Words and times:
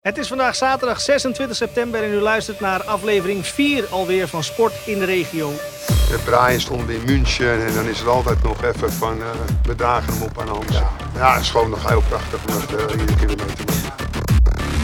Het 0.00 0.18
is 0.18 0.28
vandaag 0.28 0.54
zaterdag 0.54 1.00
26 1.00 1.56
september 1.56 2.02
en 2.04 2.12
u 2.12 2.20
luistert 2.20 2.60
naar 2.60 2.84
aflevering 2.84 3.46
4 3.46 3.86
alweer 3.86 4.28
van 4.28 4.44
Sport 4.44 4.72
in 4.86 4.98
de 4.98 5.04
Regio. 5.04 5.50
De 5.86 6.20
Brian 6.24 6.60
stond 6.60 6.88
in 6.88 7.04
München 7.04 7.66
en 7.66 7.74
dan 7.74 7.86
is 7.86 7.98
het 7.98 8.08
altijd 8.08 8.42
nog 8.42 8.64
even 8.64 8.92
van 8.92 9.18
uh, 9.18 9.24
we 9.62 9.74
dragen 9.74 10.12
hem 10.12 10.22
op 10.22 10.38
aan 10.40 10.48
Hans. 10.48 10.72
Ja, 10.72 10.90
ja 11.14 11.32
het 11.32 11.42
is 11.42 11.50
gewoon 11.50 11.70
nog 11.70 11.88
heel 11.88 12.02
prachtig 12.08 12.40
om 12.46 12.54
dat 12.60 12.72
uh, 12.72 13.00
iedere 13.00 13.18
keer 13.18 13.26
weer 13.26 13.46
mee 13.46 13.54
te 13.54 13.64
maken. 13.64 14.06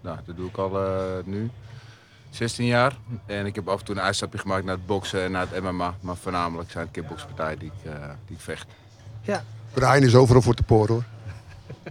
nou, 0.00 0.18
dat 0.26 0.36
doe 0.36 0.48
ik 0.48 0.56
al 0.56 0.78
nu. 1.24 1.50
16 2.30 2.66
jaar. 2.66 2.96
En 3.26 3.46
ik 3.46 3.54
heb 3.54 3.68
af 3.68 3.78
en 3.78 3.84
toe 3.84 3.94
een 3.94 4.00
uitstapje 4.00 4.38
gemaakt 4.38 4.64
naar 4.64 4.74
het 4.74 4.86
boksen 4.86 5.22
en 5.22 5.30
naar 5.30 5.46
het 5.50 5.62
MMA. 5.62 5.94
Maar 6.00 6.16
voornamelijk 6.16 6.70
zijn 6.70 6.84
het 6.84 6.92
kickbokspartijen 6.92 7.58
die 7.58 7.70
ik, 7.82 7.92
die 8.26 8.36
ik 8.36 8.42
vecht. 8.42 8.66
Ja. 9.22 9.44
Brian 9.72 10.02
is 10.02 10.14
overal 10.14 10.42
voor 10.42 10.54
te 10.54 10.62
poren 10.62 10.94
hoor. 10.94 11.04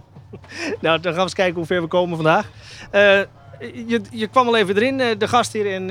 nou, 0.80 1.00
dan 1.00 1.02
gaan 1.02 1.14
we 1.14 1.20
eens 1.20 1.34
kijken 1.34 1.54
hoe 1.54 1.66
ver 1.66 1.80
we 1.82 1.86
komen 1.86 2.16
vandaag. 2.16 2.46
je, 3.86 4.00
je 4.10 4.26
kwam 4.26 4.46
al 4.46 4.56
even 4.56 4.76
erin, 4.76 5.18
de 5.18 5.28
gast 5.28 5.52
hier 5.52 5.72
en 5.72 5.88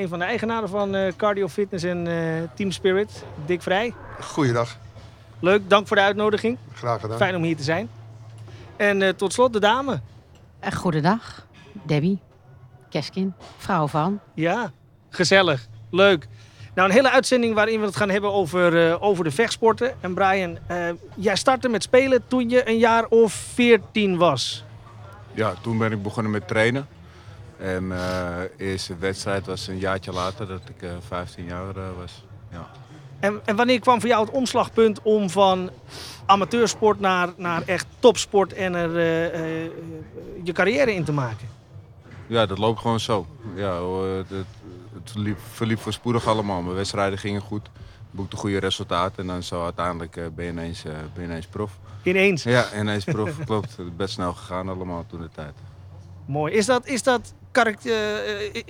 een 0.00 0.08
van 0.08 0.18
de 0.18 0.24
eigenaren 0.24 0.68
van 0.68 1.12
Cardio 1.16 1.48
Fitness 1.48 1.84
en 1.84 2.04
Team 2.54 2.70
Spirit, 2.70 3.24
Dick 3.46 3.62
Vrij. 3.62 3.94
Goeiedag. 4.20 4.76
Leuk, 5.42 5.70
dank 5.70 5.86
voor 5.86 5.96
de 5.96 6.02
uitnodiging. 6.02 6.58
Graag 6.74 7.00
gedaan. 7.00 7.16
Fijn 7.16 7.36
om 7.36 7.42
hier 7.42 7.56
te 7.56 7.62
zijn. 7.62 7.88
En 8.76 9.00
uh, 9.00 9.08
tot 9.08 9.32
slot 9.32 9.52
de 9.52 9.60
dame. 9.60 10.00
Uh, 10.64 10.72
goedendag, 10.72 11.46
Debbie, 11.82 12.18
Keskin, 12.88 13.34
vrouw 13.56 13.86
van. 13.86 14.20
Ja, 14.34 14.72
gezellig, 15.08 15.66
leuk. 15.90 16.28
Nou, 16.74 16.88
een 16.88 16.94
hele 16.94 17.10
uitzending 17.10 17.54
waarin 17.54 17.80
we 17.80 17.86
het 17.86 17.96
gaan 17.96 18.10
hebben 18.10 18.32
over, 18.32 18.88
uh, 18.88 19.02
over 19.02 19.24
de 19.24 19.30
vechtsporten. 19.30 19.94
En 20.02 20.14
Brian, 20.14 20.58
jij 21.14 21.36
startte 21.36 21.68
met 21.68 21.82
spelen 21.82 22.26
toen 22.26 22.50
je 22.50 22.68
een 22.68 22.78
jaar 22.78 23.06
of 23.06 23.32
14 23.32 24.16
was. 24.16 24.64
Ja, 25.34 25.54
toen 25.62 25.78
ben 25.78 25.92
ik 25.92 26.02
begonnen 26.02 26.32
met 26.32 26.48
trainen. 26.48 26.86
En 27.58 27.88
de 27.88 28.50
eerste 28.56 28.96
wedstrijd 28.96 29.46
was 29.46 29.66
een 29.66 29.78
jaartje 29.78 30.12
later, 30.12 30.46
dat 30.46 30.62
ik 30.68 30.88
15 31.06 31.44
jaar 31.44 31.74
was. 31.96 32.24
Ja. 32.50 32.81
En, 33.22 33.40
en, 33.44 33.56
wanneer 33.56 33.80
kwam 33.80 34.00
voor 34.00 34.08
jou 34.08 34.24
het 34.24 34.34
omslagpunt 34.34 35.02
om 35.02 35.30
van 35.30 35.70
amateursport 36.26 37.00
naar, 37.00 37.28
naar 37.36 37.62
echt 37.66 37.86
topsport 37.98 38.52
en 38.52 38.74
er 38.74 38.90
uh, 38.90 39.64
uh, 39.64 39.70
je 40.42 40.52
carrière 40.52 40.94
in 40.94 41.04
te 41.04 41.12
maken? 41.12 41.48
Ja, 42.26 42.46
dat 42.46 42.58
loopt 42.58 42.80
gewoon 42.80 43.00
zo. 43.00 43.26
Ja, 43.54 43.82
het, 44.16 44.28
het 44.94 45.10
verliep, 45.10 45.38
verliep 45.52 45.78
voorspoedig 45.78 46.26
allemaal. 46.26 46.62
Mijn 46.62 46.76
wedstrijden 46.76 47.18
gingen 47.18 47.40
goed, 47.40 47.68
boekte 48.10 48.36
goede 48.36 48.58
resultaten 48.58 49.18
en 49.18 49.26
dan 49.26 49.42
zo 49.42 49.64
uiteindelijk 49.64 50.16
uh, 50.16 50.24
ben, 50.34 50.44
je 50.44 50.50
ineens, 50.50 50.82
ben 50.82 51.10
je 51.14 51.22
ineens 51.22 51.46
prof. 51.46 51.78
Ineens? 52.02 52.42
Ja, 52.42 52.66
ineens 52.78 53.04
prof, 53.04 53.36
klopt. 53.46 53.76
Best 53.96 54.14
snel 54.14 54.32
gegaan 54.32 54.68
allemaal 54.68 55.04
toen 55.06 55.20
de 55.20 55.30
tijd. 55.34 55.54
Mooi. 56.26 56.52
Is 56.52 56.66
dat, 56.66 56.86
is 56.86 57.02
dat, 57.02 57.34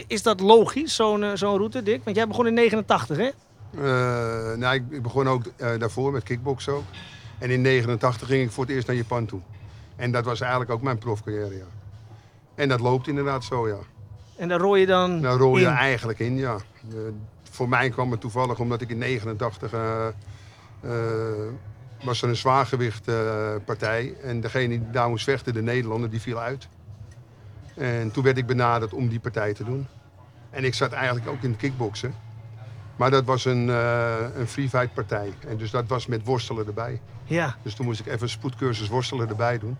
is 0.07 0.23
dat 0.23 0.41
logisch, 0.41 0.95
zo'n 0.95 1.31
zo'n 1.35 1.57
route, 1.57 1.83
Dick? 1.83 2.05
Want 2.05 2.17
jij 2.17 2.27
begon 2.29 2.47
in 2.47 2.55
89, 2.55 3.17
hè? 3.17 3.31
Uh, 3.75 3.83
nou, 4.57 4.75
ik, 4.75 4.83
ik, 4.91 5.03
begon 5.03 5.29
ook 5.29 5.45
uh, 5.45 5.79
daarvoor 5.79 6.13
met 6.13 6.23
kickboksen 6.23 6.73
ook. 6.73 6.85
En 7.39 7.51
in 7.51 7.61
89 7.61 8.29
ging 8.29 8.43
ik 8.43 8.51
voor 8.51 8.65
het 8.65 8.73
eerst 8.73 8.87
naar 8.87 8.97
Japan 8.97 9.27
toe. 9.27 9.41
En 9.97 10.11
dat 10.11 10.25
was 10.25 10.41
eigenlijk 10.41 10.71
ook 10.71 10.83
mijn 10.83 10.99
profcarrière, 10.99 11.57
ja. 11.57 11.65
En 12.55 12.69
dat 12.69 12.81
loopt 12.81 13.09
inderdaad 13.09 13.45
zo, 13.45 13.69
ja. 13.69 13.79
En 14.37 14.49
daar 14.49 14.61
rooi 14.61 14.81
je 14.81 14.87
dan 14.87 15.21
Daar 15.21 15.37
rooi 15.37 15.63
je 15.63 15.69
in. 15.69 15.75
eigenlijk 15.75 16.19
in, 16.19 16.37
ja. 16.37 16.57
Uh, 16.95 17.01
voor 17.51 17.69
mij 17.69 17.91
kwam 17.91 18.11
het 18.11 18.21
toevallig 18.21 18.59
omdat 18.59 18.81
ik 18.81 18.91
in 18.91 18.99
89 18.99 19.73
was 22.03 22.23
er 22.23 22.29
een 22.29 22.37
zwaargewichtpartij. 22.37 24.15
en 24.23 24.41
degene 24.41 24.69
die 24.69 24.91
daar 24.91 25.09
moest 25.09 25.25
vechten, 25.25 25.55
de 25.55 25.63
Nederlander, 25.63 26.11
die 26.11 26.21
viel 26.21 26.39
uit. 26.39 26.69
En 27.75 28.11
toen 28.11 28.25
werd 28.25 28.39
ik 28.39 28.47
benaderd 28.47 28.93
om 28.93 29.09
die 29.09 29.21
partij 29.21 29.55
te 29.55 29.65
doen. 29.65 29.87
En 30.51 30.65
ik 30.65 30.75
zat 30.75 30.93
eigenlijk 30.93 31.29
ook 31.29 31.43
in 31.43 31.51
het 31.51 31.59
kickboksen. 31.59 32.15
Maar 32.97 33.11
dat 33.11 33.25
was 33.25 33.45
een, 33.45 33.69
uh, 33.69 34.15
een 34.37 34.47
free 34.47 34.69
fight 34.69 34.95
partij. 34.95 35.33
En 35.49 35.57
dus 35.57 35.71
dat 35.71 35.87
was 35.87 36.07
met 36.07 36.25
worstelen 36.25 36.67
erbij. 36.67 37.01
Ja. 37.25 37.57
Dus 37.63 37.75
toen 37.75 37.87
moest 37.87 38.01
ik 38.01 38.07
even 38.07 38.23
een 38.23 38.29
spoedcursus 38.29 38.89
worstelen 38.89 39.29
erbij 39.29 39.59
doen. 39.59 39.77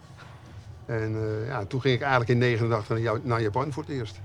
En 0.87 1.13
uh, 1.13 1.47
ja, 1.47 1.65
toen 1.65 1.81
ging 1.81 1.95
ik 1.95 2.01
eigenlijk 2.01 2.31
in 2.31 2.39
89 2.39 2.99
naar, 2.99 3.19
naar 3.23 3.43
Japan 3.43 3.73
voor 3.73 3.83
het 3.83 3.93
eerst. 3.93 4.21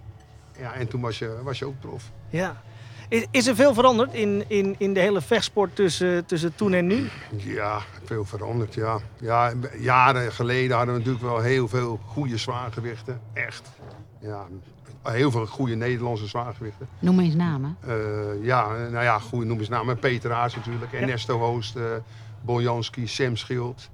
Ja, 0.60 0.74
en 0.74 0.88
toen 0.88 1.02
was 1.02 1.20
je, 1.20 1.38
was 1.44 1.60
je 1.60 1.66
ook 1.66 1.80
prof. 1.80 2.12
Ja. 2.30 2.62
Is, 3.10 3.26
is 3.32 3.48
er 3.48 3.56
veel 3.56 3.74
veranderd 3.74 4.14
in, 4.14 4.44
in, 4.48 4.76
in 4.78 4.94
de 4.94 5.00
hele 5.00 5.22
vechtsport 5.22 5.76
tussen, 5.76 6.26
tussen 6.26 6.56
toen 6.56 6.74
en 6.74 6.88
nu? 6.88 7.10
Ja, 7.38 7.82
veel 8.04 8.26
veranderd, 8.26 8.74
ja. 8.74 9.00
ja. 9.20 9.54
Jaren 9.80 10.32
geleden 10.32 10.78
hadden 10.78 10.94
we 10.94 11.00
natuurlijk 11.00 11.26
wel 11.26 11.42
heel 11.42 11.68
veel 11.68 12.00
goede 12.06 12.38
zwaargewichten. 12.38 13.22
Echt. 13.34 13.70
Ja, 14.20 14.48
heel 15.04 15.32
veel 15.32 15.46
goede 15.46 15.76
Nederlandse 15.76 16.28
zwaargewichten. 16.28 16.88
Noem 17.00 17.20
eens 17.20 17.36
namen. 17.36 17.78
Uh, 17.88 18.46
ja, 18.46 18.68
nou 18.68 19.04
ja, 19.04 19.20
goede 19.20 19.46
noem 19.46 19.60
eens 19.60 19.70
namen. 19.70 20.00
Peter 20.00 20.32
Haas 20.32 20.56
natuurlijk, 20.56 20.92
ja. 20.92 21.00
Ernesto 21.00 21.40
Hoost, 21.40 21.76
uh, 21.76 21.84
Boljanski, 22.42 23.08
Sam 23.08 23.36
Schild, 23.36 23.90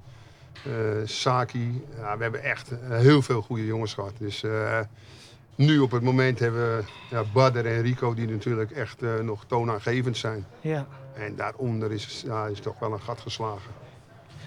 uh, 0.66 0.72
Saki. 1.04 1.84
Ja, 1.98 2.16
we 2.16 2.22
hebben 2.22 2.42
echt 2.42 2.72
heel 2.82 3.22
veel 3.22 3.42
goede 3.42 3.66
jongens 3.66 3.94
gehad. 3.94 4.12
Dus 4.18 4.44
nu 5.54 5.78
op 5.78 5.90
het 5.90 6.02
moment 6.02 6.38
hebben 6.38 6.76
we 6.76 6.84
ja, 7.10 7.22
Badder 7.32 7.66
en 7.66 7.82
Rico 7.82 8.14
die 8.14 8.28
natuurlijk 8.28 8.70
echt 8.70 9.00
nog 9.22 9.44
toonaangevend 9.46 10.16
zijn. 10.16 10.46
Ja. 10.60 10.86
En 11.14 11.36
daaronder 11.36 11.92
is, 11.92 12.22
ja, 12.26 12.46
is 12.46 12.60
toch 12.60 12.78
wel 12.78 12.92
een 12.92 13.00
gat 13.00 13.20
geslagen. 13.20 13.70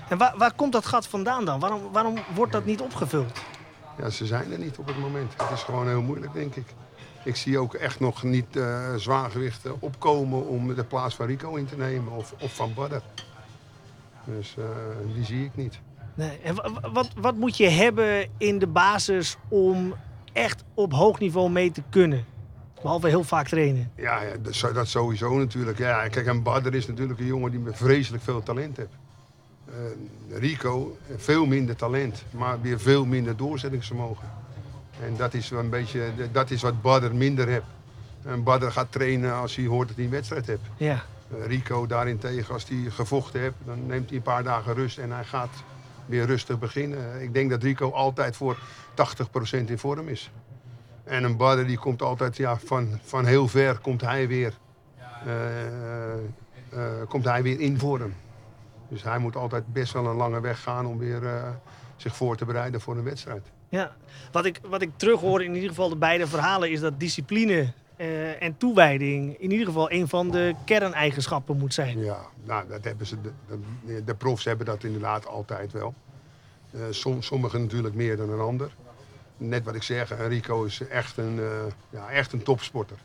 En 0.10 0.18
waar, 0.18 0.34
waar 0.38 0.54
komt 0.54 0.72
dat 0.72 0.86
gat 0.86 1.08
vandaan 1.08 1.46
dan? 1.46 1.60
Waarom, 1.60 1.82
waarom 1.92 2.16
wordt 2.36 2.52
dat 2.52 2.66
niet 2.66 2.82
opgevuld? 2.82 3.40
Ja, 3.98 4.10
ze 4.10 4.26
zijn 4.26 4.52
er 4.52 4.60
niet 4.60 4.78
op 4.78 4.88
het 4.88 5.00
moment. 5.00 5.34
Het 5.38 5.52
is 5.52 5.64
gewoon 5.64 5.88
heel 5.88 6.02
moeilijk, 6.02 6.34
denk 6.34 6.56
ik. 6.56 6.66
Ik 7.24 7.36
zie 7.36 7.60
ook 7.60 7.74
echt 7.74 8.00
nog 8.00 8.24
niet 8.24 8.56
uh, 8.56 8.96
zwaargewichten 8.96 9.82
opkomen 9.82 10.48
om 10.48 10.76
de 10.76 10.84
plaats 10.84 11.16
van 11.16 11.26
Rico 11.26 11.56
in 11.56 11.66
te 11.66 11.78
nemen 11.78 12.12
of, 12.12 12.34
of 12.40 12.56
van 12.56 12.74
Badder. 12.74 13.02
Dus 14.26 14.56
uh, 14.60 14.66
die 15.14 15.26
zie 15.26 15.44
ik 15.44 15.56
niet. 15.56 15.80
Nee. 16.14 16.40
En 16.44 16.56
wat, 16.94 17.10
wat 17.20 17.36
moet 17.36 17.58
je 17.58 17.70
hebben 17.70 18.30
in 18.38 18.60
de 18.60 18.68
basis 18.68 19.38
om 19.48 19.94
echt 20.34 20.64
op 20.74 20.94
hoog 20.94 21.20
niveau 21.20 21.50
mee 21.50 21.72
te 21.72 21.84
kunnen? 21.90 22.26
Behalve 22.82 23.08
heel 23.08 23.24
vaak 23.24 23.48
trainen. 23.48 23.92
Ja, 23.96 24.22
ja 24.22 24.38
dat, 24.42 24.74
dat, 24.74 24.88
sowieso 24.88 25.38
natuurlijk. 25.38 25.78
Ja, 25.78 26.08
kijk, 26.08 26.28
en 26.28 26.44
Badder 26.44 26.76
is 26.76 26.88
natuurlijk 26.88 27.20
een 27.20 27.26
jongen 27.26 27.52
die 27.52 27.62
vreselijk 27.72 28.24
veel 28.24 28.44
talent 28.44 28.78
heeft. 28.78 28.98
Uh, 29.70 30.38
Rico, 30.38 30.98
veel 31.18 31.46
minder 31.46 31.76
talent, 31.76 32.24
maar 32.32 32.62
weer 32.62 32.80
veel 32.80 33.06
minder 33.06 33.38
doorzettingsvermogen. 33.38 34.30
En 35.04 35.16
dat 35.18 35.34
is 35.34 35.52
een 35.52 35.70
beetje, 35.70 36.02
dat 36.32 36.52
is 36.52 36.62
wat 36.62 36.82
Badder 36.82 37.16
minder 37.16 37.48
heeft. 37.48 37.66
En 38.24 38.44
Badder 38.44 38.72
gaat 38.72 38.92
trainen 38.92 39.34
als 39.34 39.56
hij 39.56 39.66
hoort 39.66 39.88
dat 39.88 39.96
hij 39.96 40.06
een 40.06 40.12
wedstrijd 40.12 40.48
heeft. 40.48 40.62
Ja. 40.78 41.04
Uh, 41.38 41.46
Rico 41.46 41.86
daarentegen, 41.88 42.54
als 42.54 42.68
hij 42.68 42.78
gevochten 42.90 43.40
heeft, 43.40 43.56
dan 43.66 43.86
neemt 43.86 44.08
hij 44.08 44.18
een 44.18 44.24
paar 44.24 44.44
dagen 44.44 44.74
rust 44.74 44.98
en 44.98 45.12
hij 45.12 45.24
gaat 45.24 45.64
weer 46.06 46.26
rustig 46.26 46.60
beginnen. 46.60 47.22
Ik 47.22 47.34
denk 47.34 47.50
dat 47.50 47.64
Rico 47.64 47.92
altijd 47.92 48.36
voor 48.36 48.58
80% 48.96 49.66
in 49.66 49.78
vorm 49.78 50.08
is. 50.08 50.32
En 51.04 51.24
een 51.24 51.38
Badder 51.38 51.68
die 51.68 51.78
komt 51.78 52.02
altijd 52.02 52.38
ja, 52.38 52.58
van, 52.66 53.00
van 53.04 53.26
heel 53.26 53.48
ver, 53.48 53.78
komt 53.80 54.02
hij 54.02 54.28
weer. 54.28 54.54
eh, 55.26 56.14
eh, 56.70 57.08
komt 57.08 57.26
hij 57.26 57.44
weer 57.44 57.60
in 57.60 57.80
vorm. 57.80 58.14
Dus 58.88 59.04
hij 59.04 59.18
moet 59.18 59.36
altijd 59.36 59.74
best 59.74 59.94
wel 59.94 60.06
een 60.06 60.16
lange 60.16 60.40
weg 60.40 60.62
gaan 60.62 60.86
om 60.86 60.98
weer 60.98 61.26
eh, 61.26 61.50
zich 61.96 62.16
voor 62.16 62.38
te 62.38 62.46
bereiden 62.46 62.82
voor 62.82 62.98
een 62.98 63.04
wedstrijd. 63.04 63.52
Ja, 63.70 63.96
wat 64.32 64.46
ik, 64.46 64.60
wat 64.70 64.82
ik 64.82 64.92
terughoor 64.96 65.44
in 65.44 65.54
ieder 65.54 65.70
geval 65.70 65.90
de 65.90 65.96
beide 65.96 66.28
verhalen 66.28 66.72
is 66.72 66.80
dat 66.80 67.00
discipline 67.00 67.74
eh, 67.96 68.42
en 68.42 68.58
toewijding 68.58 69.38
in 69.40 69.52
ieder 69.52 69.66
geval 69.66 69.92
een 69.92 70.08
van 70.08 70.32
de 70.32 70.56
kerneigenschappen 70.66 71.58
moet 71.58 71.74
zijn. 71.74 72.00
Ja, 72.00 72.20
nou, 72.44 72.68
dat 72.68 72.84
hebben 72.84 73.08
ze, 73.08 73.22
de, 73.22 73.32
de, 73.86 74.04
de 74.04 74.16
profs 74.16 74.46
hebben 74.46 74.66
dat 74.66 74.84
inderdaad 74.84 75.28
altijd 75.28 75.72
wel. 75.72 75.94
Eh, 76.72 76.80
som, 76.90 77.22
sommigen 77.22 77.62
natuurlijk 77.62 77.96
meer 77.96 78.18
dan 78.18 78.30
een 78.30 78.40
ander. 78.40 78.72
Net 79.38 79.64
wat 79.64 79.76
ik 79.76 79.84
zeg, 79.84 80.28
Rico 80.28 80.64
is 80.64 80.88
echt 80.88 81.18
een, 81.18 81.40
ja, 81.90 82.10
echt 82.10 82.34
een 82.34 82.44
topsporter. 82.44 82.98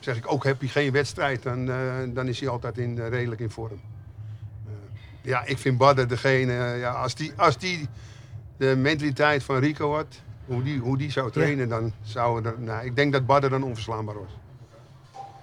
Zeg 0.00 0.16
ik 0.16 0.32
ook, 0.32 0.44
heb 0.44 0.62
je 0.62 0.68
geen 0.68 0.92
wedstrijd, 0.92 1.42
dan, 1.42 1.66
dan 2.14 2.28
is 2.28 2.40
hij 2.40 2.48
altijd 2.48 2.78
in, 2.78 3.08
redelijk 3.08 3.40
in 3.40 3.50
vorm. 3.50 3.80
Ja, 5.20 5.44
ik 5.44 5.58
vind 5.58 5.78
Badder 5.78 6.08
degene, 6.08 6.52
eh, 6.52 6.80
ja, 6.80 6.92
als, 6.92 7.14
die, 7.14 7.32
als 7.36 7.58
die 7.58 7.88
de 8.56 8.76
mentaliteit 8.76 9.42
van 9.42 9.58
Rico 9.58 9.94
had, 9.94 10.06
hoe 10.44 10.62
die, 10.62 10.78
hoe 10.78 10.98
die 10.98 11.10
zou 11.10 11.30
trainen, 11.30 11.68
dan 11.68 11.92
zou 12.02 12.44
er, 12.44 12.54
nou, 12.58 12.84
ik 12.86 12.96
denk 12.96 13.12
dat 13.12 13.26
Badder 13.26 13.50
dan 13.50 13.62
onverslaanbaar 13.62 14.14
was. 14.14 14.36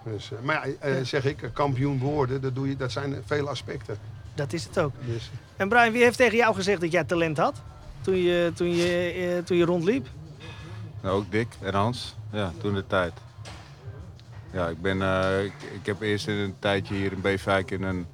Dus, 0.03 0.31
eh, 0.31 0.39
maar 0.39 0.67
ja, 0.67 0.73
eh, 0.79 1.03
zeg 1.03 1.25
ik, 1.25 1.49
kampioen 1.53 1.99
worden, 1.99 2.41
dat, 2.41 2.55
doe 2.55 2.69
je, 2.69 2.75
dat 2.75 2.91
zijn 2.91 3.15
vele 3.25 3.49
aspecten. 3.49 3.97
Dat 4.35 4.53
is 4.53 4.63
het 4.63 4.79
ook. 4.79 4.93
Dus, 5.05 5.31
En 5.55 5.69
Brian, 5.69 5.91
wie 5.91 6.03
heeft 6.03 6.17
tegen 6.17 6.37
jou 6.37 6.55
gezegd 6.55 6.81
dat 6.81 6.91
jij 6.91 7.03
talent 7.03 7.37
had 7.37 7.61
toen 8.01 8.15
je, 8.15 8.51
toen 8.55 8.75
je, 8.75 9.41
toen 9.45 9.57
je 9.57 9.65
rondliep? 9.65 10.07
Nou, 11.01 11.17
ook 11.17 11.31
Dick 11.31 11.47
en 11.61 11.73
Hans. 11.73 12.15
Ja, 12.31 12.51
toen 12.61 12.73
de 12.73 12.87
tijd. 12.87 13.13
Ja, 14.51 14.67
ik, 14.67 14.81
ben, 14.81 15.01
eh, 15.01 15.43
ik, 15.43 15.53
ik 15.73 15.85
heb 15.85 16.01
eerst 16.01 16.27
een 16.27 16.55
tijdje 16.59 16.93
hier 16.93 17.11
in 17.11 17.21
Beefwijk 17.21 17.71
in 17.71 17.83
een 17.83 18.05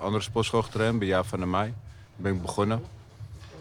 andere 0.00 0.22
sportschool 0.22 0.62
getraind, 0.62 0.98
bij 0.98 1.08
Jaap 1.08 1.26
van 1.26 1.38
der 1.38 1.48
Meij. 1.48 1.60
Daar 1.64 1.72
ben 2.16 2.34
ik 2.34 2.42
begonnen. 2.42 2.82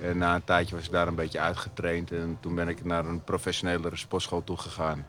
En 0.01 0.17
na 0.17 0.35
een 0.35 0.43
tijdje 0.43 0.75
was 0.75 0.85
ik 0.85 0.91
daar 0.91 1.07
een 1.07 1.15
beetje 1.15 1.39
uitgetraind. 1.39 2.11
En 2.11 2.37
toen 2.39 2.55
ben 2.55 2.67
ik 2.67 2.85
naar 2.85 3.05
een 3.05 3.23
professionelere 3.23 3.95
sportschool 3.97 4.43
toe 4.43 4.57
gegaan. 4.57 5.05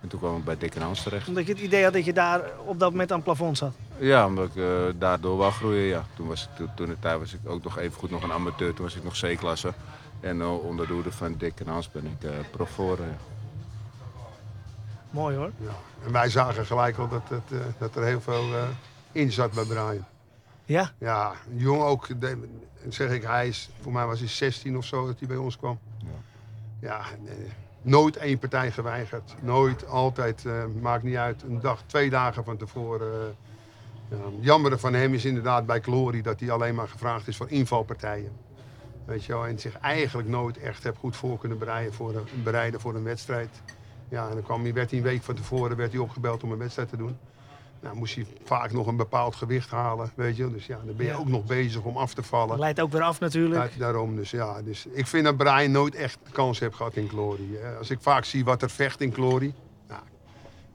En 0.00 0.08
toen 0.08 0.18
kwam 0.18 0.36
ik 0.36 0.44
bij 0.44 0.58
Dick 0.58 0.74
en 0.74 0.82
Hans 0.82 1.02
terecht. 1.02 1.28
Omdat 1.28 1.46
je 1.46 1.52
het 1.52 1.62
idee 1.62 1.84
had 1.84 1.92
dat 1.92 2.04
je 2.04 2.12
daar 2.12 2.42
op 2.64 2.78
dat 2.78 2.90
moment 2.90 3.10
aan 3.10 3.16
het 3.16 3.24
plafond 3.24 3.58
zat. 3.58 3.72
Ja, 3.98 4.26
omdat 4.26 4.44
ik 4.48 4.56
eh, 4.56 4.70
daardoor 4.98 5.36
wou 5.36 5.52
groeien. 5.52 5.84
Ja. 5.86 6.04
Toen, 6.16 6.26
was 6.26 6.42
ik, 6.42 6.48
toen, 6.56 6.68
toen 6.76 6.86
de 6.88 6.98
tijd 6.98 7.18
was 7.18 7.32
ik 7.34 7.40
ook 7.44 7.64
nog 7.64 7.78
even 7.78 7.98
goed 7.98 8.10
nog 8.10 8.22
een 8.22 8.32
amateur. 8.32 8.74
Toen 8.74 8.84
was 8.84 8.96
ik 8.96 9.04
nog 9.04 9.14
C-klasse. 9.20 9.72
En 10.20 10.40
eh, 10.40 10.64
onder 10.64 10.86
de 10.86 10.92
hoede 10.92 11.12
van 11.12 11.34
Dick 11.38 11.60
en 11.60 11.68
Hans 11.68 11.90
ben 11.90 12.04
ik 12.06 12.24
eh 12.24 12.30
prof 12.50 12.70
voor. 12.70 12.98
eh. 12.98 13.04
Mooi 15.10 15.36
hoor. 15.36 15.50
ja. 15.60 15.70
En 16.06 16.12
wij 16.12 16.28
zagen 16.28 16.66
gelijk 16.66 16.98
al 16.98 17.08
dat, 17.08 17.22
het, 17.28 17.60
eh, 17.60 17.66
dat 17.78 17.96
er 17.96 18.04
heel 18.04 18.20
veel 18.20 18.54
eh, 18.54 18.62
in 19.14 19.32
zat 19.32 19.52
bij 19.52 19.64
Brian. 19.64 20.04
Ja, 20.64 20.92
Ja, 20.98 21.32
een 21.50 21.58
jongen 21.58 21.86
ook, 21.86 22.08
zeg 22.88 23.10
ik, 23.10 23.22
hij 23.22 23.48
is, 23.48 23.70
voor 23.80 23.92
mij 23.92 24.06
was 24.06 24.18
hij 24.18 24.28
16 24.28 24.76
of 24.76 24.84
zo 24.84 25.06
dat 25.06 25.18
hij 25.18 25.28
bij 25.28 25.36
ons 25.36 25.56
kwam. 25.56 25.78
Ja. 25.98 26.06
Ja, 26.80 27.02
nee, 27.24 27.46
nooit 27.82 28.16
één 28.16 28.38
partij 28.38 28.70
geweigerd. 28.70 29.34
Nooit, 29.42 29.86
altijd, 29.86 30.44
eh, 30.46 30.64
maakt 30.80 31.02
niet 31.02 31.16
uit, 31.16 31.42
een 31.42 31.60
dag, 31.60 31.82
twee 31.86 32.10
dagen 32.10 32.44
van 32.44 32.56
tevoren. 32.56 33.12
eh. 33.12 33.26
ja, 34.08 34.24
het 34.24 34.34
jammere 34.40 34.78
van 34.78 34.94
hem 34.94 35.14
is 35.14 35.24
inderdaad 35.24 35.66
bij 35.66 35.80
Glory 35.80 36.22
dat 36.22 36.40
hij 36.40 36.50
alleen 36.50 36.74
maar 36.74 36.88
gevraagd 36.88 37.28
is 37.28 37.36
voor 37.36 37.50
invalpartijen. 37.50 38.32
Weet 39.04 39.24
je 39.24 39.32
wel, 39.32 39.46
en 39.46 39.58
zich 39.58 39.78
eigenlijk 39.78 40.28
nooit 40.28 40.58
echt 40.58 40.82
heb 40.82 40.96
goed 40.98 41.16
voor 41.16 41.38
kunnen 41.38 41.58
bereiden 41.58 41.94
voor 41.94 42.14
een, 42.14 42.42
bereiden 42.42 42.80
voor 42.80 42.94
een 42.94 43.02
wedstrijd. 43.04 43.60
Ja, 44.08 44.28
en 44.28 44.34
dan 44.34 44.42
kwam 44.42 44.62
hij, 44.62 44.72
werd 44.72 44.90
hij 44.90 44.98
een 44.98 45.04
week 45.04 45.22
van 45.22 45.34
tevoren 45.34 45.76
werd 45.76 45.92
hij 45.92 46.00
opgebeld 46.00 46.42
om 46.42 46.52
een 46.52 46.58
wedstrijd 46.58 46.88
te 46.88 46.96
doen. 46.96 47.16
Nou, 47.84 47.96
moest 47.96 48.14
hij 48.14 48.26
vaak 48.44 48.72
nog 48.72 48.86
een 48.86 48.96
bepaald 48.96 49.34
gewicht 49.36 49.70
halen, 49.70 50.10
weet 50.14 50.36
je. 50.36 50.50
Dus 50.52 50.66
ja, 50.66 50.80
dan 50.84 50.96
ben 50.96 51.06
je 51.06 51.12
Ja. 51.12 51.18
ook 51.18 51.28
nog 51.28 51.44
bezig 51.44 51.82
om 51.82 51.96
af 51.96 52.14
te 52.14 52.22
vallen. 52.22 52.48
dat 52.48 52.58
leidt 52.58 52.80
ook 52.80 52.92
weer 52.92 53.02
af 53.02 53.20
natuurlijk. 53.20 53.72
Ja, 53.72 53.78
daarom 53.78 54.16
dus, 54.16 54.30
ja. 54.30 54.62
Dus 54.62 54.86
ik 54.92 55.06
vind 55.06 55.24
dat 55.24 55.36
Brian 55.36 55.70
nooit 55.70 55.94
echt 55.94 56.18
de 56.24 56.30
kans 56.30 56.58
heeft 56.58 56.74
gehad 56.74 56.94
in 56.96 57.08
Glory. 57.08 57.58
Als 57.78 57.90
ik 57.90 57.98
vaak 58.00 58.24
zie 58.24 58.44
wat 58.44 58.62
er 58.62 58.70
vecht 58.70 59.00
in 59.00 59.12
Glory. 59.12 59.54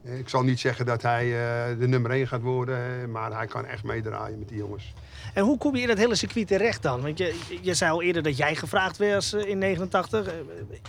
Ik 0.02 0.28
zal 0.28 0.42
niet 0.42 0.60
zeggen 0.60 0.86
dat 0.86 1.02
hij 1.02 1.24
eh, 1.24 1.78
de 1.78 1.88
nummer 1.88 2.10
1 2.10 2.26
gaat 2.28 2.40
worden, 2.40 3.10
maar 3.10 3.36
hij 3.36 3.46
kan 3.46 3.64
echt 3.66 3.84
meedraaien 3.84 4.38
met 4.38 4.48
die 4.48 4.56
jongens. 4.56 4.94
En 5.34 5.44
hoe 5.44 5.58
kom 5.58 5.76
je 5.76 5.82
in 5.82 5.88
dat 5.88 5.98
hele 5.98 6.14
circuit 6.14 6.46
terecht 6.46 6.82
dan? 6.82 7.02
Want 7.02 7.18
je, 7.18 7.38
je 7.62 7.74
zei 7.74 7.90
al 7.90 8.02
eerder 8.02 8.22
dat 8.22 8.36
jij 8.36 8.54
gevraagd 8.54 8.96
werd 8.96 9.32
eh, 9.32 9.48
in 9.48 9.58
89. 9.58 10.26
Eh, 10.26 10.32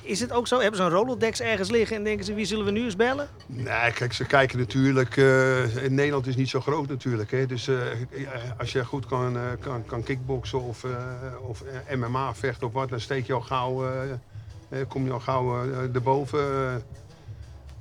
Is 0.01 0.19
het 0.19 0.31
ook 0.31 0.47
zo? 0.47 0.59
Hebben 0.59 0.77
ze 0.77 0.83
een 0.83 0.89
Rolodex 0.89 1.41
ergens 1.41 1.69
liggen 1.69 1.95
en 1.97 2.03
denken 2.03 2.25
ze 2.25 2.33
wie 2.33 2.45
zullen 2.45 2.65
we 2.65 2.71
nu 2.71 2.83
eens 2.83 2.95
bellen? 2.95 3.27
Nee, 3.45 3.91
kijk, 3.91 4.13
ze 4.13 4.25
kijken 4.25 4.57
natuurlijk. 4.57 5.15
in 5.15 5.95
Nederland 5.95 6.27
is 6.27 6.35
niet 6.35 6.49
zo 6.49 6.61
groot 6.61 6.87
natuurlijk. 6.87 7.31
Hè? 7.31 7.45
Dus 7.45 7.69
als 8.57 8.71
je 8.71 8.85
goed 8.85 9.05
kan, 9.05 9.37
kan, 9.59 9.85
kan 9.85 10.03
kickboksen 10.03 10.61
of, 10.61 10.85
of 11.41 11.63
MMA 11.95 12.33
vechten 12.33 12.67
of 12.67 12.73
wat, 12.73 12.89
dan 12.89 12.99
steek 12.99 13.27
je 13.27 13.33
al 13.33 13.41
gauw, 13.41 13.85
kom 14.87 15.05
je 15.05 15.11
al 15.11 15.19
gauw 15.19 15.65
erboven 15.93 16.83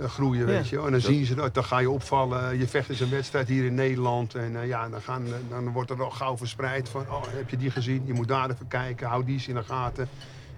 groeien, 0.08 0.40
Ja. 0.40 0.46
weet 0.46 0.68
je 0.68 0.76
wel. 0.76 0.86
En 0.86 0.92
dan 0.92 1.00
zien 1.00 1.24
ze 1.26 1.34
dat, 1.34 1.54
dan 1.54 1.64
ga 1.64 1.78
je 1.78 1.90
opvallen. 1.90 2.58
Je 2.58 2.66
vecht 2.68 2.88
eens 2.88 3.00
een 3.00 3.10
wedstrijd 3.10 3.48
hier 3.48 3.64
in 3.64 3.74
Nederland. 3.74 4.34
En 4.34 4.60
eh, 4.60 4.66
ja, 4.66 4.88
dan, 4.88 5.00
gaan, 5.00 5.24
dan 5.48 5.72
wordt 5.72 5.90
er 5.90 6.02
al 6.02 6.10
gauw 6.10 6.36
verspreid 6.36 6.88
van, 6.88 7.00
oh, 7.00 7.22
heb 7.26 7.50
je 7.50 7.56
die 7.56 7.70
gezien? 7.70 8.02
Je 8.06 8.12
moet 8.12 8.28
daar 8.28 8.50
even 8.50 8.68
kijken, 8.68 9.08
hou 9.08 9.24
die 9.24 9.34
eens 9.34 9.48
in 9.48 9.54
de 9.54 9.62
gaten. 9.62 10.08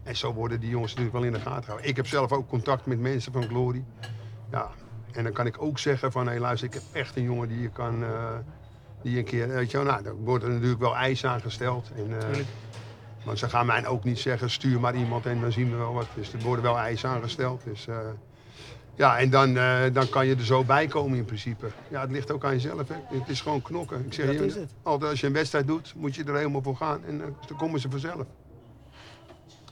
En 0.02 0.16
zo 0.16 0.32
worden 0.32 0.60
die 0.60 0.68
jongens 0.70 0.90
natuurlijk 0.94 1.16
wel 1.16 1.26
in 1.26 1.32
de 1.32 1.40
gaten 1.40 1.62
gehouden. 1.62 1.88
Ik 1.88 1.96
heb 1.96 2.06
zelf 2.06 2.32
ook 2.32 2.48
contact 2.48 2.86
met 2.86 3.00
mensen 3.00 3.32
van 3.32 3.42
Glory. 3.42 3.84
Ja, 4.50 4.70
en 5.12 5.24
dan 5.24 5.32
kan 5.32 5.46
ik 5.46 5.62
ook 5.62 5.78
zeggen 5.78 6.12
van, 6.12 6.28
hé 6.28 6.38
luister, 6.38 6.68
ik 6.68 6.74
heb 6.74 6.82
echt 6.92 7.16
een 7.16 7.22
jongen 7.22 7.48
die 7.48 7.60
je 7.60 7.68
kan, 7.68 8.02
eh, 8.02 8.10
die 9.02 9.18
een 9.18 9.24
keer, 9.24 9.48
weet 9.48 9.70
je 9.70 9.76
wel, 9.76 9.86
nou, 9.86 10.02
dan 10.02 10.14
wordt 10.16 10.44
er 10.44 10.50
natuurlijk 10.50 10.80
wel 10.80 10.96
eis 10.96 11.24
aangesteld. 11.26 11.90
En, 11.96 12.20
eh, 12.20 12.38
want 13.24 13.38
ze 13.38 13.48
gaan 13.48 13.66
mij 13.66 13.86
ook 13.86 14.04
niet 14.04 14.18
zeggen, 14.18 14.50
stuur 14.50 14.80
maar 14.80 14.94
iemand 14.94 15.26
en 15.26 15.40
dan 15.40 15.52
zien 15.52 15.70
we 15.70 15.76
wel 15.76 15.92
wat. 15.92 16.06
Dus 16.14 16.32
er 16.32 16.40
worden 16.40 16.64
wel 16.64 16.78
eisen 16.78 17.08
aangesteld. 17.10 17.64
Dus, 17.64 17.86
eh, 17.86 17.96
ja, 18.94 19.18
en 19.18 19.30
dan, 19.30 19.56
eh, 19.56 19.80
dan 19.92 20.08
kan 20.08 20.26
je 20.26 20.34
er 20.34 20.44
zo 20.44 20.64
bij 20.64 20.86
komen 20.86 21.18
in 21.18 21.24
principe. 21.24 21.66
Ja, 21.90 22.00
het 22.00 22.10
ligt 22.10 22.30
ook 22.30 22.44
aan 22.44 22.52
jezelf. 22.52 22.88
Hè. 22.88 23.18
Het 23.18 23.28
is 23.28 23.40
gewoon 23.40 23.62
knokken. 23.62 24.04
Ik 24.06 24.12
zeg 24.14 24.26
Dat 24.26 24.34
je, 24.34 24.44
is 24.46 24.54
het. 24.54 24.70
altijd 24.82 25.10
als 25.10 25.20
je 25.20 25.26
een 25.26 25.32
wedstrijd 25.32 25.66
doet, 25.66 25.92
moet 25.96 26.14
je 26.14 26.24
er 26.24 26.36
helemaal 26.36 26.62
voor 26.62 26.76
gaan. 26.76 27.04
En 27.06 27.20
eh, 27.20 27.26
dan 27.46 27.56
komen 27.56 27.80
ze 27.80 27.90
vanzelf. 27.90 28.26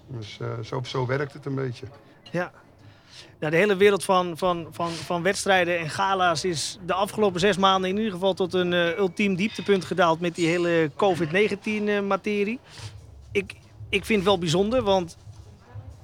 Dus 0.07 0.39
eh, 0.41 0.49
zo, 0.65 0.81
zo 0.85 1.07
werkt 1.07 1.33
het 1.33 1.47
een 1.47 1.55
beetje. 1.55 1.87
Ja. 2.31 2.53
Nou, 3.39 3.53
de 3.53 3.59
hele 3.59 3.77
wereld 3.77 4.05
van, 4.05 4.39
van, 4.39 4.69
van, 4.71 4.91
van 4.91 5.23
wedstrijden 5.23 5.79
en 5.79 5.91
gala's 5.91 6.45
is 6.45 6.79
de 6.87 6.95
afgelopen 6.95 7.41
zes 7.41 7.57
maanden 7.57 7.91
in 7.91 7.97
ieder 7.97 8.13
geval 8.13 8.35
tot 8.35 8.55
een 8.55 8.73
ultiem 8.73 9.35
dieptepunt 9.35 9.85
gedaald 9.85 10.21
met 10.21 10.35
die 10.35 10.47
hele 10.47 10.91
COVID-19-materie. 10.97 12.59
ik, 13.33 13.55
ik 13.89 14.05
vind 14.05 14.19
het 14.19 14.29
wel 14.29 14.39
bijzonder, 14.39 14.83
want 14.83 15.17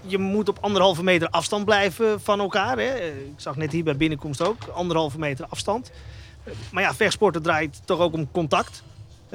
je 0.06 0.18
moet 0.18 0.48
op 0.48 0.58
anderhalve 0.60 1.02
meter 1.02 1.28
afstand 1.28 1.64
blijven 1.64 2.20
van 2.20 2.40
elkaar. 2.40 2.78
Hè. 2.78 2.94
Ik 3.06 3.34
zag 3.36 3.56
net 3.56 3.72
hier 3.72 3.84
bij 3.84 3.96
binnenkomst 3.96 4.42
ook, 4.42 4.62
anderhalve 4.75 5.18
meter 5.18 5.46
afstand. 5.48 5.90
Maar 6.72 6.82
ja, 6.82 6.94
vechtsporten 6.94 7.42
draait 7.42 7.80
toch 7.84 7.98
ook 7.98 8.12
om 8.12 8.30
contact. 8.30 8.82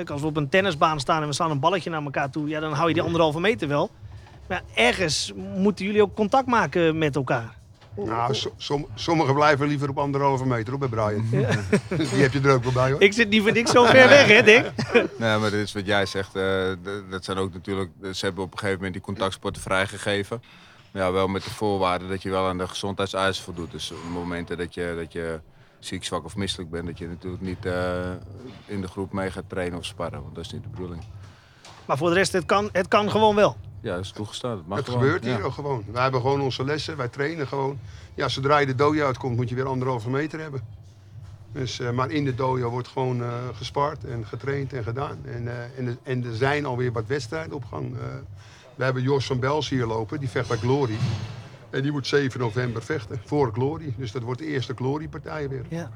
Als 0.08 0.22
we 0.22 0.28
op 0.28 0.38
een 0.38 0.50
tennisbaan 0.50 1.00
staan 1.00 1.22
en 1.22 1.28
we 1.28 1.34
slaan 1.34 1.52
een 1.52 1.60
balletje 1.60 1.90
naar 1.90 2.04
elkaar 2.04 2.30
toe, 2.30 2.48
ja, 2.48 2.60
dan 2.60 2.74
hou 2.74 2.88
je 2.88 2.94
die 2.94 3.04
anderhalve 3.04 3.40
meter 3.40 3.68
wel. 3.68 3.90
Maar 4.48 4.64
ergens 4.74 5.32
moeten 5.56 5.86
jullie 5.86 6.02
ook 6.02 6.16
contact 6.16 6.48
maken 6.48 6.98
met 6.98 7.16
elkaar. 7.16 7.60
Nou, 7.96 8.36
so- 8.36 8.54
som- 8.58 8.88
sommigen 8.96 9.34
blijven 9.34 9.68
liever 9.68 9.90
op 9.90 9.98
anderhalve 9.98 10.46
meter 10.46 10.74
op 10.74 10.80
bij 10.80 10.90
Brian. 10.90 11.26
Die 12.12 12.22
heb 12.22 12.34
je 12.34 12.40
er 12.42 12.54
ook 12.54 12.64
wel 12.64 12.72
bij 12.72 12.92
hoor. 12.92 13.02
Ik 13.02 13.14
zit 13.14 13.30
niet 13.30 13.42
voor 13.42 13.52
niks 13.52 13.72
zo 13.72 13.86
ver 13.86 14.10
weg, 14.10 14.28
hè, 14.28 14.44
Dick? 14.44 14.72
Nee, 15.20 15.38
maar 15.38 15.50
dit 15.52 15.60
is 15.62 15.74
wat 15.74 15.86
jij 15.86 16.06
zegt. 16.06 16.36
eh, 16.36 16.72
dat 17.10 17.24
zijn 17.26 17.38
ook 17.38 17.54
natuurlijk. 17.54 17.90
Ze 18.12 18.26
hebben 18.26 18.44
op 18.44 18.52
een 18.52 18.58
gegeven 18.58 18.76
moment 18.78 18.94
die 18.94 19.02
contactsporten 19.04 19.62
vrijgegeven. 19.62 20.42
Maar 20.92 21.02
ja, 21.02 21.12
wel 21.12 21.28
met 21.28 21.44
de 21.44 21.50
voorwaarde 21.50 22.08
dat 22.08 22.22
je 22.22 22.30
wel 22.30 22.48
aan 22.48 22.58
de 22.58 22.68
gezondheidseisen 22.68 23.44
voldoet. 23.44 23.72
Dus 23.72 23.92
op 23.92 23.98
momenten 24.14 24.58
dat 24.58 24.74
je, 24.74 24.94
dat 24.98 25.14
je 25.14 25.40
ziek, 25.80 26.04
zwak 26.04 26.26
of 26.26 26.36
misselijk 26.36 26.70
bent, 26.70 26.86
dat 26.86 26.98
je 26.98 27.08
natuurlijk 27.08 27.42
niet 27.44 27.66
eh, 27.66 28.10
in 28.66 28.82
de 28.82 28.88
groep 28.88 29.14
mee 29.14 29.32
gaat 29.32 29.44
trainen 29.50 29.78
of 29.80 29.86
sparren. 29.86 30.22
Want 30.22 30.36
dat 30.36 30.46
is 30.46 30.52
niet 30.52 30.64
de 30.64 30.70
bedoeling. 30.70 31.02
Maar 31.86 31.98
voor 31.98 32.10
de 32.10 32.16
rest, 32.16 32.32
het 32.34 32.46
kan, 32.46 32.70
het 32.72 32.88
kan 32.88 33.12
gewoon 33.12 33.36
wel. 33.36 33.56
Ja, 33.82 33.96
dat 33.96 34.04
is 34.06 34.12
toegestaan. 34.12 34.64
Mag 34.66 34.78
Het 34.78 34.88
gewoon. 34.88 35.02
gebeurt 35.02 35.24
hier 35.24 35.38
Ja. 35.38 35.44
ook 35.44 35.54
gewoon. 35.54 35.84
Wij 35.92 36.02
hebben 36.04 36.22
gewoon 36.22 36.42
onze 36.42 36.64
lessen, 36.64 36.98
wij 36.98 37.08
trainen 37.08 37.48
gewoon. 37.48 37.80
Ja, 38.16 38.28
zodra 38.28 38.58
je 38.58 38.66
de 38.66 38.76
dojo 38.76 39.06
uitkomt, 39.06 39.36
moet 39.36 39.50
je 39.50 39.56
weer 39.56 39.68
anderhalve 39.68 40.10
meter 40.10 40.40
hebben. 40.40 40.62
Dus, 41.52 41.80
eh, 41.80 41.90
maar 41.92 42.10
in 42.12 42.26
de 42.26 42.36
dojo 42.36 42.70
wordt 42.70 42.88
gewoon 42.88 43.24
eh 43.24 43.34
gespart 43.54 44.04
en 44.04 44.26
getraind 44.26 44.74
en 44.74 44.84
gedaan. 44.84 45.18
En, 45.26 45.48
eh, 45.48 45.78
en, 45.78 45.88
er- 45.88 45.98
en 46.04 46.26
er 46.26 46.36
zijn 46.36 46.66
alweer 46.66 46.92
wat 46.92 47.08
wedstrijden 47.08 47.54
op 47.56 47.64
gang. 47.66 47.98
Eh, 47.98 48.04
we 48.76 48.84
hebben 48.84 49.04
Jos 49.04 49.26
van 49.26 49.40
Bels 49.40 49.70
hier 49.70 49.86
lopen, 49.86 50.20
die 50.20 50.30
vecht 50.30 50.48
bij 50.48 50.58
Glory. 50.58 50.96
En 51.70 51.82
die 51.82 51.92
moet 51.92 52.08
7 52.08 52.40
november 52.40 52.82
vechten 52.84 53.22
voor 53.26 53.52
Glory. 53.54 53.94
Dus 53.98 54.12
dat 54.12 54.22
wordt 54.22 54.40
de 54.40 54.46
eerste 54.48 54.74
Glory-partij 54.76 55.50
weer. 55.50 55.66
Ja. 55.70 55.92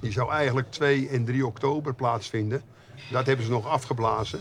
Die 0.00 0.12
zou 0.12 0.30
eigenlijk 0.30 0.70
2 0.70 1.08
en 1.08 1.24
3 1.24 1.46
oktober 1.46 1.94
plaatsvinden. 1.94 2.62
Dat 3.10 3.26
hebben 3.26 3.44
ze 3.44 3.50
nog 3.50 3.66
afgeblazen. 3.66 4.40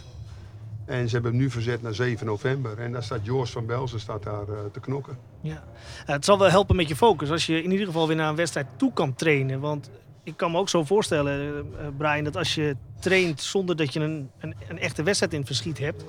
En 0.86 1.08
ze 1.08 1.14
hebben 1.14 1.32
hem 1.32 1.40
nu 1.42 1.50
verzet 1.50 1.82
naar 1.82 1.94
7 1.94 2.26
november. 2.26 2.80
En 2.80 2.92
daar 2.92 3.04
staat 3.04 3.26
Joris 3.26 3.50
van 3.52 3.66
Belzen 3.66 4.00
staat 4.00 4.24
daar 4.24 4.48
eh, 4.50 4.56
te 4.72 4.80
knokken. 4.80 5.18
Ja. 5.42 5.64
Eh, 6.06 6.14
het 6.14 6.26
zal 6.26 6.40
wel 6.40 6.50
helpen 6.50 6.76
met 6.76 6.88
je 6.88 6.96
focus 6.96 7.32
als 7.32 7.46
je 7.46 7.64
in 7.64 7.72
ieder 7.72 7.86
geval 7.86 8.08
weer 8.08 8.16
naar 8.16 8.30
een 8.30 8.36
wedstrijd 8.36 8.68
toe 8.76 8.94
kan 8.94 9.14
trainen. 9.16 9.60
Want 9.60 9.90
ik 10.24 10.38
kan 10.38 10.52
me 10.52 10.58
ook 10.58 10.70
zo 10.70 10.84
voorstellen, 10.84 11.66
eh, 11.80 11.88
Brian, 11.98 12.24
dat 12.24 12.38
als 12.38 12.56
je 12.56 12.76
traint 13.00 13.42
zonder 13.42 13.76
dat 13.76 13.94
je 13.94 14.00
een, 14.00 14.30
een, 14.40 14.56
een 14.68 14.80
echte 14.80 15.04
wedstrijd 15.04 15.32
in 15.34 15.38
het 15.40 15.48
verschiet 15.48 15.78
hebt, 15.78 16.06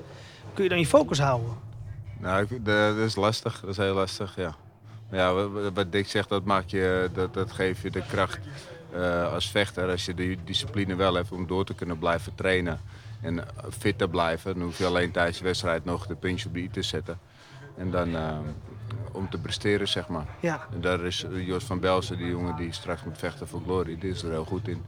kun 0.55 0.65
je 0.65 0.71
dan 0.71 0.79
je 0.79 0.87
focus 0.87 1.19
houden. 1.19 1.51
Nou, 2.19 2.47
de- 2.49 2.61
dat 2.97 2.97
is 3.07 3.17
lastig. 3.17 3.61
Dat 3.61 3.71
is 3.71 3.77
heel 3.77 3.95
lastig, 3.95 4.37
ja. 4.37 4.55
Maar 5.11 5.19
ja, 5.19 5.49
wat- 5.71 5.93
Dick 5.93 6.09
zegt, 6.09 6.29
dat, 6.29 6.45
maakt 6.45 6.71
je, 6.71 7.11
dat, 7.13 7.35
dat 7.35 7.53
geeft 7.53 7.81
je 7.83 7.91
de 7.91 8.03
kracht 8.11 8.39
eh, 8.93 9.33
als 9.33 9.51
vechter. 9.51 9.91
Als 9.91 10.05
je 10.05 10.15
die 10.15 10.39
discipline 10.45 10.95
wel 10.95 11.15
hebt 11.15 11.33
om 11.33 11.47
door 11.47 11.65
te 11.65 11.75
kunnen 11.75 11.99
blijven 11.99 12.35
trainen 12.35 12.81
en 13.21 13.39
eh, 13.39 13.65
fit 13.79 13.99
te 13.99 14.09
blijven. 14.09 14.55
Dan 14.55 14.63
hoef 14.63 14.79
je 14.79 14.87
alleen 14.87 15.11
tijdens 15.11 15.39
de 15.39 15.45
wedstrijd 15.45 15.85
nog 15.85 16.07
de 16.07 16.15
puntje 16.15 16.49
op 16.49 16.55
de 16.55 16.61
i 16.61 16.71
te 16.71 16.83
zetten. 16.83 17.19
En 17.77 17.91
dan 17.91 18.17
eh, 18.17 18.39
om 19.13 19.31
te 19.31 19.39
presteren, 19.39 19.89
zeg 19.89 20.09
maar. 20.09 20.27
Ja, 20.41 20.67
En 20.73 20.81
daar 20.81 21.01
is 21.01 21.25
eh, 21.25 21.47
Jos 21.47 21.65
van 21.65 21.81
Belsen, 21.81 22.17
die 22.19 22.31
jongen 22.31 22.57
die 22.57 22.73
straks 22.73 23.05
moet 23.05 23.19
vechten 23.19 23.49
voor 23.49 23.61
Glory, 23.61 23.99
die 23.99 24.11
is 24.11 24.23
er 24.23 24.31
heel 24.31 24.45
goed 24.45 24.69
in. 24.69 24.83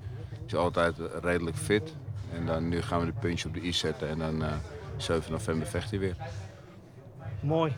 Is 0.47 0.54
altijd 0.54 0.97
redelijk 1.23 1.56
fit. 1.56 1.94
En 2.35 2.47
dan 2.47 2.68
nu 2.68 2.82
gaan 2.82 3.00
we 3.00 3.06
de 3.06 3.12
puntje 3.20 3.49
op 3.49 3.54
de 3.54 3.62
i 3.62 3.73
zetten 3.73 4.08
en 4.08 4.18
dan 4.18 4.44
eh 4.44 4.52
7 4.97 5.32
november 5.32 5.66
vecht 5.66 5.90
hij 5.90 5.99
weer. 5.99 6.16
mooi. 7.40 7.73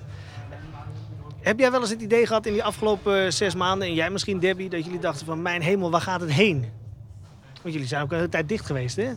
Heb 1.40 1.59
jij 1.59 1.71
wel 1.71 1.80
eens 1.80 1.90
het 1.90 2.02
idee 2.02 2.26
gehad 2.26 2.47
in 2.47 2.52
die 2.52 2.64
afgelopen 2.64 3.33
zes 3.33 3.54
maanden, 3.54 3.88
en 3.88 3.95
jij 3.95 4.11
misschien 4.11 4.38
Debbie, 4.38 4.69
dat 4.69 4.85
jullie 4.85 4.99
dachten 5.00 5.26
van 5.26 5.42
mijn 5.42 5.62
hemel, 5.62 5.90
waar 5.90 6.00
gaat 6.00 6.21
het 6.21 6.30
heen? 6.33 6.64
Want 7.62 7.75
jullie 7.75 7.88
zijn 7.88 8.02
ook 8.02 8.11
een 8.11 8.16
hele 8.16 8.28
tijd 8.28 8.49
dicht 8.49 8.66
geweest, 8.66 8.97
hè? 8.97 9.12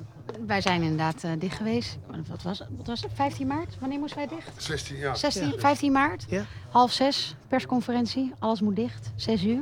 Wij 0.47 0.61
zijn 0.61 0.81
inderdaad 0.81 1.23
eh, 1.23 1.31
dicht 1.39 1.57
geweest. 1.57 1.97
Wat 2.27 2.41
was, 2.43 2.59
het? 2.59 2.67
wat 2.77 2.87
was 2.87 3.01
het? 3.01 3.11
15 3.13 3.47
maart? 3.47 3.77
Wanneer 3.79 3.99
moesten 3.99 4.17
wij 4.17 4.27
dicht? 4.27 4.63
16 4.63 4.95
jaar. 4.97 5.17
16, 5.17 5.47
Ja. 5.47 5.57
15 5.57 5.91
maart, 5.91 6.25
Ja. 6.29 6.43
half 6.69 6.91
zes, 6.91 7.35
persconferentie. 7.47 8.33
Alles 8.39 8.61
moet 8.61 8.75
dicht, 8.75 9.11
6 9.15 9.43
uur. 9.43 9.61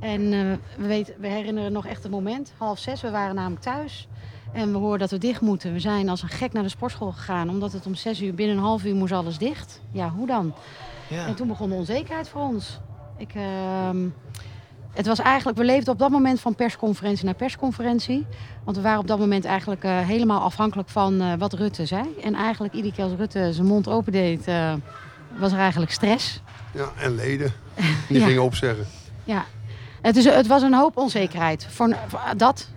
En 0.00 0.20
eh, 0.32 0.40
we, 0.76 0.86
weten, 0.86 1.14
we 1.18 1.26
herinneren 1.26 1.72
nog 1.72 1.86
echt 1.86 2.02
het 2.02 2.12
moment, 2.12 2.52
half 2.56 2.78
zes. 2.78 3.00
We 3.00 3.10
waren 3.10 3.34
namelijk 3.34 3.62
thuis 3.62 4.08
en 4.52 4.72
we 4.72 4.78
hoorden 4.78 4.98
dat 4.98 5.10
we 5.10 5.18
dicht 5.18 5.40
moeten. 5.40 5.72
We 5.72 5.80
zijn 5.80 6.08
als 6.08 6.22
een 6.22 6.28
gek 6.28 6.52
naar 6.52 6.62
de 6.62 6.68
sportschool 6.68 7.12
gegaan, 7.12 7.48
omdat 7.50 7.72
het 7.72 7.86
om 7.86 7.94
6 7.94 8.20
uur, 8.20 8.34
binnen 8.34 8.56
een 8.56 8.62
half 8.62 8.84
uur 8.84 8.94
moest 8.94 9.12
alles 9.12 9.38
dicht. 9.38 9.80
Ja, 9.90 10.10
hoe 10.10 10.26
dan? 10.26 10.54
Ja. 11.08 11.26
En 11.26 11.34
toen 11.34 11.48
begon 11.48 11.68
de 11.68 11.74
onzekerheid 11.74 12.28
voor 12.28 12.40
ons. 12.42 12.78
Ik, 13.16 13.34
ehm, 13.34 14.06
het 14.92 15.06
was 15.06 15.18
eigenlijk, 15.18 15.58
we 15.58 15.64
leefden 15.64 15.92
op 15.92 15.98
dat 15.98 16.10
moment 16.10 16.40
van 16.40 16.54
persconferentie 16.54 17.24
naar 17.24 17.34
persconferentie. 17.34 18.26
Want 18.64 18.76
we 18.76 18.82
waren 18.82 18.98
op 19.00 19.06
dat 19.06 19.18
moment 19.18 19.44
eigenlijk 19.44 19.84
eh, 19.84 19.98
helemaal 19.98 20.40
afhankelijk 20.40 20.88
van 20.88 21.20
eh, 21.20 21.32
wat 21.38 21.52
Rutte 21.52 21.86
zei. 21.86 22.04
En 22.22 22.34
eigenlijk 22.34 22.74
iedere 22.74 22.94
keer 22.94 23.04
als 23.04 23.12
Rutte 23.16 23.52
zijn 23.52 23.66
mond 23.66 23.88
opendeed, 23.88 24.46
eh 24.46 24.72
was 25.38 25.52
er 25.52 25.58
eigenlijk 25.58 25.92
stress. 25.92 26.40
Ja, 26.74 26.88
en 26.98 27.14
leden. 27.14 27.52
Die 28.08 28.18
Ja. 28.18 28.26
gingen 28.26 28.42
opzeggen. 28.42 28.86
Ja. 29.24 29.44
Het, 30.02 30.16
is, 30.16 30.24
het 30.24 30.46
was 30.46 30.62
een 30.62 30.74
hoop 30.74 30.96
onzekerheid. 30.96 31.66
Voor, 31.70 31.96
voor 32.06 32.20
dat. 32.36 32.68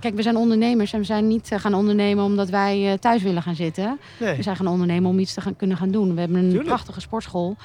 Kijk, 0.00 0.14
we 0.14 0.22
zijn 0.22 0.36
ondernemers 0.36 0.92
en 0.92 0.98
we 0.98 1.04
zijn 1.04 1.28
niet 1.28 1.50
gaan 1.56 1.74
ondernemen 1.74 2.24
omdat 2.24 2.48
wij 2.48 2.90
eh, 2.92 2.98
thuis 2.98 3.22
willen 3.22 3.42
gaan 3.42 3.54
zitten. 3.54 3.98
Nee. 4.20 4.36
We 4.36 4.42
zijn 4.42 4.56
gaan 4.56 4.66
ondernemen 4.66 5.10
om 5.10 5.18
iets 5.18 5.34
te 5.34 5.40
gaan, 5.40 5.56
kunnen 5.56 5.76
gaan 5.76 5.90
doen. 5.90 6.14
We 6.14 6.20
hebben 6.20 6.38
een 6.38 6.44
Tuurlijk. 6.44 6.66
prachtige 6.68 7.00
sportschool. 7.00 7.56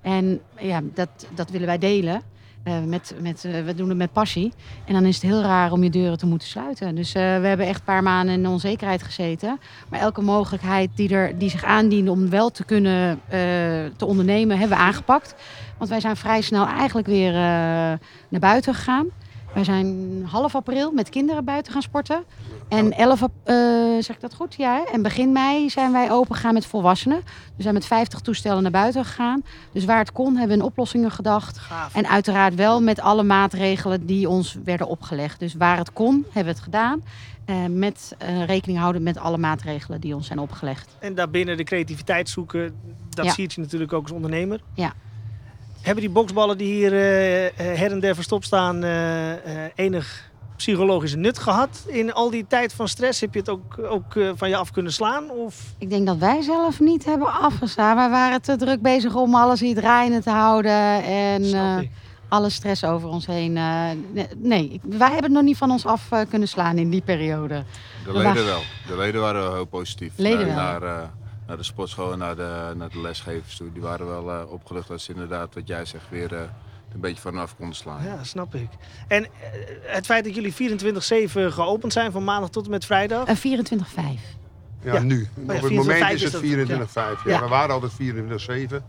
En 0.00 0.40
ja, 0.60 0.80
dat, 0.94 1.08
dat 1.34 1.50
willen 1.50 1.66
wij 1.66 1.78
delen. 1.78 2.22
Eh, 2.62 2.82
met, 2.86 3.14
met, 3.20 3.44
eh, 3.44 3.64
we 3.64 3.74
doen 3.74 3.88
het 3.88 3.98
met 3.98 4.12
passie. 4.12 4.52
En 4.84 4.92
dan 4.92 5.04
is 5.04 5.14
het 5.14 5.24
heel 5.24 5.42
raar 5.42 5.72
om 5.72 5.82
je 5.82 5.90
deuren 5.90 6.18
te 6.18 6.26
moeten 6.26 6.48
sluiten. 6.48 6.94
Dus 6.94 7.14
eh, 7.14 7.22
we 7.22 7.46
hebben 7.46 7.66
echt 7.66 7.78
een 7.78 7.84
paar 7.84 8.02
maanden 8.02 8.34
in 8.34 8.46
onzekerheid 8.46 9.02
gezeten. 9.02 9.60
Maar 9.88 10.00
elke 10.00 10.22
mogelijkheid 10.22 10.90
die, 10.94 11.08
er, 11.08 11.38
die 11.38 11.50
zich 11.50 11.64
aandiende 11.64 12.10
om 12.10 12.30
wel 12.30 12.50
te 12.50 12.64
kunnen 12.64 13.20
te 13.96 14.04
ondernemen, 14.06 14.58
hebben 14.58 14.76
we 14.76 14.82
aangepakt. 14.82 15.34
Want 15.78 15.90
wij 15.90 16.00
zijn 16.00 16.16
vrij 16.16 16.40
snel 16.40 16.66
eigenlijk 16.66 17.06
weer 17.06 17.32
naar 17.32 18.40
buiten 18.40 18.74
gegaan. 18.74 19.06
Wij 19.54 19.64
zijn 19.64 20.24
half 20.30 20.54
april 20.54 20.92
met 20.92 21.08
kinderen 21.08 21.44
buiten 21.44 21.72
gaan 21.72 21.82
sporten. 21.82 22.24
En 22.68 22.92
11, 22.92 23.22
ap- 23.22 23.30
eh, 23.44 23.54
zeg 24.00 24.08
ik 24.16 24.20
dat 24.20 24.34
goed? 24.34 24.54
Ja. 24.54 24.74
hè? 24.74 24.92
En 24.92 25.02
begin 25.02 25.32
mei 25.32 25.70
zijn 25.70 25.92
wij 25.92 26.10
open 26.10 26.34
gegaan 26.34 26.54
met 26.54 26.66
volwassenen. 26.66 27.20
We 27.56 27.62
zijn 27.62 27.74
met 27.74 27.86
50 27.86 28.20
toestellen 28.20 28.62
naar 28.62 28.70
buiten 28.70 29.04
gegaan. 29.04 29.42
Dus 29.72 29.84
waar 29.84 29.98
het 29.98 30.12
kon, 30.12 30.36
hebben 30.36 30.56
we 30.56 30.62
in 30.62 30.68
oplossingen 30.68 31.10
gedacht. 31.10 31.58
Gaaf. 31.58 31.94
En 31.94 32.08
uiteraard 32.08 32.54
wel 32.54 32.82
met 32.82 33.00
alle 33.00 33.22
maatregelen 33.22 34.06
die 34.06 34.28
ons 34.28 34.56
werden 34.64 34.86
opgelegd. 34.88 35.38
Dus 35.38 35.54
waar 35.54 35.76
het 35.78 35.92
kon, 35.92 36.14
hebben 36.24 36.42
we 36.44 36.48
het 36.48 36.60
gedaan. 36.60 37.02
Eh, 37.44 37.56
met 37.70 38.14
eh, 38.18 38.44
rekening 38.44 38.78
houden 38.78 39.02
met 39.02 39.18
alle 39.18 39.38
maatregelen 39.38 40.00
die 40.00 40.14
ons 40.14 40.26
zijn 40.26 40.38
opgelegd. 40.38 40.96
En 40.98 41.14
daarbinnen 41.14 41.56
de 41.56 41.64
creativiteit 41.64 42.28
zoeken, 42.28 42.74
dat 43.10 43.24
Ja. 43.24 43.32
zie 43.32 43.50
je 43.54 43.60
natuurlijk 43.60 43.92
ook 43.92 44.02
als 44.02 44.12
ondernemer. 44.12 44.60
Ja. 44.74 44.92
Hebben 45.82 46.04
die 46.04 46.12
boksballen 46.12 46.58
die 46.58 46.72
hier 46.74 46.92
eh, 46.92 47.46
eh, 47.46 47.52
her 47.78 47.90
en 47.92 48.00
der 48.00 48.14
verstopt 48.14 48.44
staan 48.44 48.84
eh, 48.84 49.32
enig 49.74 50.30
psychologische 50.56 51.16
nut 51.16 51.38
gehad 51.38 51.84
in 51.86 52.12
al 52.12 52.30
die 52.30 52.46
tijd 52.48 52.72
van 52.72 52.88
stress? 52.88 53.20
Heb 53.20 53.32
je 53.34 53.38
het 53.40 53.48
ook, 53.48 53.78
ook 53.90 54.16
eh, 54.16 54.30
van 54.36 54.48
je 54.48 54.56
af 54.56 54.70
kunnen 54.70 54.92
slaan? 54.92 55.30
Of? 55.30 55.62
Ik 55.78 55.90
denk 55.90 56.06
dat 56.06 56.16
wij 56.16 56.42
zelf 56.42 56.80
niet 56.80 57.04
hebben 57.04 57.32
afgestaan. 57.32 57.96
Wij 57.96 58.10
waren 58.10 58.42
te 58.42 58.56
druk 58.56 58.82
bezig 58.82 59.14
om 59.14 59.34
alles 59.34 59.60
hier 59.60 59.74
draaiende 59.74 60.22
te 60.22 60.30
houden. 60.30 61.02
En 61.04 61.44
eh, 61.54 61.76
alle 62.28 62.50
stress 62.50 62.84
over 62.84 63.08
ons 63.08 63.26
heen. 63.26 63.56
eh, 63.56 63.84
nee, 64.36 64.80
wij 64.82 65.06
hebben 65.06 65.22
het 65.24 65.32
nog 65.32 65.42
niet 65.42 65.56
van 65.56 65.70
ons 65.70 65.86
af 65.86 66.06
eh, 66.10 66.20
kunnen 66.28 66.48
slaan 66.48 66.78
in 66.78 66.90
die 66.90 67.02
periode. 67.02 67.64
De 68.04 68.12
leden 68.12 68.44
wel. 68.44 68.60
De 68.86 68.96
leden 68.96 69.20
waren 69.20 69.52
heel 69.54 69.64
positief. 69.64 70.12
Leden 70.16 70.46
wel. 70.46 70.54
Naar, 70.54 70.82
eh, 70.82 71.02
naar 71.48 71.56
de 71.56 71.62
sportschool 71.62 72.12
en 72.12 72.18
naar 72.18 72.36
de, 72.36 72.72
naar 72.76 72.88
de 72.88 73.00
lesgevers 73.00 73.56
toe. 73.56 73.72
Die 73.72 73.82
waren 73.82 74.06
wel 74.06 74.30
eh, 74.32 74.50
opgelucht 74.52 74.88
dat 74.88 75.00
ze 75.00 75.12
inderdaad, 75.12 75.54
wat 75.54 75.66
jij 75.68 75.84
zegt, 75.84 76.04
weer 76.10 76.34
eh, 76.34 76.40
een 76.94 77.00
beetje 77.00 77.20
vanaf 77.20 77.56
konden 77.56 77.76
slaan. 77.76 78.04
Ja, 78.04 78.24
snap 78.24 78.54
ik. 78.54 78.68
En 79.08 79.24
eh, 79.24 79.30
het 79.82 80.06
feit 80.06 80.24
dat 80.24 80.34
jullie 80.34 80.54
24-7 81.50 81.52
geopend 81.54 81.92
zijn 81.92 82.12
van 82.12 82.24
maandag 82.24 82.50
tot 82.50 82.64
en 82.64 82.70
met 82.70 82.84
vrijdag. 82.84 83.28
Een 83.28 83.36
24-5. 83.36 84.20
Ja, 84.82 84.92
Ja. 84.94 84.98
nu. 85.00 85.28
ja, 85.46 85.54
Op 85.54 85.62
het 85.62 85.72
moment 85.72 86.04
24/5 86.04 86.12
is 86.14 86.22
het 86.22 86.32
dat 86.32 86.42
24-5. 86.42 86.94
Ja. 86.94 87.16
Ja. 87.24 87.40
We 87.40 87.48
waren 87.48 87.74
altijd 87.74 87.92
24-7. 87.92 88.84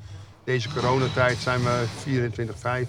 Deze 0.50 0.70
coronatijd 0.74 1.38
zijn 1.38 1.60
we 1.64 1.86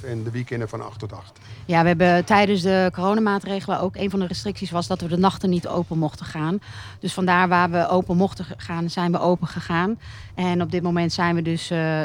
24-5 0.01 0.05
en 0.05 0.23
de 0.23 0.31
weekenden 0.31 0.69
van 0.69 0.81
8 0.81 0.99
tot 0.99 1.13
8. 1.13 1.39
Ja, 1.67 1.81
we 1.83 1.89
hebben 1.89 2.25
tijdens 2.25 2.63
de 2.63 2.91
coronamaatregelen 2.93 3.81
ook 3.81 3.97
een 3.97 4.11
van 4.11 4.21
de 4.21 4.27
restricties 4.27 4.71
was 4.71 4.87
dat 4.87 5.01
we 5.01 5.09
de 5.09 5.17
nachten 5.19 5.51
niet 5.51 5.69
open 5.69 5.99
mochten 5.99 6.27
gaan. 6.27 6.59
Dus 7.01 7.13
vandaar 7.13 7.49
waar 7.49 7.71
we 7.71 7.89
open 7.89 8.17
mochten 8.17 8.45
gaan, 8.57 8.91
zijn 8.91 9.13
we 9.13 9.21
open 9.21 9.47
gegaan. 9.49 9.99
En 10.35 10.63
op 10.63 10.71
dit 10.71 10.83
moment 10.83 11.13
zijn 11.13 11.35
we 11.35 11.43
dus 11.43 11.71
eh, 11.71 12.03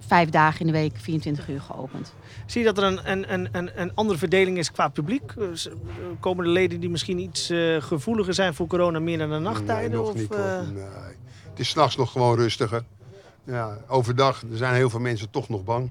vijf 0.00 0.28
dagen 0.30 0.60
in 0.60 0.66
de 0.66 0.72
week, 0.72 0.92
24 0.96 1.48
uur 1.48 1.60
geopend. 1.60 2.14
Zie 2.46 2.60
je 2.60 2.72
dat 2.72 2.78
er 2.78 2.84
een, 2.84 3.10
een, 3.32 3.48
een- 3.52 3.70
een, 3.74 3.90
andere 3.94 4.18
verdeling 4.18 4.58
is 4.58 4.72
qua 4.72 4.88
publiek? 4.88 5.32
Eh, 5.38 5.44
s- 5.52 5.68
Komen 6.20 6.44
de 6.44 6.50
leden 6.50 6.80
die 6.80 6.90
misschien 6.90 7.18
iets 7.18 7.50
eh, 7.50 7.76
gevoeliger 7.82 8.34
zijn 8.34 8.54
voor 8.54 8.66
corona 8.66 8.98
meer 9.00 9.16
naar 9.18 9.28
de 9.28 9.38
nachttijden? 9.38 9.90
Nee, 9.90 9.98
nog 10.00 10.08
of, 10.08 10.14
niet. 10.14 10.34
eh. 10.34 10.60
Nee. 10.74 10.84
Het 11.50 11.60
is 11.60 11.68
s'nachts 11.68 11.96
nog 11.96 12.12
gewoon 12.12 12.36
rustiger. 12.36 12.82
Ja, 13.44 13.76
overdag 13.88 14.42
er 14.50 14.56
zijn 14.56 14.74
heel 14.74 14.90
veel 14.90 15.00
mensen 15.00 15.30
toch 15.30 15.48
nog 15.48 15.64
bang. 15.64 15.90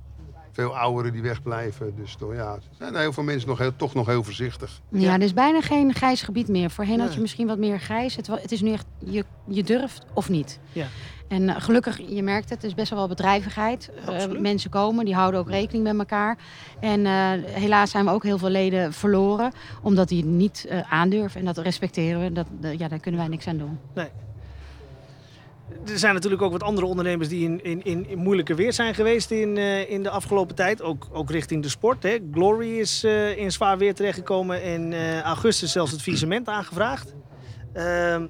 Veel 0.52 0.78
ouderen 0.78 1.12
die 1.12 1.22
wegblijven. 1.22 1.94
Dus 1.96 2.16
toch, 2.16 2.34
ja, 2.34 2.54
er 2.54 2.62
zijn 2.78 2.96
heel 2.96 3.14
veel 3.14 3.24
mensen 3.24 3.50
nog 3.50 3.58
heel, 3.58 3.76
toch 3.76 3.94
nog 3.94 4.06
heel 4.06 4.24
voorzichtig. 4.24 4.82
Ja, 4.90 5.00
Ja. 5.00 5.14
er 5.14 5.22
is 5.22 5.34
bijna 5.34 5.62
geen 5.62 5.94
grijs 5.94 6.22
gebied 6.22 6.48
meer. 6.48 6.70
Voorheen 6.70 6.98
had 6.98 7.06
Nee. 7.08 7.16
je 7.16 7.22
misschien 7.22 7.48
wat 7.48 7.58
meer 7.58 7.80
grijs. 7.80 8.16
Het, 8.16 8.28
het 8.28 8.52
is 8.52 8.62
nu 8.62 8.72
echt, 8.72 8.86
je, 9.00 9.26
je 9.48 9.64
durft 9.64 10.06
of 10.14 10.30
niet. 10.30 10.60
Ja. 10.72 10.86
En 11.28 11.50
eh, 11.50 11.56
gelukkig, 11.62 11.98
je 12.10 12.24
merkt 12.24 12.50
het, 12.50 12.62
er 12.64 12.68
is 12.68 12.74
best 12.74 12.90
wel 12.90 13.00
wat 13.00 13.10
bedrijvigheid. 13.10 13.92
Eh, 14.08 14.40
mensen 14.40 14.70
komen, 14.70 15.06
die 15.06 15.16
houden 15.16 15.40
ook 15.40 15.50
rekening 15.50 15.84
met 15.84 15.98
elkaar. 15.98 16.38
En 16.80 17.06
eh, 17.06 17.32
helaas 17.46 17.92
zijn 17.92 18.06
we 18.06 18.12
ook 18.12 18.24
heel 18.24 18.38
veel 18.38 18.50
leden 18.50 18.94
verloren, 18.94 19.52
omdat 19.82 20.08
die 20.08 20.18
het 20.22 20.32
niet 20.32 20.66
eh, 20.70 20.92
aandurven. 20.94 21.40
En 21.40 21.46
dat 21.46 21.58
respecteren 21.58 22.22
we, 22.22 22.32
dat, 22.32 22.48
ja, 22.78 22.88
daar 22.88 23.00
kunnen 23.00 23.20
wij 23.20 23.30
niks 23.30 23.48
aan 23.48 23.58
doen. 23.58 23.80
Er 25.86 26.00
zijn 26.00 26.14
natuurlijk 26.14 26.42
ook 26.42 26.52
wat 26.52 26.64
andere 26.64 26.88
ondernemers 26.88 27.30
die 27.30 27.44
in, 27.44 27.84
in, 27.84 28.08
in, 28.08 28.18
moeilijke 28.18 28.56
weer 28.56 28.74
zijn 28.74 28.96
geweest 28.96 29.32
in, 29.32 29.58
eh, 29.58 29.90
in 29.90 30.04
de 30.04 30.10
afgelopen 30.10 30.56
tijd. 30.56 30.82
Ook, 30.82 31.08
ook 31.12 31.32
richting 31.32 31.64
de 31.64 31.70
sport. 31.70 32.04
Hè. 32.04 32.18
Glory 32.32 32.80
is 32.80 33.04
eh, 33.04 33.38
in 33.38 33.52
zwaar 33.52 33.78
weer 33.78 33.94
terechtgekomen. 33.94 34.64
In 34.64 34.94
eh, 34.94 35.22
augustus 35.22 35.72
zelfs 35.72 35.92
het 35.92 36.02
visement 36.02 36.48
aangevraagd. 36.48 37.14
Ehm, 37.74 38.28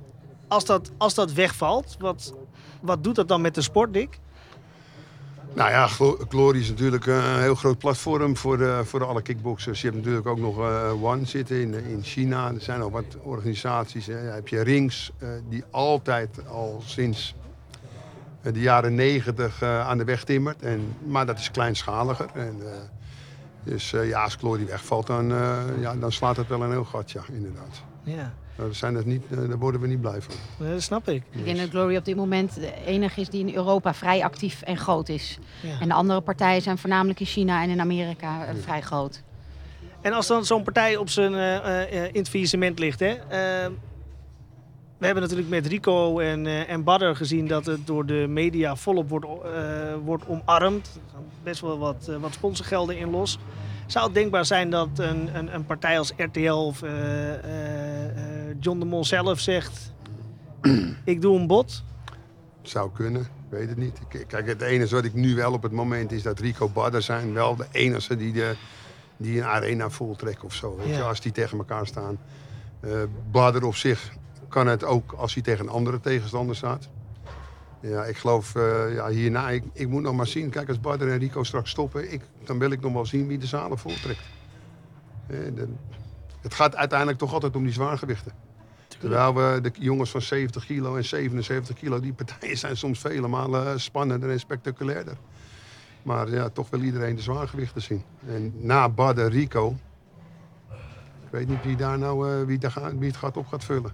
als, 0.47 0.65
dat, 0.65 0.91
als 0.97 1.13
dat 1.13 1.33
wegvalt, 1.33 1.95
wat, 1.99 2.33
wat 2.81 3.03
doet 3.03 3.15
dat 3.15 3.27
dan 3.27 3.41
met 3.41 3.55
de 3.55 3.61
sport, 3.61 3.93
Dick? 3.93 4.19
Nou 5.55 5.69
ja, 5.69 5.87
Glo- 5.87 6.17
Glory 6.29 6.59
is 6.59 6.69
natuurlijk 6.69 7.05
een 7.05 7.39
heel 7.39 7.55
groot 7.55 7.77
platform 7.77 8.37
voor, 8.37 8.85
voor 8.85 9.05
alle 9.05 9.21
kickboxers. 9.21 9.81
Je 9.81 9.87
hebt 9.87 9.99
natuurlijk 9.99 10.27
ook 10.27 10.39
nog 10.39 10.59
eh, 10.59 11.03
One 11.03 11.25
zitten 11.25 11.61
in, 11.61 11.73
in 11.73 11.99
China. 12.03 12.47
Er 12.53 12.61
zijn 12.61 12.79
nog 12.79 12.91
wat 12.91 13.17
organisaties. 13.21 14.05
Hè. 14.05 14.25
Dan 14.25 14.33
heb 14.33 14.47
je 14.47 14.61
Rings, 14.61 15.11
eh, 15.17 15.29
die 15.49 15.63
altijd 15.71 16.47
al 16.47 16.81
sinds 16.85 17.35
eh, 18.41 18.53
de 18.53 18.59
jaren 18.59 18.95
negentig 18.95 19.61
eh, 19.61 19.87
aan 19.87 19.97
de 19.97 20.03
weg 20.03 20.23
timmert. 20.23 20.61
En, 20.61 20.95
maar 21.07 21.25
dat 21.25 21.39
is 21.39 21.51
kleinschaliger. 21.51 22.29
En, 22.33 22.55
eh, 22.59 22.71
dus 23.63 23.93
eh, 23.93 24.07
ja, 24.07 24.23
als 24.23 24.35
Glory 24.35 24.65
wegvalt, 24.65 25.07
dan, 25.07 25.31
eh, 25.31 25.57
ja, 25.79 25.95
dan 25.95 26.11
slaat 26.11 26.37
het 26.37 26.47
wel 26.47 26.63
een 26.63 26.71
heel 26.71 26.85
gat, 26.85 27.11
ja, 27.11 27.21
inderdaad. 27.31 27.81
Ja, 28.03 28.33
Daar, 28.55 28.75
zijn 28.75 28.95
het 28.95 29.05
niet, 29.05 29.23
eh, 29.29 29.37
daar 29.37 29.57
worden 29.57 29.81
we 29.81 29.87
niet 29.87 30.01
blij 30.01 30.21
van. 30.21 30.67
dat 30.67 30.81
snap 30.81 31.07
ik. 31.07 31.23
Ik 31.29 31.45
denk 31.45 31.57
dat 31.57 31.69
Glory 31.69 31.95
op 31.97 32.05
dit 32.05 32.15
moment 32.15 32.55
de 32.55 32.73
enige 32.85 33.21
is 33.21 33.29
die 33.29 33.47
in 33.47 33.55
Europa 33.55 33.93
vrij 33.93 34.23
actief 34.23 34.61
en 34.61 34.77
groot 34.77 35.09
is. 35.09 35.39
Ja. 35.61 35.79
En 35.79 35.87
de 35.87 35.93
andere 35.93 36.21
partijen 36.21 36.61
zijn 36.61 36.77
voornamelijk 36.77 37.19
in 37.19 37.25
China 37.25 37.63
en 37.63 37.69
in 37.69 37.79
Amerika 37.79 38.45
eh, 38.45 38.55
vrij 38.61 38.81
groot. 38.81 39.21
En 40.01 40.13
als 40.13 40.27
dan 40.27 40.45
zo'n 40.45 40.63
partij 40.63 40.97
op 40.97 41.09
zijn, 41.09 41.33
eh, 41.33 42.03
eh, 42.03 42.07
in 42.07 42.19
het 42.19 42.29
faillissement 42.29 42.79
ligt, 42.79 42.99
hè, 42.99 43.15
we 45.01 45.07
hebben 45.07 45.23
natuurlijk 45.23 45.49
met 45.49 45.67
Rico 45.67 46.19
en, 46.19 46.45
eh, 46.45 46.69
en 46.69 46.83
Badder 46.83 47.15
gezien 47.15 47.47
dat 47.47 47.65
het 47.65 47.87
door 47.87 48.05
de 48.05 48.25
media 48.29 48.75
volop 48.75 49.09
wordt, 49.09 49.25
eh, 49.25 49.95
wordt 50.03 50.27
omarmd. 50.27 50.87
Er 50.95 51.11
gaan 51.13 51.23
best 51.43 51.61
wel 51.61 51.77
wat, 51.77 52.11
wat 52.19 52.33
sponsorgelden 52.33 52.97
in 52.97 53.09
los. 53.09 53.39
Zou 53.91 54.05
het 54.05 54.13
denkbaar 54.13 54.45
zijn 54.45 54.69
dat 54.69 54.87
een, 54.95 55.35
een, 55.35 55.53
een 55.53 55.65
partij 55.65 55.97
als 55.97 56.13
RTL 56.17 56.51
of 56.51 56.81
eh, 56.83 57.33
eh, 57.33 58.05
eh, 58.05 58.30
John 58.59 58.79
de 58.79 58.85
Mol 58.85 59.05
zelf 59.05 59.39
zegt: 59.39 59.93
Ik 61.03 61.21
doe 61.21 61.39
een 61.39 61.47
bod? 61.47 61.83
Zou 62.61 62.91
kunnen, 62.93 63.21
ik 63.21 63.27
weet 63.49 63.69
het 63.69 63.77
niet. 63.77 63.99
Kijk, 64.27 64.47
het 64.47 64.61
enige 64.61 64.95
wat 64.95 65.03
ik 65.05 65.13
nu 65.13 65.35
wel 65.35 65.53
op 65.53 65.63
het 65.63 65.71
moment 65.71 66.11
is 66.11 66.23
dat 66.23 66.39
Rico 66.39 66.69
Badder 66.69 67.01
zijn 67.01 67.33
wel 67.33 67.55
de 67.55 67.65
enige 67.71 68.15
die, 68.15 68.33
de, 68.33 68.55
die 69.17 69.37
een 69.39 69.45
arena 69.45 69.89
voltrekken 69.89 70.43
of 70.45 70.53
zo. 70.53 70.75
Weet 70.77 70.87
je, 70.87 70.93
Ja. 70.93 71.01
als 71.07 71.21
die 71.21 71.31
tegen 71.31 71.57
elkaar 71.57 71.87
staan. 71.87 72.17
Eh 72.79 72.91
Badder 73.31 73.63
op 73.65 73.75
zich 73.75 74.11
kan 74.49 74.67
het 74.67 74.83
ook 74.83 75.11
als 75.11 75.33
hij 75.33 75.43
tegen 75.43 75.65
een 75.65 75.71
andere 75.71 75.99
tegenstander 75.99 76.55
staat. 76.55 76.89
Ja, 77.81 78.03
ik 78.03 78.17
geloof 78.17 78.55
eh, 78.55 78.93
ja, 78.93 79.07
hierna, 79.09 79.49
ik, 79.49 79.63
ik 79.73 79.87
moet 79.89 80.01
nog 80.01 80.15
maar 80.15 80.27
zien. 80.27 80.49
Kijk, 80.49 80.67
als 80.67 80.79
Badder 80.79 81.11
en 81.11 81.17
Rico 81.17 81.43
straks 81.43 81.69
stoppen, 81.69 82.11
ik, 82.13 82.21
dan 82.43 82.59
wil 82.59 82.71
ik 82.71 82.81
nog 82.81 82.93
wel 82.93 83.05
zien 83.05 83.27
wie 83.27 83.37
de 83.37 83.45
zalen 83.45 83.77
voltrekt. 83.77 84.21
Eh, 85.27 85.37
de- 85.55 85.67
het 86.41 86.53
gaat 86.53 86.75
uiteindelijk 86.75 87.19
toch 87.19 87.33
altijd 87.33 87.55
om 87.55 87.63
die 87.63 87.73
zwaargewichten. 87.73 88.31
Terwijl 88.99 89.35
we 89.35 89.59
de 89.61 89.71
jongens 89.79 90.09
van 90.09 90.21
70 90.21 90.65
kilo 90.65 90.95
en 90.95 91.05
77 91.05 91.75
kilo, 91.75 91.99
die 91.99 92.13
partijen 92.13 92.57
zijn 92.57 92.77
soms 92.77 92.99
vele 92.99 93.27
malen 93.27 93.79
spannender 93.79 94.29
en 94.29 94.39
spectaculairder. 94.39 95.17
Maar 96.03 96.29
ja, 96.29 96.49
toch 96.49 96.69
wil 96.69 96.81
iedereen 96.81 97.15
de 97.15 97.21
zwaargewichten 97.21 97.81
zien. 97.81 98.03
En 98.27 98.53
na 98.55 98.89
Badder 98.89 99.29
Rico, 99.29 99.75
ik 101.25 101.31
weet 101.31 101.47
niet 101.47 101.63
wie, 101.63 101.75
daar 101.75 101.97
nou, 101.97 102.31
eh, 102.31 102.45
wie, 102.45 102.57
daar 102.57 102.97
wie 102.97 103.07
het 103.07 103.17
gaat 103.17 103.37
op 103.37 103.47
gaat 103.47 103.63
vullen 103.63 103.93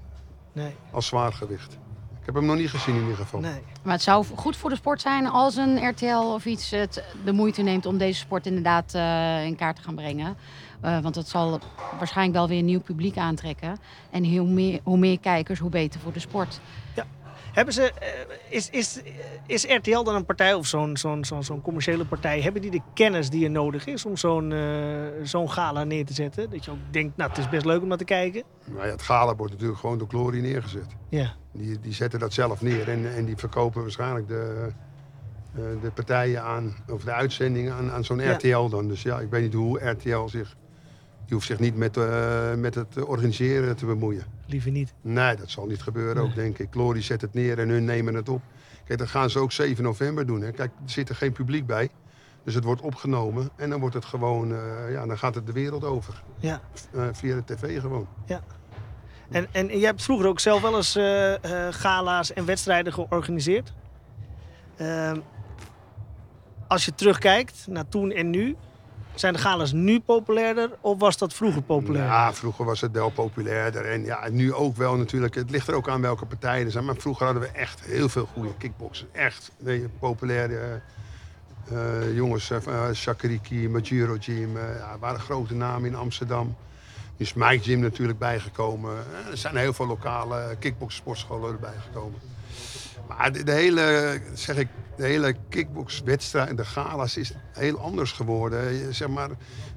Nee, 0.57 0.75
als 0.91 1.07
zwaargewicht. 1.07 1.77
Ik 2.27 2.33
heb 2.33 2.41
hem 2.41 2.51
nog 2.51 2.61
niet 2.61 2.69
gezien 2.69 2.95
in 2.95 3.01
ieder 3.01 3.17
geval. 3.17 3.39
nee. 3.39 3.61
Maar 3.83 3.93
het 3.93 4.01
zou 4.01 4.25
goed 4.35 4.57
voor 4.57 4.69
de 4.69 4.75
sport 4.75 5.01
zijn 5.01 5.27
als 5.27 5.55
een 5.55 5.89
RTL 5.89 6.33
of 6.33 6.45
iets 6.45 6.71
het 6.71 7.03
de 7.25 7.31
moeite 7.31 7.61
neemt 7.61 7.85
om 7.85 7.97
deze 7.97 8.19
sport 8.19 8.45
inderdaad 8.45 8.93
eh, 8.93 9.45
in 9.45 9.55
kaart 9.55 9.75
te 9.75 9.81
gaan 9.81 9.95
brengen. 9.95 10.37
Eh, 10.81 10.99
want 10.99 11.13
dat 11.13 11.27
zal 11.27 11.59
waarschijnlijk 11.97 12.37
wel 12.37 12.47
weer 12.47 12.59
een 12.59 12.65
nieuw 12.65 12.81
publiek 12.81 13.17
aantrekken. 13.17 13.77
En 14.09 14.37
hoe 14.37 14.47
meer, 14.47 14.79
hoe 14.83 14.97
meer 14.97 15.19
kijkers, 15.19 15.59
hoe 15.59 15.69
beter 15.69 15.99
voor 15.99 16.13
de 16.13 16.19
sport. 16.19 16.59
Hebben 17.57 17.73
ze, 17.73 17.91
eh, 17.99 18.09
is, 18.49 18.69
is, 18.69 19.01
is 19.47 19.65
RTL 19.65 20.03
dan 20.03 20.15
een 20.15 20.25
partij 20.25 20.53
of 20.53 20.67
zo'n 20.67 20.97
zo'n 20.97 21.25
zo'n 21.25 21.43
zo'n 21.43 21.61
commerciële 21.61 22.05
partij? 22.05 22.41
Hebben 22.41 22.61
die 22.61 22.71
de 22.71 22.81
kennis 22.93 23.29
die 23.29 23.43
er 23.43 23.51
nodig 23.51 23.85
is 23.85 24.05
om 24.05 24.17
zo'n 24.17 24.51
eh, 24.51 24.59
zo'n 25.23 25.51
gala 25.51 25.83
neer 25.83 26.05
te 26.05 26.13
zetten? 26.13 26.49
Dat 26.49 26.65
je 26.65 26.71
ook 26.71 26.77
denkt, 26.91 27.17
nou 27.17 27.29
het 27.29 27.39
is 27.39 27.49
best 27.49 27.65
leuk 27.65 27.81
om 27.81 27.87
naar 27.87 27.97
te 27.97 28.03
kijken. 28.03 28.43
Maar 28.65 28.85
ja, 28.85 28.91
het 28.91 29.01
gala 29.01 29.35
wordt 29.35 29.51
natuurlijk 29.51 29.79
gewoon 29.79 29.97
door 29.97 30.07
Glory 30.07 30.39
neergezet. 30.39 30.85
Ja, 31.09 31.33
Die, 31.51 31.79
die 31.79 31.93
zetten 31.93 32.19
dat 32.19 32.33
zelf 32.33 32.61
neer 32.61 32.89
en, 32.89 33.13
en 33.15 33.25
die 33.25 33.37
verkopen 33.37 33.81
waarschijnlijk 33.81 34.27
de, 34.27 34.67
eh, 35.55 35.61
de 35.81 35.91
partijen 35.91 36.43
aan, 36.43 36.75
of 36.91 37.03
de 37.03 37.11
uitzendingen 37.13 37.73
aan, 37.73 37.91
aan 37.91 38.03
zo'n 38.05 38.19
Ja. 38.19 38.33
RTL 38.33 38.67
dan. 38.69 38.87
Dus 38.87 39.01
ja, 39.01 39.19
ik 39.19 39.29
weet 39.29 39.41
niet 39.41 39.53
hoe 39.53 39.89
RTL 39.89 40.27
zich. 40.27 40.55
Die 41.25 41.35
hoeft 41.35 41.47
zich 41.47 41.59
niet 41.59 41.75
met, 41.75 41.97
met 42.57 42.75
het 42.75 43.03
organiseren 43.03 43.75
te 43.75 43.85
bemoeien. 43.85 44.36
Liever 44.49 44.71
niet. 44.71 44.93
Nee, 45.01 45.35
dat 45.35 45.49
zal 45.49 45.65
niet 45.65 45.81
gebeuren 45.81 46.15
Nee. 46.15 46.25
ook, 46.25 46.35
denk 46.35 46.57
ik. 46.57 46.67
Glory 46.71 47.01
zet 47.01 47.21
het 47.21 47.33
neer 47.33 47.59
en 47.59 47.69
hun 47.69 47.85
nemen 47.85 48.13
het 48.13 48.29
op. 48.29 48.41
Kijk, 48.85 48.99
dat 48.99 49.07
gaan 49.07 49.29
ze 49.29 49.39
ook 49.39 49.51
7 49.51 49.83
november 49.83 50.25
doen. 50.25 50.41
Hè. 50.41 50.51
Kijk, 50.51 50.71
er 50.83 50.89
zit 50.89 51.09
er 51.09 51.15
geen 51.15 51.31
publiek 51.31 51.65
bij. 51.65 51.89
Dus 52.43 52.53
het 52.55 52.63
wordt 52.63 52.81
opgenomen 52.81 53.49
en 53.55 53.69
dan 53.69 53.79
wordt 53.79 53.95
het 53.95 54.05
gewoon, 54.05 54.53
eh, 54.53 54.91
ja, 54.91 55.05
dan 55.05 55.17
gaat 55.17 55.35
het 55.35 55.45
de 55.45 55.51
wereld 55.51 55.83
over. 55.83 56.23
Ja. 56.39 56.61
Eh, 56.93 57.07
via 57.11 57.35
de 57.35 57.43
tv 57.55 57.79
gewoon. 57.81 58.07
En, 59.31 59.47
en 59.51 59.67
jij 59.67 59.79
hebt 59.87 60.03
vroeger 60.03 60.27
ook 60.27 60.39
zelf 60.39 60.61
wel 60.61 60.75
eens 60.75 60.95
eh, 60.95 61.33
gala's 61.71 62.33
en 62.33 62.45
wedstrijden 62.45 62.93
georganiseerd. 62.93 63.73
Ehm, 64.77 65.19
als 66.67 66.85
je 66.85 66.95
terugkijkt 66.95 67.65
naar 67.69 67.87
toen 67.87 68.11
en 68.11 68.29
nu, 68.29 68.55
zijn 69.19 69.33
de 69.33 69.39
gala's 69.39 69.71
nu 69.71 69.99
populairder 69.99 70.69
of 70.81 70.99
was 70.99 71.17
dat 71.17 71.33
vroeger 71.33 71.61
populair? 71.61 72.05
Ja, 72.05 72.33
vroeger 72.33 72.65
was 72.65 72.81
het 72.81 72.91
wel 72.91 73.09
populairder. 73.09 73.85
En 73.85 74.03
ja, 74.03 74.29
nu 74.29 74.53
ook 74.53 74.75
wel 74.75 74.95
natuurlijk. 74.95 75.35
Het 75.35 75.49
ligt 75.49 75.67
er 75.67 75.73
ook 75.73 75.89
aan 75.89 76.01
welke 76.01 76.25
partijen 76.25 76.65
er 76.65 76.71
zijn. 76.71 76.85
Maar 76.85 76.95
vroeger 76.95 77.25
hadden 77.25 77.43
we 77.43 77.49
echt 77.49 77.81
heel 77.81 78.09
veel 78.09 78.25
goede 78.33 78.53
kickboxers. 78.57 79.09
Echt 79.11 79.51
weet 79.57 79.99
populaire 79.99 80.81
eh, 81.71 82.15
jongens. 82.15 82.49
Uh, 82.49 82.91
Shakariki, 82.93 83.69
Majiro 83.69 84.15
Gym. 84.19 84.57
eh, 84.57 84.77
ja, 84.77 84.97
waren 84.99 85.19
grote 85.19 85.53
namen 85.53 85.89
in 85.89 85.95
Amsterdam. 85.95 86.55
Nu 87.17 87.25
is 87.25 87.33
Mike 87.33 87.63
Gym 87.63 87.79
natuurlijk 87.79 88.19
bijgekomen. 88.19 88.91
Eh, 88.91 89.31
er 89.31 89.37
zijn 89.37 89.55
heel 89.55 89.73
veel 89.73 89.87
lokale 89.87 90.55
kickboxsportscholen 90.59 91.51
erbij 91.51 91.73
gekomen. 91.85 92.19
Maar 93.07 93.31
de, 93.31 93.43
de 93.43 93.51
hele, 93.51 94.19
zeg 94.33 94.57
ik, 94.57 94.67
de 94.97 95.05
hele 95.05 95.35
kickboxwedstrijd, 95.49 96.57
de 96.57 96.65
gala's 96.65 97.17
is 97.17 97.33
heel 97.51 97.79
anders 97.79 98.11
geworden. 98.11 98.93
Zeg 98.93 99.07
maar, 99.07 99.29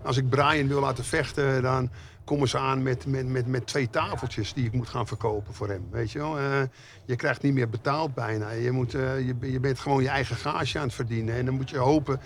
als 0.02 0.16
ik 0.16 0.28
Brian 0.28 0.68
wil 0.68 0.80
laten 0.80 1.04
vechten, 1.04 1.62
dan 1.62 1.90
komen 2.24 2.48
ze 2.48 2.58
aan 2.58 2.82
met, 2.82 3.06
met, 3.06 3.26
met, 3.28 3.46
met 3.46 3.66
twee 3.66 3.90
tafeltjes 3.90 4.52
die 4.52 4.64
ik 4.64 4.72
moet 4.72 4.88
gaan 4.88 5.06
verkopen 5.06 5.54
voor 5.54 5.68
hem. 5.68 5.86
Weet 5.90 6.12
je 6.12 6.18
wel? 6.18 6.38
Eh, 6.38 6.62
je 7.04 7.16
krijgt 7.16 7.42
niet 7.42 7.54
meer 7.54 7.68
betaald 7.68 8.14
bijna. 8.14 8.50
Je, 8.50 8.70
moet, 8.70 8.94
eh, 8.94 9.26
je, 9.26 9.34
je 9.40 9.60
bent 9.60 9.78
gewoon 9.78 10.02
je 10.02 10.08
eigen 10.08 10.36
gage 10.36 10.78
aan 10.78 10.84
het 10.84 10.94
verdienen. 10.94 11.34
En 11.34 11.44
dan 11.44 11.54
moet 11.54 11.70
je 11.70 11.78
hopen 11.78 12.20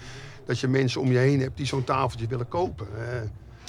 dat 0.47 0.61
je 0.61 0.69
mensen 0.69 1.01
om 1.01 1.13
je 1.13 1.19
heen 1.19 1.41
hebt 1.41 1.57
die 1.57 1.67
zo'n 1.67 1.85
tafeltje 1.85 2.27
willen 2.27 2.49
kopen. 2.49 2.87
Eh, 2.99 3.21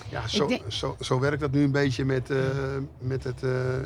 ja, 0.09 0.27
zo, 0.27 0.47
denk- 0.47 0.61
zo, 0.67 0.95
zo 0.99 1.19
werkt 1.19 1.39
dat 1.39 1.51
nu 1.51 1.63
een 1.63 1.71
beetje 1.71 2.05
met, 2.05 2.29
met 2.99 3.23
het 3.23 3.41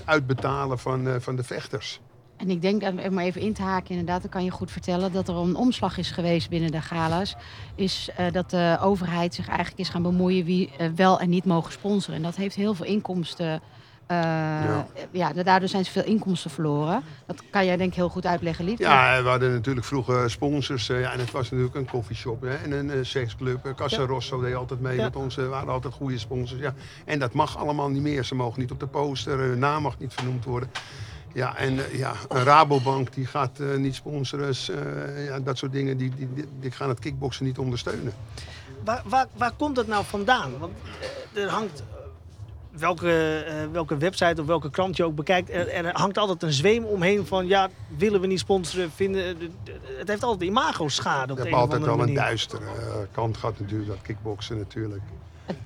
uitbetalen 0.06 0.80
van, 0.80 1.22
van 1.22 1.36
de 1.36 1.44
vechters. 1.44 2.02
En 2.40 2.50
ik 2.50 2.62
denk, 2.62 2.82
eh, 2.82 3.10
om 3.12 3.20
even 3.20 3.42
in 3.42 3.54
te 3.54 3.62
haken, 3.62 3.90
inderdaad, 3.90 4.22
dan 4.22 4.30
kan 4.32 4.44
je 4.44 4.52
goed 4.52 4.72
vertellen 4.72 5.12
dat 5.12 5.28
er 5.28 5.36
een 5.36 5.56
omslag 5.56 5.98
is 5.98 6.12
geweest 6.12 6.50
binnen 6.50 6.72
de 6.72 6.82
gala's. 6.82 7.36
Is 7.76 8.10
eh, 8.18 8.32
dat 8.32 8.50
de 8.50 8.78
overheid 8.82 9.34
zich 9.36 9.48
eigenlijk 9.48 9.80
is 9.80 9.90
gaan 9.90 10.02
bemoeien 10.02 10.46
wie 10.46 10.70
eh, 10.78 10.88
wel 10.96 11.20
en 11.20 11.30
niet 11.30 11.46
mogen 11.46 11.72
sponsoren. 11.72 12.16
En 12.16 12.22
dat 12.24 12.36
heeft 12.36 12.56
heel 12.56 12.74
veel 12.74 12.86
inkomsten. 12.86 13.62
eh, 14.08 14.18
Ja. 14.18 14.88
ja. 15.12 15.34
daardoor 15.44 15.68
zijn 15.70 15.86
ze 15.86 15.92
veel 15.92 16.04
inkomsten 16.04 16.52
verloren. 16.52 17.04
Dat 17.28 17.44
kan 17.50 17.66
jij 17.66 17.78
denk 17.78 17.90
ik 17.90 17.96
heel 17.96 18.10
goed 18.10 18.26
uitleggen, 18.26 18.66
Lief. 18.66 18.80
Ja, 18.80 19.24
we 19.24 19.30
hadden 19.30 19.52
natuurlijk 19.52 19.86
vroeger 19.86 20.30
sponsors. 20.30 20.90
eh, 20.90 21.02
ja, 21.02 21.12
en 21.14 21.20
het 21.20 21.32
was 21.32 21.50
natuurlijk 21.50 21.76
een 21.76 21.86
koffieshop 21.90 22.42
hè, 22.42 22.56
en 22.56 22.72
een 22.90 23.06
seksclub. 23.06 23.74
Casa 23.76 24.02
Ja. 24.02 24.08
Rosso 24.08 24.42
deed 24.42 24.56
altijd 24.56 24.80
mee 24.80 24.96
Ja. 24.98 25.04
met 25.04 25.16
ons. 25.16 25.38
Er 25.38 25.50
waren 25.50 25.70
altijd 25.74 25.94
goede 25.94 26.18
sponsors. 26.18 26.62
Ja. 26.62 26.74
En 27.06 27.20
dat 27.20 27.34
mag 27.34 27.58
allemaal 27.58 27.90
niet 27.90 28.02
meer. 28.02 28.24
Ze 28.24 28.36
mogen 28.36 28.60
niet 28.60 28.72
op 28.72 28.80
de 28.80 28.88
poster. 28.88 29.38
Hun 29.40 29.60
naam 29.60 29.82
mag 29.82 30.00
niet 30.00 30.14
vernoemd 30.14 30.46
worden. 30.46 30.70
Ja, 31.34 31.56
en 31.58 31.86
eh, 31.86 31.98
ja, 31.98 32.14
een 32.30 32.44
Rabobank 32.44 33.14
die 33.14 33.26
gaat 33.26 33.60
eh, 33.60 33.76
niet 33.76 33.96
sponsoren. 33.96 34.50
eh, 34.50 35.26
ja, 35.26 35.40
dat 35.40 35.58
soort 35.58 35.72
dingen, 35.72 35.98
die, 35.98 36.12
die, 36.16 36.30
die, 36.60 36.72
gaan 36.72 36.90
het 36.90 37.00
kickboksen 37.00 37.46
niet 37.46 37.58
ondersteunen. 37.58 38.14
Waar, 38.84 39.02
waar, 39.06 39.28
waar 39.38 39.52
komt 39.58 39.76
dat 39.76 39.88
nou 39.88 40.06
vandaan? 40.06 40.58
Want 40.60 40.74
er 41.34 41.48
hangt, 41.50 41.84
welke, 42.72 43.44
eh, 43.48 43.54
welke 43.72 43.98
website 43.98 44.42
of 44.42 44.48
welke 44.48 44.70
krant 44.70 44.98
je 44.98 45.04
ook 45.04 45.16
bekijkt, 45.16 45.50
er, 45.50 45.68
er 45.70 45.90
hangt 45.98 46.18
altijd 46.18 46.44
een 46.44 46.54
zweem 46.54 46.84
omheen 46.84 47.26
van 47.26 47.48
ja, 47.48 47.70
willen 47.98 48.22
we 48.22 48.28
niet 48.28 48.40
sponsoren, 48.40 48.92
vinden, 48.92 49.40
de- 49.40 49.50
de- 49.64 49.74
het 49.98 50.08
heeft 50.08 50.24
altijd 50.24 50.50
imago-schade 50.50 51.32
op 51.32 51.38
Je 51.38 51.44
de 51.44 51.50
hebt 51.50 51.52
een 51.52 51.54
of 51.54 51.60
altijd 51.74 51.82
wel 51.98 52.08
een 52.08 52.14
duistere 52.14 52.64
kant 53.12 53.38
gehad 53.38 53.60
natuurlijk, 53.60 53.90
dat 53.90 54.02
kickboksen 54.02 54.58
natuurlijk. 54.58 55.02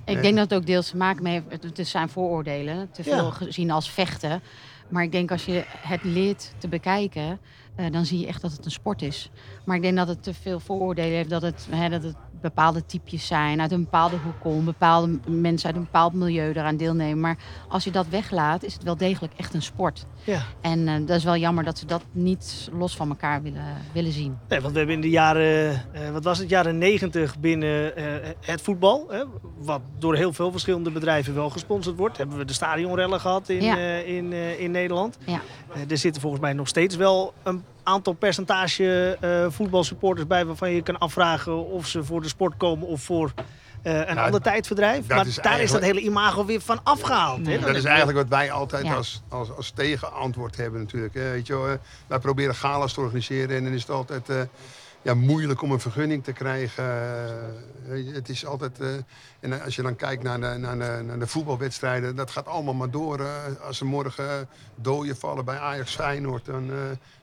Ik 0.04 0.22
denk 0.22 0.36
dat 0.36 0.50
het 0.50 0.58
ook 0.58 0.66
deels 0.66 0.90
te 0.90 0.96
maken 0.96 1.22
mee 1.22 1.32
heeft. 1.32 1.62
Het- 1.62 1.76
Het 1.76 1.88
zijn 1.88 2.08
vooroordelen. 2.08 2.88
Te 2.92 3.02
veel 3.02 3.24
Ja. 3.24 3.30
gezien 3.30 3.70
als 3.70 3.90
vechten. 3.90 4.42
Maar 4.88 5.02
ik 5.02 5.12
denk 5.12 5.30
als 5.30 5.44
je 5.44 5.64
het 5.66 6.04
leert 6.04 6.52
te 6.58 6.68
bekijken, 6.68 7.40
eh, 7.74 7.92
dan 7.92 8.04
zie 8.04 8.18
je 8.18 8.26
echt 8.26 8.42
dat 8.42 8.52
het 8.52 8.64
een 8.64 8.70
sport 8.70 9.02
is. 9.02 9.30
Maar 9.64 9.76
ik 9.76 9.82
denk 9.82 9.96
dat 9.96 10.08
het 10.08 10.22
te 10.22 10.34
veel 10.34 10.60
vooroordelen 10.60 11.16
heeft. 11.16 11.30
Dat 11.30 11.42
het, 11.42 11.66
hè, 11.70 11.88
dat 11.88 12.02
het 12.02 12.16
bepaalde 12.48 12.86
types 12.86 13.26
zijn 13.26 13.60
uit 13.60 13.72
een 13.72 13.84
bepaalde 13.84 14.16
hoek 14.16 14.40
komen. 14.40 14.64
Bepaalde 14.64 15.18
mensen 15.26 15.66
uit 15.66 15.76
een 15.76 15.84
bepaald 15.84 16.12
milieu 16.12 16.50
eraan 16.52 16.76
deelnemen. 16.76 17.20
Maar 17.20 17.36
als 17.68 17.84
je 17.84 17.90
dat 17.90 18.06
weglaat, 18.08 18.62
is 18.62 18.74
het 18.74 18.82
wel 18.82 18.96
degelijk 18.96 19.32
echt 19.36 19.54
een 19.54 19.62
sport. 19.62 20.06
Ja. 20.24 20.42
En 20.60 20.88
eh, 20.88 20.94
dat 21.06 21.16
is 21.16 21.24
wel 21.24 21.36
jammer 21.36 21.64
dat 21.64 21.78
ze 21.78 21.86
dat 21.86 22.02
niet 22.12 22.68
los 22.72 22.96
van 22.96 23.08
elkaar 23.08 23.42
willen, 23.42 23.76
willen 23.92 24.12
zien. 24.12 24.38
Nee, 24.48 24.60
want 24.60 24.72
we 24.72 24.78
hebben 24.78 24.96
in 24.96 25.02
de 25.02 25.10
jaren, 25.10 25.70
eh, 25.92 26.10
wat 26.10 26.24
was 26.24 26.38
het, 26.38 26.48
jaren 26.48 26.78
negentig 26.78 27.38
binnen 27.38 27.96
eh, 27.96 28.04
het 28.40 28.60
voetbal, 28.60 29.06
hè, 29.08 29.24
wat 29.58 29.80
door 29.98 30.14
heel 30.14 30.32
veel 30.32 30.50
verschillende 30.50 30.90
bedrijven 30.90 31.34
wel 31.34 31.50
gesponsord 31.50 31.96
wordt, 31.96 32.16
hebben 32.16 32.38
we 32.38 32.44
de 32.44 32.52
stadionrellen 32.52 33.20
gehad 33.20 33.48
in, 33.48 33.62
Ja. 33.62 33.76
in, 33.96 34.32
in 34.58 34.70
Nederland. 34.70 35.18
Ja. 35.26 35.40
Er 35.88 35.98
zitten 35.98 36.20
volgens 36.22 36.42
mij 36.42 36.52
nog 36.52 36.68
steeds 36.68 36.96
wel 36.96 37.34
een 37.42 37.62
aantal 37.84 38.12
percentage 38.12 39.16
eh, 39.20 39.46
voetbalsupporters 39.50 40.26
bij 40.26 40.44
waarvan 40.46 40.70
je 40.70 40.82
kan 40.82 40.98
afvragen 40.98 41.66
of 41.66 41.86
ze 41.86 42.04
voor 42.04 42.22
de 42.22 42.28
sport 42.28 42.56
komen 42.56 42.86
of 42.88 43.02
voor 43.02 43.32
eh, 43.82 43.92
een 43.98 44.06
Nou, 44.14 44.18
ander 44.18 44.40
tijdverdrijf. 44.40 45.08
Maar 45.08 45.26
is 45.26 45.34
daar 45.34 45.60
is 45.60 45.70
dat 45.70 45.80
hele 45.82 46.00
imago 46.00 46.44
weer 46.44 46.60
van 46.60 46.80
afgehaald. 46.82 47.38
Nee. 47.42 47.54
Hè? 47.54 47.60
Dan 47.60 47.68
Dat 47.68 47.76
is 47.76 47.84
eigenlijk 47.84 48.18
wat 48.18 48.28
wij 48.28 48.50
altijd 48.52 48.84
Ja. 48.84 48.94
als, 48.94 49.22
als, 49.28 49.50
als 49.56 49.70
tegenantwoord 49.70 50.56
hebben 50.56 50.80
natuurlijk. 50.80 51.14
hè. 51.14 51.30
Weet 51.30 51.46
je 51.46 51.52
wel, 51.56 51.68
eh, 51.68 51.74
wij 52.06 52.18
proberen 52.18 52.54
galas 52.54 52.92
te 52.92 53.00
organiseren 53.00 53.56
en 53.56 53.64
dan 53.64 53.72
is 53.72 53.80
het 53.80 53.90
altijd... 53.90 54.28
ja, 55.04 55.14
moeilijk 55.14 55.62
om 55.62 55.70
een 55.72 55.80
vergunning 55.80 56.24
te 56.24 56.32
krijgen. 56.32 56.84
Eh, 56.84 58.14
het 58.14 58.28
is 58.28 58.46
altijd, 58.46 58.80
eh, 58.80 58.88
en 59.40 59.62
als 59.62 59.76
je 59.76 59.82
dan 59.82 59.96
kijkt 59.96 60.22
naar 60.22 60.40
de, 60.40 60.56
naar, 60.58 60.78
de, 60.78 61.02
naar 61.02 61.18
de 61.18 61.26
voetbalwedstrijden, 61.26 62.16
dat 62.16 62.30
gaat 62.30 62.46
allemaal 62.46 62.74
maar 62.74 62.90
door. 62.90 63.20
eh. 63.20 63.26
als 63.66 63.80
er 63.80 63.86
morgen 63.86 64.48
dooien 64.74 65.16
vallen 65.16 65.44
bij 65.44 65.58
Ajax 65.58 65.94
Feyenoord, 65.94 66.44
dan, 66.44 66.70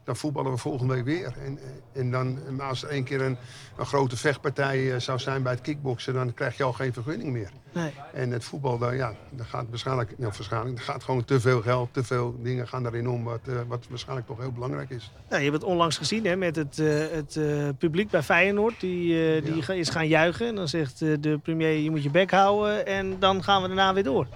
dan 0.03 0.15
voetballen 0.15 0.51
we 0.51 0.57
volgende 0.57 0.93
week 0.93 1.05
weer. 1.05 1.33
En, 1.45 1.59
en 1.93 2.11
dan, 2.11 2.39
maar 2.55 2.67
als 2.67 2.83
er 2.83 2.89
één 2.89 3.03
keer 3.03 3.21
een, 3.21 3.37
een 3.77 3.85
grote 3.85 4.17
vechtpartij 4.17 4.99
zou 4.99 5.19
zijn 5.19 5.43
bij 5.43 5.51
het 5.51 5.61
kickboksen, 5.61 6.13
dan 6.13 6.33
krijg 6.33 6.57
je 6.57 6.63
al 6.63 6.73
geen 6.73 6.93
vergunning 6.93 7.31
meer. 7.31 7.49
Nee. 7.73 7.93
En 8.13 8.31
het 8.31 8.43
voetbal, 8.43 8.77
daar, 8.77 8.95
ja, 8.95 9.13
daar 9.29 9.45
gaat 9.45 9.65
waarschijnlijk, 9.69 10.13
ja, 10.17 10.23
waarschijnlijk, 10.23 10.77
er 10.77 10.83
gaat 10.83 11.03
gewoon 11.03 11.25
te 11.25 11.39
veel 11.39 11.61
geld, 11.61 11.93
te 11.93 12.03
veel 12.03 12.35
dingen 12.41 12.67
gaan 12.67 12.83
daarin 12.83 13.09
om, 13.09 13.23
wat, 13.23 13.41
wat 13.67 13.85
waarschijnlijk 13.89 14.27
toch 14.27 14.39
heel 14.39 14.51
belangrijk 14.51 14.89
is. 14.89 15.11
Nou, 15.29 15.43
je 15.43 15.49
hebt 15.49 15.61
het 15.61 15.71
onlangs 15.71 15.97
gezien 15.97 16.25
hè, 16.25 16.35
met 16.35 16.55
het, 16.55 16.77
het 17.11 17.39
publiek 17.77 18.09
bij 18.09 18.21
Feyenoord. 18.23 18.79
Die, 18.79 19.35
eh, 19.35 19.43
die 19.45 19.55
Ja. 19.67 19.73
is 19.73 19.89
gaan 19.89 20.07
juichen. 20.07 20.47
En 20.47 20.55
dan 20.55 20.67
zegt 20.67 21.01
eh, 21.01 21.13
de 21.19 21.37
premier, 21.37 21.77
je 21.77 21.89
moet 21.91 22.03
je 22.03 22.09
bek 22.09 22.31
houden. 22.31 22.85
En 22.85 23.19
dan 23.19 23.43
gaan 23.43 23.61
we 23.61 23.67
daarna 23.67 23.93
weer 23.93 24.03
door. 24.03 24.27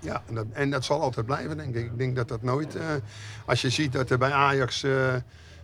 Ja, 0.00 0.22
en 0.28 0.34
dat, 0.34 0.46
en 0.52 0.70
dat 0.70 0.84
zal 0.84 1.00
altijd 1.00 1.26
blijven, 1.26 1.56
denk 1.56 1.74
ik. 1.74 1.84
Ik 1.84 1.98
denk 1.98 2.16
dat 2.16 2.28
dat 2.28 2.42
nooit... 2.42 2.74
eh, 2.76 2.86
als 3.46 3.60
je 3.62 3.70
ziet 3.70 3.92
dat 3.92 4.10
er 4.10 4.18
bij 4.18 4.32
Ajax... 4.32 4.82
eh, 4.82 5.14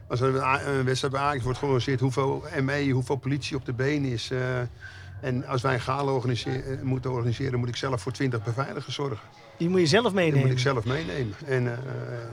als 0.09 0.21
er 0.21 0.29
een, 0.69 0.85
wedstrijd 0.85 1.13
bij 1.13 1.23
Ajax 1.23 1.43
wordt 1.45 1.59
georganiseerd... 1.59 2.01
hoeveel 2.01 2.45
ME, 2.63 2.91
hoeveel 2.91 3.17
politie 3.17 3.57
op 3.57 3.65
de 3.65 3.73
been 3.73 4.05
is... 4.05 4.31
eh, 4.31 4.39
en 5.21 5.47
als 5.47 5.63
wij 5.63 5.75
een 5.75 5.81
gala 5.81 6.13
eh, 6.13 6.83
moeten 6.83 7.11
organiseren... 7.13 7.59
moet 7.59 7.69
ik 7.69 7.77
zelf 7.77 8.03
voor 8.03 8.13
20 8.13 8.43
beveiligers 8.45 8.95
zorgen. 8.95 9.27
Die 9.63 9.71
moet 9.71 9.81
je 9.81 9.87
zelf 9.87 10.13
meenemen. 10.13 10.41
moet 10.41 10.51
ik 10.51 10.59
zelf 10.59 10.85
meenemen. 10.85 11.35
En, 11.47 11.67
eh, 11.67 11.79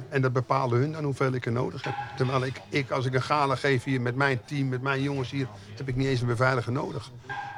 en 0.10 0.22
dat 0.22 0.34
bepalen 0.34 0.80
hun 0.80 0.92
dan 0.92 1.04
hoeveel 1.04 1.34
ik 1.34 1.46
er 1.46 1.52
nodig 1.52 1.84
heb. 1.84 1.94
Terwijl 2.18 2.46
ik, 2.46 2.62
ik, 2.70 2.92
als 2.92 3.06
ik 3.06 3.14
een 3.14 3.22
gala 3.22 3.56
geef 3.56 3.84
hier 3.84 4.02
met 4.02 4.16
mijn 4.16 4.42
team, 4.46 4.70
met 4.70 4.82
mijn 4.82 5.02
jongens 5.02 5.32
hier... 5.32 5.48
heb 5.78 5.88
ik 5.88 5.96
niet 5.96 6.08
eens 6.08 6.22
een 6.22 6.28
beveiliger 6.28 6.72
nodig. 6.72 7.12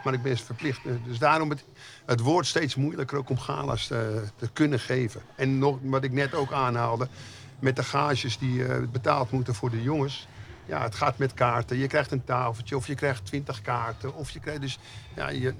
Maar 0.03 0.13
ik 0.13 0.21
ben 0.21 0.37
verplicht. 0.37 0.85
eh, 0.85 0.91
Dus 1.05 1.19
daarom 1.19 1.49
het, 1.49 1.63
het 2.05 2.19
wordt 2.19 2.47
steeds 2.47 2.75
moeilijker 2.75 3.17
ook 3.17 3.29
om 3.29 3.37
gala's 3.39 3.87
te, 3.87 4.23
te 4.35 4.49
kunnen 4.53 4.79
geven. 4.79 5.21
En 5.35 5.57
nog 5.57 5.77
wat 5.81 6.03
ik 6.03 6.11
net 6.11 6.33
ook 6.35 6.51
aanhaalde... 6.51 7.07
met 7.59 7.75
de 7.75 7.83
gages 7.83 8.37
die 8.37 8.65
eh, 8.65 8.77
betaald 8.91 9.31
moeten 9.31 9.55
voor 9.55 9.69
de 9.69 9.81
jongens... 9.81 10.27
Ja, 10.65 10.83
het 10.83 10.95
gaat 10.95 11.17
met 11.17 11.33
kaarten. 11.33 11.77
Je 11.77 11.87
krijgt 11.87 12.11
een 12.11 12.23
tafeltje 12.23 12.75
of 12.75 12.87
je 12.87 12.95
krijgt 12.95 13.25
20 13.25 13.61
kaarten. 13.61 14.15
Of 14.15 14.29
je 14.29 14.39
krijgt 14.39 14.61
dus... 14.61 14.79
Ja, 15.15 15.29
je, 15.29 15.53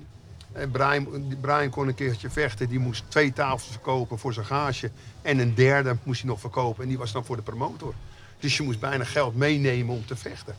en 0.52 0.72
Brian, 0.72 1.36
Brian 1.42 1.70
kon 1.70 1.88
een 1.88 1.96
keertje 1.96 2.30
vechten. 2.30 2.70
Die 2.70 2.80
moest 2.80 3.04
twee 3.08 3.34
tafels 3.34 3.72
verkopen 3.72 4.20
voor 4.20 4.34
zijn 4.34 4.46
gage. 4.46 4.92
En 5.22 5.40
een 5.40 5.56
derde 5.56 5.98
moest 6.04 6.22
hij 6.22 6.30
nog 6.30 6.40
verkopen. 6.40 6.84
En 6.84 6.90
die 6.90 6.98
was 6.98 7.12
dan 7.12 7.26
voor 7.26 7.36
de 7.36 7.42
promotor. 7.42 7.94
Dus 8.40 8.58
je 8.58 8.64
moest 8.64 8.80
bijna 8.80 9.04
geld 9.04 9.36
meenemen 9.36 9.96
om 9.96 10.06
te 10.06 10.16
vechten. 10.16 10.56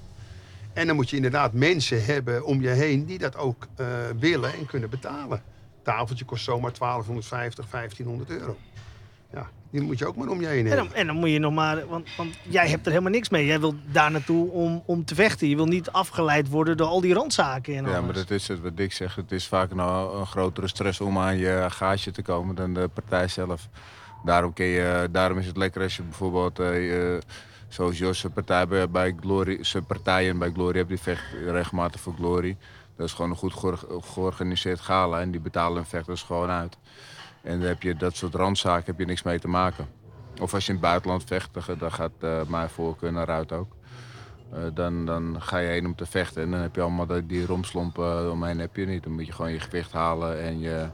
En 0.73 0.87
dan 0.87 0.97
moet 0.97 1.11
je 1.11 1.17
inderdaad 1.17 1.53
mensen 1.53 2.05
hebben 2.05 2.45
om 2.45 2.61
je 2.61 2.69
heen 2.69 3.05
die 3.05 3.19
dat 3.19 3.37
ook 3.37 3.67
eh, 3.77 3.87
willen 4.19 4.55
en 4.55 4.67
kunnen 4.67 4.91
betalen. 4.91 5.43
Tafeltje 5.83 6.25
kost 6.25 6.45
zomaar 6.45 6.73
1250, 6.79 7.71
1500 7.71 8.31
euro. 8.31 8.57
Ja, 9.33 9.49
die 9.71 9.81
moet 9.81 9.99
je 9.99 10.07
ook 10.07 10.17
maar 10.17 10.29
om 10.29 10.41
je 10.41 10.47
heen 10.47 10.59
En 10.67 10.67
hebben. 10.67 10.87
dan, 10.87 10.95
en 10.97 11.07
dan 11.07 11.17
moet 11.17 11.31
je 11.31 11.39
nog 11.39 11.53
maar, 11.53 11.87
want, 11.87 12.09
want 12.17 12.35
jij 12.43 12.69
hebt 12.69 12.85
er 12.87 12.91
helemaal 12.93 13.13
niks 13.13 13.29
mee. 13.29 13.47
Jij 13.47 13.61
wil 13.61 13.75
daar 13.93 14.11
naartoe 14.11 14.51
om, 14.51 14.83
om 14.87 15.05
te 15.05 15.15
vechten. 15.15 15.49
Je 15.49 15.57
wil 15.57 15.67
niet 15.67 15.91
afgeleid 15.91 16.49
worden 16.49 16.77
door 16.77 16.87
al 16.87 17.01
die 17.01 17.15
randzaken 17.15 17.75
en 17.77 17.85
Ja, 17.85 17.91
alles. 17.91 18.05
maar 18.05 18.15
dat 18.15 18.31
is 18.31 18.49
het 18.49 18.61
wat 18.61 18.77
Dick 18.77 18.93
zegt. 18.93 19.17
Het 19.17 19.33
is 19.33 19.47
vaak 19.47 19.75
nou 19.75 20.19
een 20.19 20.27
grotere 20.27 20.69
stress 20.69 21.01
om 21.01 21.19
aan 21.19 21.37
je 21.37 21.67
gage 21.69 22.11
te 22.11 22.23
komen 22.23 22.55
dan 22.55 22.75
de 22.75 22.89
partij 22.95 23.29
zelf. 23.29 23.69
Daarom, 24.25 24.53
kun 24.53 24.67
je, 24.67 25.09
daarom 25.11 25.39
is 25.39 25.47
het 25.47 25.57
lekker 25.57 25.83
als 25.83 25.97
je 25.97 26.03
bijvoorbeeld, 26.03 26.59
eh, 26.59 27.15
eh, 27.15 27.21
zoals 27.69 27.99
Jos 27.99 28.19
zijn 28.19 28.33
partij 28.33 28.67
bij, 28.69 28.91
bij 28.91 29.15
Glory, 29.21 29.65
zijn 29.65 29.85
partijen 29.87 30.39
bij 30.39 30.51
Glory 30.51 30.77
hebt, 30.77 30.89
die 30.89 30.99
vecht 31.01 31.23
regelmatig 31.47 32.01
voor 32.01 32.15
Glory. 32.15 32.57
Dat 32.97 33.07
is 33.07 33.13
gewoon 33.13 33.31
een 33.31 33.37
goed 33.37 33.53
geor- 33.55 34.03
georganiseerd 34.05 34.81
gala 34.81 35.21
en 35.21 35.31
die 35.31 35.41
betalen 35.41 35.77
hun 35.77 35.85
vechters 35.87 36.23
gewoon 36.23 36.49
uit. 36.51 36.77
En 37.43 37.59
dan 37.59 37.69
heb 37.69 37.83
je 37.83 37.95
dat 37.97 38.17
soort 38.17 38.35
randzaken 38.35 38.87
heb 38.87 38.99
je 38.99 39.05
niks 39.07 39.23
mee 39.23 39.39
te 39.39 39.49
maken. 39.49 39.87
Of 40.41 40.55
als 40.55 40.67
je 40.67 40.73
in 40.73 40.79
het 40.79 40.87
buitenland 40.87 41.25
vecht, 41.25 41.51
dan- 41.79 41.93
gaat 41.93 42.11
eh, 42.21 42.43
mijn 42.47 42.69
voorkeur 42.69 43.13
naar 43.13 43.27
uit 43.31 43.53
ook. 43.53 43.77
Eh, 44.53 44.59
dan, 44.75 45.07
dan 45.07 45.37
ga 45.43 45.59
je 45.59 45.69
heen 45.69 45.87
om 45.87 45.95
te 45.95 46.07
vechten 46.07 46.43
en 46.43 46.51
dan 46.51 46.61
heb 46.61 46.75
je 46.75 46.81
allemaal 46.81 47.07
die, 47.07 47.27
die 47.27 47.47
romslompen 47.47 48.31
omheen 48.31 48.59
heb 48.59 48.77
je 48.77 48.87
niet. 48.87 49.03
Dan 49.03 49.13
moet 49.13 49.27
je 49.27 49.33
gewoon 49.33 49.53
je 49.53 49.61
gewicht 49.61 49.93
halen 49.93 50.41
en, 50.43 50.61
je, 50.61 50.89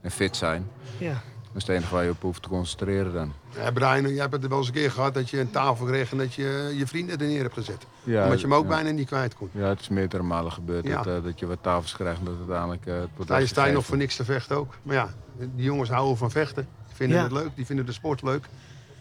en 0.00 0.10
fit 0.10 0.36
zijn. 0.36 0.68
Ja. 0.98 1.22
Dat 1.52 1.62
is 1.62 1.66
het 1.68 1.76
enige 1.76 1.94
waar 1.94 2.04
je 2.04 2.10
op 2.10 2.22
hoeft 2.22 2.42
te 2.42 2.48
concentreren 2.48 3.12
dan. 3.12 3.32
Ja, 3.56 3.70
Brian, 3.70 4.02
jij 4.08 4.20
hebt 4.20 4.32
het 4.32 4.46
wel 4.46 4.58
eens 4.58 4.66
een 4.66 4.72
keer 4.72 4.90
gehad 4.90 5.14
dat 5.14 5.30
je 5.30 5.40
een 5.40 5.50
tafel 5.50 5.86
kreeg 5.86 6.10
en 6.12 6.18
dat 6.18 6.34
je 6.34 6.72
je 6.76 6.86
vrienden 6.86 7.18
er 7.20 7.26
neer 7.26 7.42
hebt 7.42 7.54
gezet. 7.54 7.86
Ja, 8.04 8.24
Omdat 8.24 8.40
je 8.40 8.46
hem 8.46 8.54
ook 8.56 8.62
ja. 8.62 8.68
bijna 8.68 8.90
niet 8.90 9.06
kwijt 9.06 9.34
kon. 9.34 9.48
Ja, 9.52 9.68
het 9.68 9.80
is 9.80 9.88
meerdere 9.88 10.22
malen 10.22 10.52
gebeurd 10.52 10.86
Ja. 10.86 11.02
dat, 11.02 11.16
eh, 11.16 11.24
dat 11.24 11.38
je 11.38 11.46
wat 11.46 11.58
tafels 11.62 11.92
krijgt 11.94 12.18
en 12.18 12.24
dat 12.24 12.34
uiteindelijk 12.38 12.86
eh, 12.86 12.94
het 12.94 13.08
wordt 13.16 13.30
Daar 13.30 13.46
sta 13.46 13.64
je 13.64 13.72
nog 13.72 13.84
voor 13.86 13.96
niks 13.96 14.16
te 14.16 14.24
vechten 14.24 14.56
ook. 14.56 14.74
Maar 14.82 14.94
ja, 14.94 15.08
die 15.38 15.64
jongens 15.64 15.90
houden 15.90 16.16
van 16.16 16.30
vechten. 16.30 16.68
Die 16.86 16.96
vinden 16.96 17.16
Ja. 17.16 17.22
het 17.22 17.32
leuk, 17.32 17.50
die 17.54 17.66
vinden 17.66 17.86
de 17.86 17.92
sport 17.92 18.22
leuk. 18.22 18.46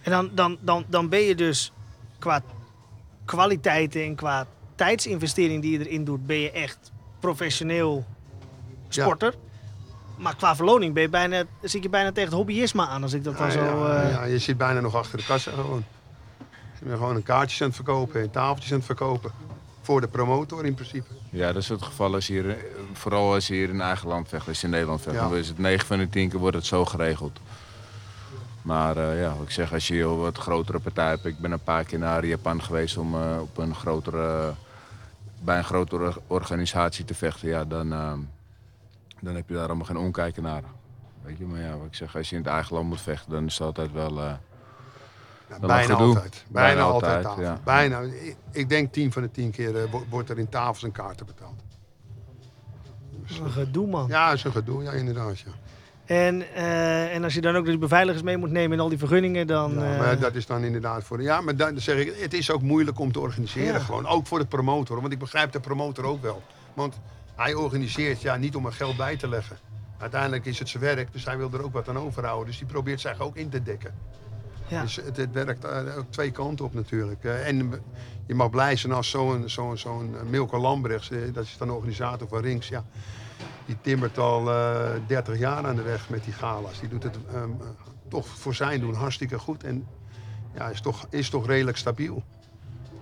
En 0.01 0.11
dan, 0.11 0.29
dan, 0.33 0.57
dan, 0.61 0.85
dan 0.87 1.09
ben 1.09 1.19
je 1.21 1.35
dus 1.35 1.71
qua 2.19 2.41
kwaliteiten 3.25 4.03
en 4.03 4.15
qua 4.15 4.47
tijdsinvestering 4.75 5.61
die 5.61 5.71
je 5.79 5.87
erin 5.87 6.03
doet, 6.03 6.25
ben 6.25 6.39
je 6.39 6.51
echt 6.51 6.91
professioneel 7.19 8.05
Ja. 8.89 9.01
sporter. 9.03 9.33
Maar 10.21 10.36
qua 10.36 10.55
verloning 10.55 10.93
ben 10.93 11.03
je 11.03 11.10
bijna, 11.10 11.43
zit 11.62 11.84
je 11.84 11.89
bijna 11.89 12.12
tegen 12.12 12.29
het 12.29 12.38
hobbyisme 12.38 12.88
aan 12.88 13.03
als 13.03 13.13
ik 13.13 13.23
dat 13.23 13.38
dan 13.38 13.47
Ja, 13.47 13.51
zo... 13.51 13.63
ja, 13.63 14.01
eh, 14.01 14.12
ja, 14.12 14.23
je 14.23 14.38
zit 14.38 14.57
bijna 14.57 14.79
nog 14.79 14.95
achter 14.95 15.17
de 15.17 15.23
kassa 15.23 15.51
gewoon. 15.51 15.84
Je 16.79 16.86
bent 16.86 16.97
gewoon 16.97 17.15
een 17.15 17.23
kaartjes 17.23 17.62
aan 17.62 17.67
het 17.67 17.75
verkopen 17.75 18.21
en 18.21 18.31
tafeltjes 18.31 18.71
aan 18.71 18.77
het 18.77 18.86
verkopen. 18.86 19.31
Voor 19.81 20.01
de 20.01 20.07
promotor 20.07 20.65
in 20.65 20.73
principe. 20.73 21.07
Ja, 21.29 21.51
dat 21.51 21.62
is 21.62 21.69
het 21.69 21.81
geval 21.81 22.13
als 22.13 22.27
je 22.27 22.34
hier, 22.34 22.57
vooral 22.93 23.34
als 23.34 23.47
je 23.47 23.53
hier 23.53 23.69
in 23.69 23.81
eigen 23.81 24.07
land 24.07 24.29
vecht, 24.29 24.47
als 24.47 24.60
je 24.60 24.65
in 24.65 24.71
Nederland 24.71 25.01
vecht. 25.01 25.15
Ja. 25.15 25.21
Dan 25.21 25.38
is 25.38 25.47
het 25.47 25.57
9 25.57 25.88
van 25.88 25.97
de 25.97 26.10
10 26.10 26.29
keer 26.29 26.39
wordt 26.39 26.55
het 26.55 26.65
zo 26.65 26.86
geregeld. 26.86 27.39
Maar 28.62 28.97
eh, 28.97 29.21
ja, 29.21 29.36
ik 29.43 29.51
zeg, 29.51 29.73
als 29.73 29.88
je 29.88 30.01
een 30.01 30.17
wat 30.17 30.38
grotere 30.38 30.79
partij 30.79 31.07
hebt. 31.07 31.25
Ik 31.25 31.39
ben 31.39 31.51
een 31.51 31.63
paar 31.63 31.84
keer 31.84 31.99
naar 31.99 32.25
Japan 32.25 32.63
geweest 32.63 32.97
om 32.97 33.15
eh, 33.15 33.38
op 33.39 33.57
een 33.57 33.75
grotere, 33.75 34.53
bij 35.39 35.57
een 35.57 35.63
grotere 35.63 36.13
organisatie 36.27 37.05
te 37.05 37.13
vechten. 37.13 37.47
Ja, 37.47 37.65
dan, 37.65 37.93
dan 39.21 39.36
heb 39.36 39.49
je 39.49 39.53
daar 39.55 39.65
allemaal 39.67 39.86
geen 39.86 39.97
omkijken 39.97 40.43
naar. 40.43 40.63
Weet 41.21 41.38
je, 41.38 41.45
maar 41.45 41.60
ja, 41.60 41.77
wat 41.77 41.86
ik 41.88 41.95
zeg, 41.95 42.15
als 42.15 42.29
je 42.29 42.36
in 42.36 42.41
het 42.41 42.51
eigen 42.51 42.75
land 42.75 42.88
moet 42.88 43.01
vechten, 43.01 43.31
dan 43.31 43.45
is 43.45 43.53
het 43.57 43.67
altijd 43.67 43.91
wel... 43.91 44.19
eh, 44.21 44.34
Ja, 45.49 45.60
bijna 45.60 45.93
altijd. 45.93 46.45
Bijna, 46.49 46.67
Bijna 46.67 46.81
altijd, 46.81 47.03
altijd, 47.12 47.23
tafel. 47.23 47.41
ja. 47.43 47.60
Bijna. 47.63 47.99
Ik, 47.99 48.36
ik 48.51 48.69
denk 48.69 48.93
10 48.93 49.12
van 49.12 49.21
de 49.21 49.31
10 49.31 49.51
keer 49.51 49.84
eh, 49.84 49.91
wo- 49.91 50.03
wordt 50.10 50.29
er 50.29 50.39
in 50.39 50.49
tafels 50.49 50.84
en 50.84 50.91
kaarten 50.91 51.25
betaald. 51.25 51.63
Een 53.43 53.51
gedoe, 53.51 53.88
man. 53.88 54.07
Ja, 54.07 54.27
dat 54.29 54.38
is 54.38 54.43
een 54.43 54.51
gedoe, 54.51 54.84
ja 54.84 54.91
inderdaad. 54.91 55.39
Ja. 55.39 55.51
En, 56.05 56.53
eh, 56.55 57.15
en 57.15 57.23
als 57.23 57.34
je 57.34 57.41
dan 57.41 57.55
ook 57.55 57.65
die 57.65 57.77
beveiligers 57.77 58.23
mee 58.23 58.38
moet 58.38 58.51
nemen 58.51 58.77
en 58.77 58.84
al 58.84 58.89
die 58.89 58.97
vergunningen, 58.97 59.47
dan... 59.47 59.71
Ja, 59.73 59.97
maar 59.97 60.19
dat 60.19 60.36
is 60.36 60.45
dan 60.45 60.63
inderdaad 60.63 61.03
voor 61.03 61.17
de. 61.17 61.23
Ja, 61.23 61.41
maar 61.41 61.55
dan 61.55 61.79
zeg 61.79 61.97
ik, 61.97 62.15
het 62.19 62.34
is 62.34 62.51
ook 62.51 62.62
moeilijk 62.62 62.99
om 62.99 63.12
te 63.12 63.19
organiseren. 63.19 63.73
Ja. 63.73 63.79
Gewoon. 63.79 64.07
Ook 64.07 64.27
voor 64.27 64.39
de 64.39 64.45
promotor. 64.45 65.01
Want 65.01 65.13
ik 65.13 65.19
begrijp 65.19 65.51
de 65.51 65.60
promotor 65.60 66.05
ook 66.05 66.21
wel. 66.21 66.41
Want 66.73 66.99
hij 67.41 67.54
organiseert 67.54 68.21
ja, 68.21 68.36
niet 68.36 68.56
om 68.56 68.65
er 68.65 68.73
geld 68.73 68.97
bij 68.97 69.17
te 69.17 69.27
leggen. 69.27 69.58
Uiteindelijk 69.97 70.45
is 70.45 70.60
het 70.60 70.69
zijn 70.69 70.84
werk, 70.84 71.13
dus 71.13 71.25
hij 71.25 71.38
wil 71.38 71.54
er 71.54 71.63
ook 71.63 71.73
wat 71.73 71.89
aan 71.89 71.97
overhouden. 71.97 72.47
Dus 72.47 72.58
die 72.58 72.67
probeert 72.67 73.01
zich 73.01 73.19
ook 73.19 73.36
in 73.36 73.49
te 73.49 73.63
dekken. 73.63 73.93
ja. 74.67 74.82
Dus 74.82 74.95
het, 74.95 75.17
het 75.17 75.32
werkt 75.32 75.65
eh, 75.65 75.97
ook 75.97 76.12
twee 76.12 76.32
kanten 76.32 76.65
op 76.65 76.73
natuurlijk. 76.73 77.23
Eh, 77.23 77.47
en 77.47 77.84
je 78.25 78.36
mag 78.36 78.49
blij 78.49 78.75
zijn 78.75 78.93
als 78.93 79.10
zo'n 79.10 79.49
zo'n 79.49 79.77
zo'n 79.77 80.15
Milko 80.30 80.60
Lambrechts, 80.60 81.12
eh, 81.12 81.34
dat 81.34 81.43
is 81.43 81.58
dan 81.58 81.67
de 81.67 81.73
organisator 81.73 82.27
van 82.27 82.41
Rings. 82.41 82.67
Ja, 82.67 82.86
die 83.65 83.77
timmert 83.82 84.17
al 84.17 84.51
eh 84.51 84.91
30 85.08 85.38
jaar 85.38 85.65
aan 85.65 85.75
de 85.75 85.82
weg 85.82 86.10
met 86.10 86.23
die 86.23 86.34
gala's. 86.34 86.80
Die 86.80 86.89
doet 86.89 87.04
het 87.04 87.17
ehm, 87.34 87.49
toch 88.08 88.27
voor 88.27 88.56
zijn 88.56 88.80
doen 88.80 88.93
hartstikke 88.93 89.39
goed. 89.39 89.63
En 89.63 89.88
ja, 90.54 90.69
is 90.69 90.82
toch, 90.82 91.08
is 91.10 91.30
toch 91.30 91.47
redelijk 91.47 91.77
stabiel. 91.77 92.23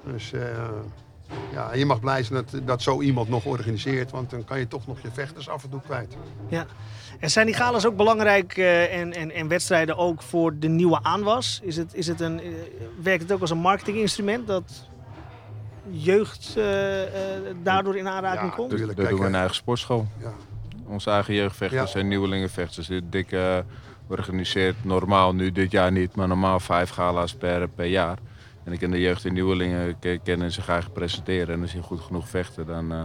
Dus 0.03 0.33
eh, 0.33 0.69
ja, 1.53 1.73
je 1.73 1.85
mag 1.85 1.99
blij 1.99 2.23
zijn 2.23 2.45
dat, 2.51 2.61
dat 2.67 2.81
zo 2.81 3.01
iemand 3.01 3.29
nog 3.29 3.45
organiseert. 3.45 4.11
Want 4.11 4.29
dan 4.29 4.43
kan 4.43 4.59
je 4.59 4.67
toch 4.67 4.87
nog 4.87 5.01
je 5.01 5.09
vechters 5.13 5.49
af 5.49 5.63
en 5.63 5.69
toe 5.69 5.81
kwijt. 5.81 6.17
Ja. 6.47 6.65
En 7.19 7.29
zijn 7.31 7.45
die 7.45 7.55
galas 7.55 7.85
ook 7.85 7.95
belangrijk 7.95 8.57
eh, 8.57 8.99
en, 8.99 9.13
en, 9.13 9.31
en 9.31 9.47
wedstrijden 9.47 9.97
ook 9.97 10.21
voor 10.21 10.59
de 10.59 10.67
nieuwe 10.67 11.03
aanwas? 11.03 11.59
Is 11.63 11.77
het, 11.77 11.93
is 11.93 12.07
het 12.07 12.19
een, 12.21 12.39
eh, 12.41 12.47
werkt 13.01 13.21
het 13.21 13.31
ook 13.31 13.41
als 13.41 13.49
een 13.49 13.57
marketinginstrument 13.57 14.47
dat 14.47 14.87
jeugd 15.91 16.53
eh, 16.57 17.03
eh, 17.03 17.09
daardoor 17.63 17.97
in 17.97 18.07
aanraking 18.07 18.49
Ja, 18.49 18.55
komt? 18.55 18.69
dat 18.69 18.77
Tuurlijk, 18.77 18.97
dat 18.97 19.07
kijk, 19.07 19.09
doen 19.09 19.19
we 19.19 19.25
in 19.25 19.33
eh, 19.33 19.39
eigen 19.39 19.55
sportschool. 19.57 20.07
Ja. 20.21 20.33
Onze 20.87 21.09
eigen 21.09 21.33
jeugdvechters 21.33 21.93
Ja. 21.93 21.99
en 21.99 22.07
nieuwelingenvechters. 22.07 22.87
Die 22.87 23.09
dik 23.09 23.31
eh, 23.31 23.57
organiseert 24.07 24.75
normaal, 24.85 25.33
nu 25.35 25.51
dit 25.51 25.71
jaar 25.71 25.91
niet, 25.91 26.15
maar 26.15 26.27
normaal 26.27 26.59
vijf 26.59 26.89
gala's 26.89 27.33
per, 27.33 27.67
per 27.67 27.85
jaar. 27.85 28.17
En 28.69 28.75
ik 28.75 28.81
kan 28.81 28.91
de 28.91 28.99
jeugd 28.99 29.25
en 29.25 29.33
nieuwelingen 29.33 29.99
ke- 29.99 30.19
kennen 30.23 30.51
zich 30.51 30.69
eigen 30.69 30.91
presenteren. 30.91 31.55
En 31.55 31.61
als 31.61 31.71
ze 31.71 31.81
goed 31.81 31.99
genoeg 32.01 32.29
vechten, 32.29 32.65
dan 32.65 32.91
eh 32.91 33.03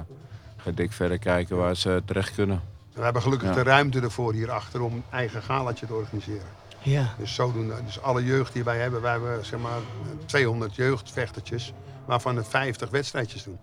ga 0.57 0.70
ik 0.77 0.92
verder 0.92 1.18
kijken 1.18 1.57
waar 1.57 1.77
ze 1.77 2.03
terecht 2.05 2.35
kunnen. 2.35 2.61
We 2.94 3.03
hebben 3.03 3.22
gelukkig 3.22 3.48
Ja. 3.48 3.55
de 3.55 3.62
ruimte 3.62 4.00
ervoor 4.00 4.33
hierachter 4.33 4.81
om 4.81 4.92
een 4.94 5.03
eigen 5.11 5.42
galatje 5.42 5.87
te 5.87 5.94
organiseren. 5.94 6.46
Ja. 6.83 7.14
Dus 7.18 7.35
zodoende, 7.35 7.74
dus 7.87 8.00
alle 8.00 8.24
jeugd 8.24 8.53
die 8.53 8.64
wij 8.64 8.79
hebben, 8.79 9.00
wij 9.00 9.11
hebben 9.12 9.44
zeg 9.44 9.61
maar 9.61 9.79
200 10.27 10.74
jeugdvechtertjes, 10.77 11.72
waarvan 12.07 12.37
er 12.37 12.44
50 12.44 12.90
wedstrijdjes 12.90 13.42
doen. 13.44 13.59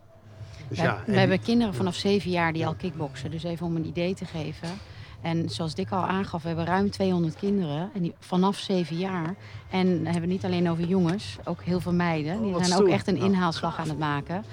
Dus 0.67 0.77
we, 0.77 0.83
ja, 0.83 0.89
hebben- 0.89 1.05
en 1.07 1.13
we 1.13 1.19
hebben 1.19 1.37
die- 1.37 1.45
kinderen 1.45 1.73
vanaf 1.73 1.95
zeven 1.95 2.31
jaar 2.31 2.53
die 2.53 2.65
al 2.67 2.75
kickboksen. 2.75 3.31
Dus 3.31 3.43
even 3.43 3.65
om 3.65 3.75
een 3.75 3.85
idee 3.85 4.13
te 4.15 4.25
geven. 4.25 4.69
En 5.21 5.49
zoals 5.49 5.75
Dick 5.75 5.91
al 5.91 6.05
aangaf, 6.05 6.41
we 6.41 6.47
hebben 6.47 6.65
ruim 6.65 6.91
200 6.91 7.36
kinderen. 7.36 7.89
En 7.93 8.01
die 8.01 8.13
vanaf 8.19 8.57
zeven 8.57 8.97
jaar. 8.97 9.36
En 9.69 9.95
dan 9.95 10.03
hebben 10.03 10.21
we 10.21 10.27
niet 10.27 10.45
alleen 10.45 10.69
over 10.69 10.86
jongens, 10.86 11.38
ook 11.43 11.63
heel 11.63 11.79
veel 11.79 11.93
meiden. 11.93 12.41
Die 12.41 12.51
wat 12.51 12.67
zijn 12.67 12.81
ook 12.81 12.88
echt 12.88 13.07
een 13.07 13.17
inhaalslag 13.17 13.79
aan 13.79 13.89
het 13.89 13.99
maken. 13.99 14.43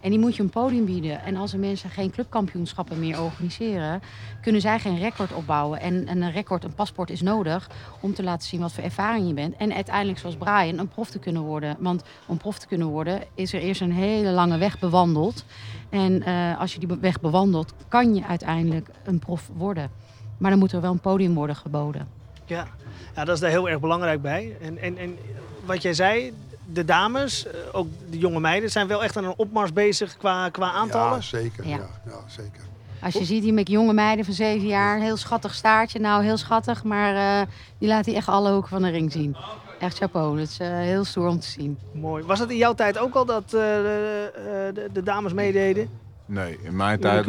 En 0.00 0.10
die 0.10 0.18
moet 0.18 0.36
je 0.36 0.42
een 0.42 0.50
podium 0.50 0.84
bieden. 0.84 1.22
En 1.22 1.36
als 1.36 1.52
er 1.52 1.58
mensen 1.58 1.90
geen 1.90 2.10
clubkampioenschappen 2.10 2.98
meer 2.98 3.22
organiseren, 3.22 4.02
kunnen 4.42 4.60
zij 4.60 4.78
geen 4.78 4.98
record 4.98 5.32
opbouwen. 5.32 5.80
En, 5.80 6.06
en 6.06 6.22
een 6.22 6.32
record, 6.32 6.64
een 6.64 6.74
paspoort 6.74 7.10
is 7.10 7.20
nodig 7.20 7.70
om 8.00 8.14
te 8.14 8.22
laten 8.22 8.48
zien 8.48 8.60
wat 8.60 8.72
voor 8.72 8.84
ervaring 8.84 9.28
je 9.28 9.34
bent. 9.34 9.56
En 9.56 9.72
uiteindelijk, 9.72 10.18
zoals 10.18 10.36
Brian, 10.36 10.78
een 10.78 10.88
prof 10.88 11.10
te 11.10 11.18
kunnen 11.18 11.42
worden. 11.42 11.76
Want 11.78 12.02
om 12.26 12.36
prof 12.36 12.58
te 12.58 12.66
kunnen 12.66 12.86
worden, 12.86 13.22
is 13.34 13.52
er 13.52 13.60
eerst 13.60 13.80
een 13.80 13.92
hele 13.92 14.30
lange 14.30 14.58
weg 14.58 14.78
bewandeld. 14.78 15.44
En 15.90 16.22
eh, 16.22 16.60
als 16.60 16.72
je 16.74 16.78
die 16.78 16.96
weg 17.00 17.20
bewandelt, 17.20 17.72
kan 17.88 18.14
je 18.14 18.24
uiteindelijk 18.24 18.88
een 19.04 19.18
prof 19.18 19.50
worden. 19.56 19.90
Maar 20.38 20.50
dan 20.50 20.58
moet 20.58 20.72
er 20.72 20.80
wel 20.80 20.92
een 20.92 21.00
podium 21.00 21.34
worden 21.34 21.56
geboden. 21.56 22.08
Ja. 22.44 22.66
ja, 23.14 23.24
dat 23.24 23.34
is 23.34 23.40
daar 23.40 23.50
heel 23.50 23.68
erg 23.68 23.80
belangrijk 23.80 24.22
bij. 24.22 24.56
En, 24.60 24.78
en, 24.78 24.98
en 24.98 25.16
wat 25.64 25.82
jij 25.82 25.94
zei, 25.94 26.32
de 26.72 26.84
dames, 26.84 27.46
eh, 27.46 27.54
ook 27.72 27.86
de 28.10 28.18
jonge 28.18 28.40
meiden, 28.40 28.70
zijn 28.70 28.86
wel 28.86 29.02
echt 29.02 29.16
aan 29.16 29.24
een 29.24 29.34
opmars 29.36 29.72
bezig 29.72 30.16
qua, 30.16 30.48
qua 30.48 30.72
aantallen. 30.72 31.14
Ja, 31.14 31.20
zeker. 31.20 31.66
Ja. 31.66 31.76
Ja. 31.76 31.88
Ja, 32.04 32.20
zeker. 32.26 32.62
Als 33.02 33.14
je 33.14 33.24
ziet 33.24 33.42
die 33.42 33.52
met 33.52 33.68
jonge 33.68 33.92
meiden 33.92 34.24
van 34.24 34.34
zeven 34.34 34.66
jaar, 34.66 34.96
een 34.96 35.02
heel 35.02 35.16
schattig 35.16 35.54
staartje. 35.54 35.98
Nou, 35.98 36.24
heel 36.24 36.36
schattig, 36.36 36.84
maar 36.84 37.40
eh, 37.40 37.46
die 37.78 37.88
laat 37.88 38.06
hij 38.06 38.14
echt 38.14 38.28
alle 38.28 38.52
hoeken 38.52 38.68
van 38.68 38.82
de 38.82 38.88
ring 38.90 39.12
zien. 39.12 39.36
Echt 39.78 39.96
chapeau, 39.96 40.38
dat 40.38 40.48
is 40.48 40.58
eh, 40.58 40.68
heel 40.68 41.04
stoer 41.04 41.28
om 41.28 41.40
te 41.40 41.46
zien. 41.46 41.78
Mooi. 41.92 42.24
Was 42.24 42.38
het 42.38 42.50
in 42.50 42.56
jouw 42.56 42.74
tijd 42.74 42.98
ook 42.98 43.14
al 43.14 43.24
dat 43.24 43.42
eh, 43.42 43.50
de, 43.50 44.30
eh, 44.34 44.74
de, 44.74 44.88
de 44.92 45.02
dames 45.02 45.32
meededen? 45.32 45.90
Nee, 46.26 46.58
in 46.62 46.76
mijn 46.76 47.00
tijd 47.00 47.26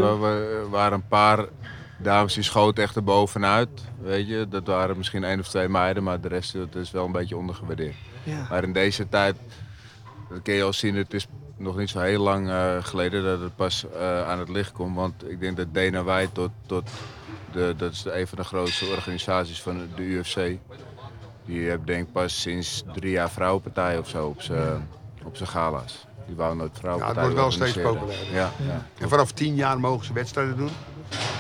waren 0.70 0.94
een 0.94 1.08
paar 1.08 1.46
dames 2.02 2.34
die 2.34 2.44
schoten 2.44 2.84
echt 2.84 2.96
erbovenuit. 2.96 3.70
Weet 4.02 4.28
je, 4.28 4.48
dat 4.50 4.68
waren 4.68 4.98
misschien 4.98 5.24
één 5.24 5.40
of 5.40 5.48
twee 5.48 5.70
meiden, 5.70 6.04
maar 6.04 6.22
de 6.22 6.28
rest 6.28 6.54
dat 6.54 6.76
is 6.76 6.92
wel 6.92 7.06
een 7.06 7.12
beetje 7.12 7.38
ondergewaardeerd. 7.38 7.96
Ja. 8.24 8.48
Maar 8.50 8.64
in 8.64 8.74
deze 8.74 9.10
tijd, 9.10 9.36
dat 10.30 10.42
kun 10.42 10.54
je 10.54 10.64
al 10.64 10.74
zien, 10.74 10.96
het 10.96 11.14
is 11.14 11.28
nog 11.58 11.78
niet 11.78 11.90
zo 11.90 12.00
heel 12.00 12.22
lang 12.22 12.50
eh, 12.50 12.76
geleden 12.80 13.24
dat 13.24 13.40
het 13.40 13.56
pas 13.56 13.86
eh, 13.94 14.28
aan 14.30 14.40
het 14.40 14.50
licht 14.50 14.72
komt. 14.72 14.96
Want 14.96 15.30
ik 15.30 15.40
denk 15.40 15.58
dat 15.58 15.74
Dana 15.74 16.04
White 16.04 16.32
tot, 16.32 16.52
tot 16.66 16.90
de, 17.52 17.74
dat 17.78 17.92
is 17.92 18.06
een 18.06 18.28
van 18.28 18.38
de 18.38 18.44
grootste 18.44 18.86
organisaties 18.86 19.62
van 19.62 19.88
de 19.96 20.04
UFC. 20.04 20.58
Die 21.46 21.70
heeft 21.70 21.86
denk 21.86 22.08
ik 22.08 22.12
pas 22.14 22.42
sinds 22.42 22.84
drie 22.94 23.12
jaar 23.12 23.30
vrouwenpartijen 23.30 24.00
of 24.00 24.10
zo 24.10 24.36
op 25.24 25.36
zijn 25.36 25.50
gala's. 25.50 26.08
Die 26.26 26.36
wou 26.36 26.56
nooit 26.56 26.78
vrouwenpartijen 26.80 27.30
Ja, 27.30 27.36
het 27.36 27.46
wordt 27.46 27.58
wel 27.58 27.68
steeds 27.68 27.88
populairder. 27.88 28.34
Ja, 28.34 28.52
ja. 28.68 28.86
En 28.98 29.10
vanaf 29.10 29.32
tien 29.32 29.56
jaar 29.56 29.80
mogen 29.80 30.06
ze 30.06 30.14
wedstrijden 30.14 30.58
doen. 30.58 30.70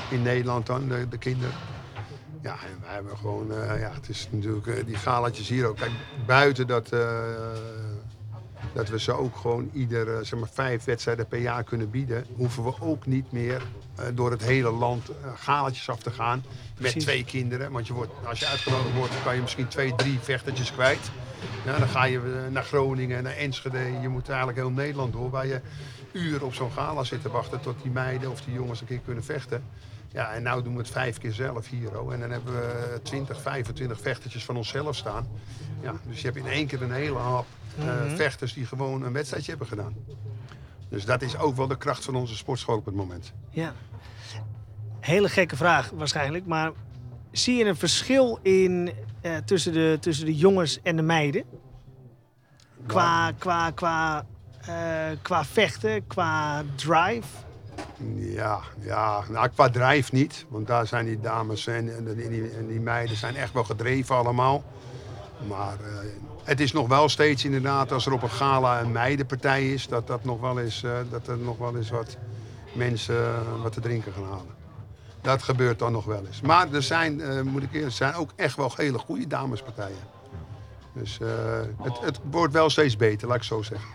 In 0.09 0.21
Nederland 0.21 0.65
dan, 0.65 0.87
de, 0.87 1.07
de 1.09 1.17
kinderen. 1.17 1.53
Ja, 2.41 2.51
en 2.51 2.81
wij 2.81 2.93
hebben 2.93 3.17
gewoon, 3.17 3.51
eh, 3.51 3.79
ja, 3.79 3.91
het 3.93 4.09
is 4.09 4.27
natuurlijk 4.31 4.67
eh, 4.67 4.85
die 4.85 4.95
galatjes 4.95 5.47
hier 5.49 5.67
ook. 5.67 5.77
Kijk, 5.77 5.91
buiten 6.25 6.67
dat, 6.67 6.91
eh, 6.91 7.09
dat 8.73 8.89
we 8.89 8.99
ze 8.99 9.11
ook 9.11 9.35
gewoon 9.35 9.69
ieder, 9.73 10.25
zeg 10.25 10.39
maar, 10.39 10.49
vijf 10.51 10.83
wedstrijden 10.83 11.27
per 11.27 11.39
jaar 11.39 11.63
kunnen 11.63 11.89
bieden, 11.89 12.25
hoeven 12.35 12.63
we 12.63 12.73
ook 12.79 13.05
niet 13.05 13.31
meer 13.31 13.61
door 14.13 14.31
het 14.31 14.43
hele 14.43 14.71
land 14.71 15.09
galatjes 15.35 15.89
af 15.89 15.99
te 15.99 16.11
gaan 16.11 16.43
Precies. 16.75 16.95
met 16.95 17.03
twee 17.03 17.23
kinderen. 17.23 17.71
Want 17.71 17.87
je 17.87 17.93
wordt, 17.93 18.11
als 18.25 18.39
je 18.39 18.47
uitgenodigd 18.47 18.95
wordt, 18.95 19.23
kan 19.23 19.35
je 19.35 19.41
misschien 19.41 19.67
twee, 19.67 19.95
drie 19.95 20.19
vechtertjes 20.19 20.71
kwijt. 20.71 21.11
Ja, 21.65 21.79
dan 21.79 21.87
ga 21.87 22.03
je 22.03 22.47
naar 22.49 22.63
Groningen, 22.63 23.23
naar 23.23 23.35
Enschede. 23.35 23.79
Je 24.01 24.07
moet 24.07 24.29
eigenlijk 24.29 24.57
heel 24.57 24.71
Nederland 24.71 25.13
door, 25.13 25.29
waar 25.29 25.47
je 25.47 25.61
uren 26.11 26.45
op 26.45 26.53
zo'n 26.53 26.71
gala 26.71 27.03
zit 27.03 27.21
te 27.21 27.29
wachten 27.29 27.59
tot 27.59 27.81
die 27.81 27.91
meiden 27.91 28.31
of 28.31 28.41
die 28.41 28.53
jongens 28.53 28.81
een 28.81 28.87
keer 28.87 28.99
kunnen 29.05 29.23
vechten. 29.23 29.63
Ja, 30.11 30.31
en 30.33 30.43
nou 30.43 30.63
doen 30.63 30.73
we 30.73 30.79
het 30.79 30.89
vijf 30.89 31.17
keer 31.17 31.31
zelf 31.31 31.67
hier. 31.69 31.99
Oh. 32.01 32.13
En 32.13 32.19
dan 32.19 32.31
hebben 32.31 32.53
we 32.53 32.99
20, 33.03 33.41
25 33.41 33.99
vechtertjes 34.01 34.45
van 34.45 34.57
onszelf 34.57 34.95
staan. 34.95 35.27
Ja, 35.81 35.93
dus 36.07 36.19
je 36.21 36.25
hebt 36.25 36.37
in 36.39 36.47
één 36.47 36.67
keer 36.67 36.81
een 36.81 36.91
hele 36.91 37.17
hap 37.17 37.45
eh, 37.77 37.85
Mhm. 37.85 38.15
vechters 38.15 38.53
die 38.53 38.65
gewoon 38.65 39.03
een 39.03 39.13
wedstrijdje 39.13 39.49
hebben 39.49 39.67
gedaan. 39.67 39.95
Dus 40.89 41.05
dat 41.05 41.21
is 41.21 41.37
ook 41.37 41.55
wel 41.55 41.67
de 41.67 41.77
kracht 41.77 42.05
van 42.05 42.15
onze 42.15 42.35
sportschool 42.35 42.77
op 42.77 42.85
het 42.85 42.95
moment. 42.95 43.33
Ja. 43.49 43.73
Hele 44.99 45.29
gekke 45.29 45.55
vraag 45.55 45.89
waarschijnlijk, 45.89 46.45
maar 46.45 46.71
zie 47.31 47.55
je 47.57 47.65
een 47.65 47.75
verschil 47.75 48.39
in, 48.41 48.91
eh, 49.21 49.37
tussen, 49.37 49.73
de, 49.73 49.97
tussen 50.01 50.25
de 50.25 50.35
jongens 50.35 50.81
en 50.81 50.95
de 50.95 51.01
meiden? 51.01 51.43
Qua, 52.85 53.31
qua, 53.31 53.71
qua, 53.71 54.19
eh, 54.19 54.25
qua 55.21 55.45
vechten, 55.45 56.07
qua 56.07 56.63
drive? 56.75 57.27
Ja, 58.15 58.59
ja, 58.79 59.23
nou 59.29 59.47
qua 59.47 59.69
drijf 59.69 60.11
niet. 60.11 60.45
Want 60.49 60.67
daar 60.67 60.87
zijn 60.87 61.05
die 61.05 61.19
dames 61.19 61.67
en, 61.67 62.15
die, 62.15 62.51
en 62.57 62.67
die 62.67 62.79
meiden 62.79 63.17
zijn 63.17 63.35
echt 63.35 63.53
wel 63.53 63.63
gedreven 63.63 64.15
allemaal. 64.15 64.63
Maar 65.47 65.77
eh, 65.79 66.07
het 66.43 66.59
is 66.59 66.71
nog 66.71 66.87
wel 66.87 67.09
steeds 67.09 67.45
inderdaad, 67.45 67.91
als 67.91 68.05
er 68.05 68.13
op 68.13 68.23
een 68.23 68.29
gala 68.29 68.81
een 68.81 68.91
meidenpartij 68.91 69.73
is, 69.73 69.87
dat, 69.87 70.07
dat, 70.07 70.23
nog 70.23 70.39
wel 70.39 70.59
eens, 70.59 70.83
eh, 70.83 70.91
dat 71.09 71.27
er 71.27 71.37
nog 71.37 71.57
wel 71.57 71.77
eens 71.77 71.89
wat 71.89 72.17
mensen 72.73 73.15
eh, 73.15 73.61
wat 73.61 73.73
te 73.73 73.79
drinken 73.79 74.13
gaan 74.13 74.23
halen. 74.23 74.57
Dat 75.21 75.43
gebeurt 75.43 75.79
dan 75.79 75.91
nog 75.91 76.05
wel 76.05 76.25
eens. 76.25 76.41
Maar 76.41 76.73
er 76.73 76.83
zijn, 76.83 77.21
eh, 77.21 77.41
moet 77.41 77.63
ik 77.63 77.73
eerlijk 77.73 77.95
zijn, 77.95 78.13
ook 78.13 78.29
echt 78.35 78.55
wel 78.55 78.71
hele 78.75 78.97
goede 78.97 79.27
damespartijen. 79.27 80.17
Dus 80.93 81.19
eh, 81.19 81.27
het, 81.81 81.99
het 81.99 82.19
wordt 82.31 82.53
wel 82.53 82.69
steeds 82.69 82.95
beter, 82.95 83.27
laat 83.27 83.37
ik 83.37 83.43
zo 83.43 83.61
zeggen. 83.61 83.89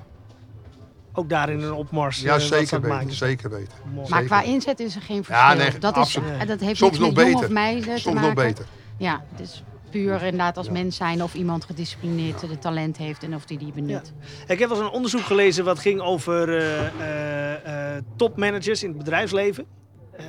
Ook 1.16 1.29
daarin 1.29 1.61
een 1.62 1.72
opmars. 1.72 2.20
Ja, 2.20 2.35
eh, 2.35 2.40
zeker 2.40 2.81
het 2.83 2.87
weten. 2.98 3.12
Zeker 3.12 3.50
weten. 3.50 3.72
Mooi. 3.94 4.09
Maar 4.09 4.22
qua 4.22 4.42
inzet 4.42 4.81
is 4.81 4.94
er 4.94 5.03
geen 5.03 5.24
verschil. 5.24 5.46
Ja, 5.48 5.55
nee, 5.55 5.79
dat, 5.79 5.92
is, 5.96 6.03
absoluut. 6.03 6.31
eh, 6.40 6.46
dat 6.46 6.61
heeft 6.61 6.77
Soms 6.79 6.90
niks 6.98 7.05
nog 7.05 7.14
met 7.14 7.24
jong 7.27 7.35
beter. 7.40 7.88
of 7.88 7.94
te 7.94 8.00
Soms 8.00 8.14
maken. 8.14 8.35
nog 8.35 8.44
beter. 8.46 8.64
Ja, 8.98 9.24
het 9.31 9.40
is 9.40 9.62
puur 9.90 10.22
inderdaad 10.22 10.57
als 10.57 10.66
Ja. 10.66 10.72
mens 10.72 10.96
zijn 10.96 11.22
of 11.22 11.35
iemand 11.35 11.64
gedisciplineerd 11.64 12.40
de 12.40 12.59
talent 12.59 12.96
heeft 12.96 13.22
en 13.22 13.35
of 13.35 13.44
die 13.44 13.59
die 13.59 13.72
benut. 13.72 14.12
Ik 14.46 14.59
heb 14.59 14.68
wel 14.68 14.79
eens 14.79 14.87
een 14.87 14.92
onderzoek 14.92 15.20
gelezen 15.20 15.64
wat 15.64 15.79
ging 15.79 16.00
over 16.00 16.48
eh, 16.59 16.87
eh, 16.87 17.96
eh, 17.96 18.03
topmanagers 18.16 18.83
in 18.83 18.88
het 18.88 18.98
bedrijfsleven. 18.98 19.64
Eh, 20.12 20.24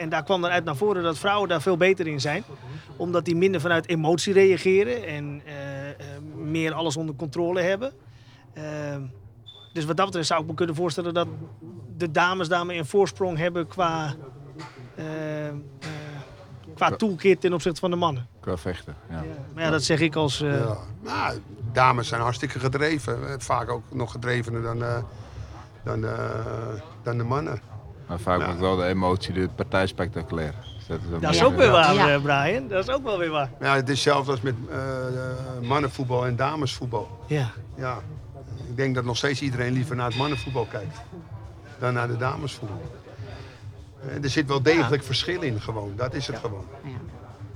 en 0.00 0.08
daar 0.08 0.22
kwam 0.24 0.44
eruit 0.44 0.64
naar 0.64 0.76
voren 0.76 1.02
dat 1.02 1.18
vrouwen 1.18 1.48
daar 1.48 1.62
veel 1.62 1.76
beter 1.76 2.06
in 2.06 2.20
zijn. 2.20 2.42
Omdat 2.96 3.24
die 3.24 3.36
minder 3.36 3.60
vanuit 3.60 3.88
emotie 3.88 4.32
reageren 4.32 5.06
en 5.06 5.42
eh, 5.44 5.88
eh, 5.90 5.94
meer 6.34 6.72
alles 6.72 6.96
onder 6.96 7.14
controle 7.14 7.60
hebben. 7.60 7.92
Dus 9.74 9.84
wat 9.84 9.96
dat 9.96 10.06
betreft 10.06 10.26
zou 10.26 10.40
ik 10.42 10.46
me 10.46 10.54
kunnen 10.54 10.74
voorstellen 10.74 11.14
dat 11.14 11.26
de 11.96 12.10
dames 12.10 12.48
daarmee 12.48 12.78
een 12.78 12.86
voorsprong 12.86 13.38
hebben 13.38 13.66
qua, 13.66 14.14
eh, 14.94 15.48
eh, 15.48 15.54
qua 16.74 16.90
toolkit 16.90 17.40
ten 17.40 17.52
opzichte 17.52 17.80
van 17.80 17.90
de 17.90 17.96
mannen. 17.96 18.26
Qua 18.40 18.56
vechten. 18.56 18.94
Ja. 19.10 19.14
Ja. 19.16 19.22
Maar 19.54 19.62
ja, 19.64 19.70
dat 19.70 19.82
zeg 19.82 20.00
ik 20.00 20.14
als... 20.16 20.40
eh, 20.40 20.58
Ja. 20.58 20.76
Nou, 21.02 21.38
dames 21.72 22.08
zijn 22.08 22.20
hartstikke 22.20 22.58
gedreven. 22.60 23.40
Vaak 23.42 23.70
ook 23.70 23.82
nog 23.92 24.10
gedrevener 24.10 24.62
dan, 24.62 24.82
eh, 24.82 24.96
dan, 25.84 26.04
eh, 26.04 26.12
dan 27.02 27.18
de 27.18 27.24
mannen. 27.24 27.60
Maar 28.08 28.18
vaak 28.20 28.40
Ja. 28.40 28.50
ook 28.52 28.58
wel 28.58 28.76
de 28.76 28.84
emotie, 28.84 29.32
de 29.34 29.48
partij 29.54 29.86
spectaculair. 29.86 30.54
Dat 30.88 30.98
is, 30.98 31.20
Dat 31.20 31.34
is 31.34 31.44
ook 31.44 31.56
weer 31.56 31.70
waar, 31.70 31.94
Ja. 31.94 32.18
Brian. 32.18 32.68
Dat 32.68 32.88
is 32.88 32.94
ook 32.94 33.04
wel 33.04 33.18
weer 33.18 33.30
waar. 33.30 33.50
Ja, 33.60 33.74
het 33.74 33.88
is 33.88 33.94
hetzelfde 34.04 34.30
als 34.30 34.40
met 34.40 34.54
eh, 34.70 34.78
mannenvoetbal 35.68 36.26
en 36.26 36.36
damesvoetbal. 36.36 37.18
Ja. 37.26 37.50
Ja. 37.76 37.98
Ik 38.74 38.80
denk 38.80 38.94
dat 38.94 39.04
nog 39.04 39.16
steeds 39.16 39.42
iedereen 39.42 39.72
liever 39.72 39.96
naar 39.96 40.06
het 40.06 40.16
mannenvoetbal 40.16 40.64
kijkt 40.64 40.98
dan 41.78 41.92
naar 41.92 42.08
de 42.08 42.16
damesvoetbal. 42.16 42.94
Eh, 44.00 44.22
er 44.22 44.30
zit 44.30 44.46
wel 44.46 44.62
degelijk 44.62 45.02
verschil 45.02 45.42
in 45.42 45.60
gewoon. 45.60 45.92
Dat 45.96 46.14
is 46.14 46.26
het 46.26 46.38
gewoon. 46.38 46.64
Ja. 46.82 46.90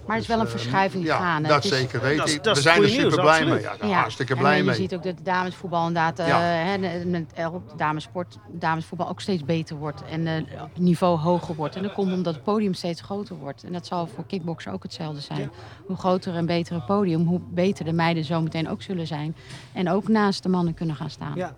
Maar 0.08 0.16
er 0.16 0.22
is 0.22 0.28
wel 0.28 0.38
een 0.38 0.44
Dus, 0.44 0.54
eh, 0.54 0.60
verschuiving 0.60 1.04
ja, 1.04 1.16
gaande. 1.18 1.48
dat 1.48 1.62
Het 1.62 1.72
is- 1.72 1.78
zeker 1.78 2.00
weet 2.00 2.18
Dat 2.18 2.28
is- 2.28 2.34
ik. 2.34 2.42
dat 2.44 2.52
We 2.52 2.58
is 2.58 2.64
zijn 2.64 2.82
er 2.82 2.88
nieuws, 2.88 2.94
super 3.00 3.20
blij 3.20 3.28
absoluut. 3.28 3.52
mee. 3.54 3.62
Ja, 3.62 3.76
daar 3.76 3.90
hartstikke 4.00 4.32
en 4.32 4.38
blij 4.38 4.56
je 4.56 4.62
mee. 4.62 4.74
ziet 4.74 4.94
ook 4.94 5.02
dat 5.02 5.16
de 5.16 5.22
damesvoetbal 5.22 5.86
inderdaad, 5.86 6.18
eh, 6.18 6.28
Ja. 6.28 6.38
hè, 6.40 6.78
de- 6.78 7.06
met, 7.06 7.32
damesport, 7.76 8.38
damesvoetbal 8.52 9.08
ook 9.08 9.20
steeds 9.20 9.44
beter 9.44 9.76
wordt 9.76 10.02
en 10.04 10.26
eh, 10.26 10.34
het 10.34 10.78
niveau 10.78 11.18
hoger 11.18 11.54
wordt. 11.54 11.76
En 11.76 11.82
dat 11.82 11.92
komt 11.92 12.12
omdat 12.12 12.34
het 12.34 12.42
podium 12.44 12.74
steeds 12.74 13.00
groter 13.00 13.36
wordt. 13.36 13.64
En 13.64 13.72
dat 13.72 13.86
zal 13.86 14.06
voor 14.06 14.26
kickboksen 14.26 14.72
ook 14.72 14.82
hetzelfde 14.82 15.20
zijn. 15.20 15.40
Ja. 15.40 15.48
Hoe 15.86 15.96
groter 15.96 16.34
en 16.34 16.46
beter 16.46 16.74
het 16.74 16.86
podium, 16.86 17.26
hoe 17.26 17.40
beter 17.50 17.84
de 17.84 17.92
meiden 17.92 18.24
zometeen 18.24 18.68
ook 18.68 18.82
zullen 18.82 19.06
zijn. 19.06 19.36
En 19.72 19.90
ook 19.90 20.08
naast 20.08 20.42
de 20.42 20.48
mannen 20.48 20.74
kunnen 20.74 20.96
gaan 20.96 21.10
staan. 21.10 21.32
ja. 21.34 21.52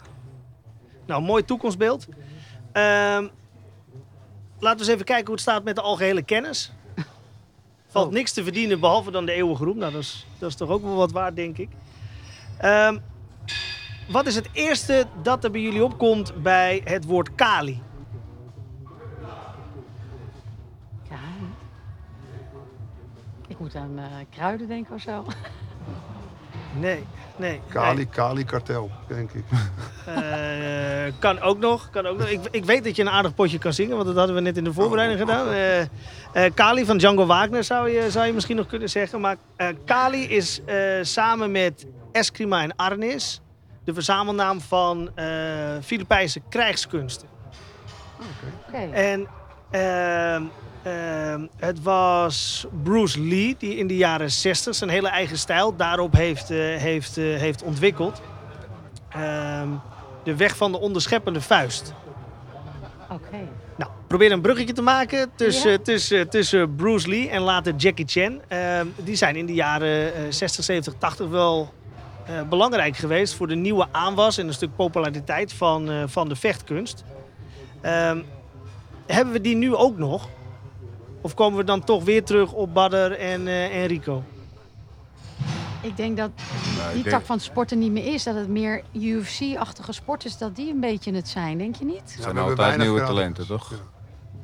Nou, 1.07 1.23
mooi 1.23 1.45
toekomstbeeld. 1.45 2.07
Ehm, 2.73 3.27
laten 4.59 4.79
we 4.79 4.85
eens 4.85 4.87
even 4.89 5.05
kijken 5.05 5.25
hoe 5.27 5.35
het 5.35 5.43
staat 5.43 5.65
met 5.65 5.75
de 5.75 5.81
algehele 5.83 6.23
kennis. 6.23 6.73
Valt 7.90 8.07
Oh. 8.07 8.12
niks 8.12 8.33
te 8.33 8.42
verdienen 8.42 8.81
behalve 8.81 9.11
dan 9.11 9.26
de 9.26 9.33
eeuwige 9.33 9.64
roem. 9.64 9.79
Nou, 9.79 9.92
dat 9.92 10.00
is, 10.03 10.26
dat 10.38 10.48
is 10.50 10.57
toch 10.57 10.68
ook 10.68 10.83
wel 10.83 10.94
wat 10.96 11.12
waard, 11.12 11.37
denk 11.37 11.59
ik. 11.59 11.68
Ehm, 12.59 12.98
wat 14.09 14.26
is 14.26 14.35
het 14.35 14.48
eerste 14.53 15.07
dat 15.22 15.44
er 15.44 15.50
bij 15.50 15.61
jullie 15.61 15.85
opkomt 15.85 16.42
bij 16.42 16.81
het 16.85 17.05
woord 17.05 17.35
Kali? 17.35 17.83
Ja. 21.11 21.18
Ik 23.46 23.59
moet 23.59 23.74
aan 23.74 23.98
eh, 23.98 24.05
kruiden 24.31 24.68
denken 24.68 24.94
of 24.94 25.00
zo. 25.00 25.24
Nee, 26.79 27.05
nee. 27.37 27.61
Kali, 27.68 28.07
Kali 28.09 28.44
kartel, 28.44 28.90
denk 29.09 29.31
ik. 29.33 29.44
nee. 29.50 30.50
Kan 31.20 31.40
ook 31.40 31.59
nog. 31.59 31.90
Kan 31.90 32.06
ook 32.06 32.18
nog. 32.18 32.28
Ik, 32.28 32.40
ik 32.50 32.64
weet 32.64 32.85
dat 32.85 32.96
je 32.96 33.02
een 33.02 33.11
aardig 33.11 33.35
potje 33.35 33.59
kan 33.59 33.72
zingen, 33.72 33.94
want 33.94 34.06
dat 34.06 34.16
hadden 34.16 34.35
we 34.35 34.40
net 34.40 34.56
in 34.56 34.64
de 34.64 34.72
voorbereiding 34.72 35.20
Oh. 35.20 35.26
gedaan. 35.28 35.52
Eh, 35.52 35.80
eh, 35.80 35.88
Kali 36.54 36.85
van 36.85 36.98
Django 36.98 37.26
Wagner 37.26 37.64
zou 37.64 37.90
je, 37.90 38.11
zou 38.11 38.26
je 38.26 38.33
misschien 38.33 38.56
nog 38.56 38.66
kunnen 38.66 38.88
zeggen. 38.90 39.20
Maar 39.20 39.37
eh, 39.56 39.68
Kali 39.85 40.22
is 40.28 40.61
eh, 40.64 40.76
samen 41.02 41.50
met 41.50 41.87
Eskrima 42.12 42.62
en 42.62 42.76
Arnis 42.76 43.40
de 43.85 43.94
verzamelnaam 43.94 44.61
van 44.61 45.11
eh 45.14 45.26
Filipijnse 45.83 46.40
krijgskunsten. 46.48 47.28
Oké. 48.68 48.76
En 48.92 49.26
ehm, 49.70 50.42
ehm, 50.83 51.46
het 51.56 51.83
was 51.83 52.66
Bruce 52.83 53.20
Lee 53.20 53.54
die 53.59 53.76
in 53.76 53.87
de 53.87 53.96
jaren 53.96 54.30
60 54.30 54.74
zijn 54.74 54.90
hele 54.90 55.09
eigen 55.09 55.38
stijl 55.38 55.76
daarop 55.76 56.12
heeft, 56.12 56.50
eh, 56.50 56.59
heeft, 56.59 57.16
eh, 57.16 57.24
heeft 57.24 57.62
ontwikkeld. 57.62 58.20
Ehm, 59.09 59.68
de 60.24 60.37
weg 60.37 60.56
van 60.56 60.72
de 60.72 60.80
onderscheppende 60.80 61.40
vuist. 61.40 61.92
Oké. 63.11 63.48
Nou, 63.76 63.90
probeer 64.06 64.33
een 64.33 64.40
bruggetje 64.40 64.72
te 64.72 64.83
maken 64.83 65.30
tussen, 65.35 65.70
Ja. 65.70 65.78
tussen, 65.78 66.28
tussen 66.28 66.74
Bruce 66.74 67.09
Lee 67.09 67.28
en 67.28 67.40
later 67.40 67.74
Jackie 67.74 68.06
Chan. 68.09 68.40
Ehm, 68.48 68.87
die 68.96 69.16
zijn 69.16 69.37
in 69.37 69.46
de 69.46 69.54
jaren 69.54 70.14
eh, 70.14 70.20
60, 70.28 70.64
70, 70.64 70.94
80 70.98 71.28
wel 71.28 71.72
eh, 72.26 72.42
belangrijk 72.48 72.96
geweest 72.96 73.35
voor 73.35 73.46
de 73.48 73.54
nieuwe 73.54 73.87
aanwas 73.90 74.38
en 74.38 74.46
een 74.46 74.52
stuk 74.54 74.76
populariteit 74.76 75.52
van, 75.52 75.90
eh, 75.90 76.02
van 76.06 76.28
de 76.28 76.37
vechtkunst. 76.37 77.04
Ehm, 77.80 78.18
hebben 79.06 79.33
we 79.33 79.40
die 79.40 79.56
nu 79.56 79.74
ook 79.74 79.98
nog? 79.98 80.28
Of 81.20 81.35
komen 81.35 81.59
we 81.59 81.64
dan 81.64 81.85
toch 81.85 82.04
weer 82.04 82.24
terug 82.24 82.52
op 82.52 82.74
Badr 82.74 82.96
en, 82.96 83.46
eh, 83.48 83.76
en 83.83 83.87
Rico? 83.87 84.22
Ik 85.83 85.97
denk 85.97 86.16
dat 86.16 86.31
Nou, 86.79 86.93
die 86.95 87.03
denk- 87.03 87.14
tak 87.14 87.25
van 87.27 87.40
sporten 87.40 87.79
niet 87.79 87.93
meer 87.93 88.14
is. 88.14 88.23
Dat 88.23 88.35
het 88.35 88.49
meer 88.49 88.83
UFC-achtige 88.93 89.93
sporters, 89.93 90.38
dat 90.38 90.57
die 90.57 90.71
een 90.73 90.81
beetje 90.81 91.12
het 91.14 91.29
zijn, 91.29 91.59
denk 91.59 91.77
je 91.77 91.85
niet? 91.85 92.03
Er 92.12 92.16
Ja, 92.16 92.23
zijn 92.23 92.38
altijd 92.38 92.77
nieuwe 92.79 92.97
gratis. 92.99 93.14
talenten, 93.16 93.47
toch? 93.47 93.71
Ja. 93.71 93.77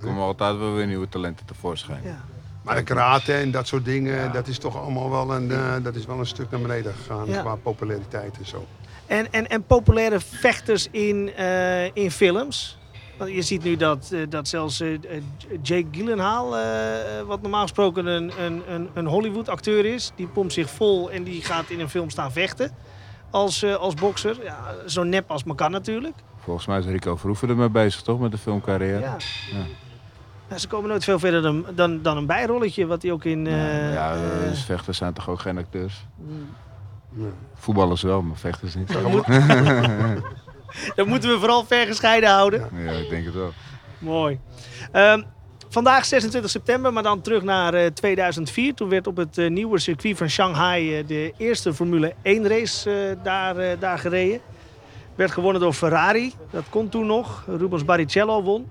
Er 0.01 0.07
komen 0.07 0.22
altijd 0.22 0.59
wel 0.59 0.72
weer 0.75 0.87
nieuwe 0.87 1.09
talenten 1.09 1.46
tevoorschijn. 1.46 2.01
Ja. 2.05 2.25
Maar 2.62 2.75
de 2.75 2.83
karate 2.83 3.33
en 3.33 3.51
dat 3.51 3.66
soort 3.66 3.85
dingen, 3.85 4.14
Ja. 4.16 4.29
dat 4.29 4.46
is 4.49 4.59
toch 4.59 4.77
allemaal 4.83 5.11
wel 5.11 5.35
een, 5.35 5.51
eh, 5.51 5.75
dat 5.83 5.94
is 5.94 6.07
wel 6.07 6.18
een 6.18 6.27
stuk 6.27 6.51
naar 6.51 6.61
beneden 6.61 6.94
gegaan 6.94 7.27
Ja. 7.27 7.40
qua 7.40 7.55
populariteit 7.55 8.38
en 8.38 8.46
zo. 8.46 8.66
En, 9.07 9.33
en, 9.33 9.46
en 9.49 9.62
populaire 9.64 10.20
vechters 10.20 10.88
in, 10.90 11.31
eh, 11.37 11.85
in 11.96 12.11
films. 12.11 12.79
Je 13.24 13.42
ziet 13.42 13.64
nu 13.64 13.76
dat, 13.76 14.11
eh, 14.12 14.20
dat 14.29 14.48
zelfs 14.48 14.81
eh, 14.81 14.94
eh, 14.94 15.00
Jake 15.62 15.87
Gyllenhaal, 15.90 16.50
wat 17.26 17.42
normaal 17.42 17.62
gesproken 17.62 18.07
een, 18.07 18.33
een, 18.68 18.88
een, 18.94 19.07
Hollywood-acteur 19.07 19.85
is, 19.85 20.12
die 20.14 20.26
pompt 20.26 20.52
zich 20.52 20.70
vol 20.70 21.11
en 21.11 21.22
die 21.22 21.42
gaat 21.42 21.70
in 21.70 21.81
een 21.81 21.88
film 21.88 22.11
staan 22.11 22.33
vechten 22.33 22.70
als, 23.31 23.64
als 23.64 23.94
bokser. 23.94 24.37
Ja, 24.42 24.74
zo 24.87 25.02
nep 25.02 25.31
als 25.31 25.44
maar 25.44 25.57
kan 25.57 25.70
natuurlijk. 25.70 26.14
Volgens 26.37 26.66
mij 26.66 26.79
is 26.79 26.87
Rico 26.87 27.16
Verhoeven 27.16 27.48
ermee 27.48 27.68
bezig, 27.68 28.02
toch? 28.02 28.20
Met 28.20 28.31
de 28.31 28.38
filmcarrière. 28.38 29.00
Ja. 29.00 29.16
Ja. 30.48 30.59
Ze 30.59 30.68
komen 30.68 30.88
nooit 30.88 31.05
veel 31.05 31.18
verder 31.18 31.42
dan, 31.42 31.66
dan, 31.74 32.02
dan 32.02 32.16
een 32.16 32.26
bijrolletje, 32.26 32.87
wat 32.87 33.02
hij 33.02 33.12
ook 33.12 33.24
in. 33.24 33.44
ja, 33.46 34.14
eh, 34.14 34.48
dus 34.48 34.64
vechters 34.64 34.98
zijn 34.98 35.12
toch 35.12 35.29
ook 35.29 35.40
geen 35.40 35.59
acteurs? 35.59 36.07
Ja. 37.14 37.24
Voetballers 37.55 38.02
wel, 38.02 38.22
maar 38.22 38.37
vechters 38.37 38.74
niet. 38.74 38.96
dat, 40.76 40.86
moet- 40.86 40.96
dat 40.96 41.06
moeten 41.06 41.30
we 41.30 41.38
vooral 41.38 41.64
ver 41.64 41.86
gescheiden 41.86 42.30
houden. 42.30 42.68
Ja, 42.76 42.90
ik 42.92 43.08
denk 43.08 43.24
het 43.24 43.34
wel. 43.34 43.52
Mooi. 43.98 44.38
Ehm, 44.92 45.22
vandaag 45.68 46.04
26 46.04 46.50
september, 46.50 46.92
maar 46.92 47.02
dan 47.02 47.20
terug 47.20 47.42
naar 47.42 47.74
eh, 47.74 47.86
2004. 47.86 48.74
Toen 48.74 48.88
werd 48.88 49.06
op 49.06 49.16
het 49.16 49.38
eh, 49.38 49.50
nieuwe 49.50 49.78
circuit 49.78 50.16
van 50.16 50.30
Shanghai 50.30 50.98
eh, 50.98 51.06
de 51.06 51.32
eerste 51.36 51.74
Formule 51.74 52.14
1 52.22 52.48
race 52.48 52.90
eh, 52.90 53.24
daar, 53.24 53.56
eh, 53.56 53.80
daar 53.80 53.98
gereden. 53.98 54.40
Werd 55.14 55.30
gewonnen 55.30 55.60
door 55.60 55.72
Ferrari. 55.72 56.32
Dat 56.50 56.64
kon 56.70 56.88
toen 56.88 57.06
nog. 57.06 57.44
Rubens 57.46 57.84
Barrichello 57.84 58.42
won. 58.42 58.66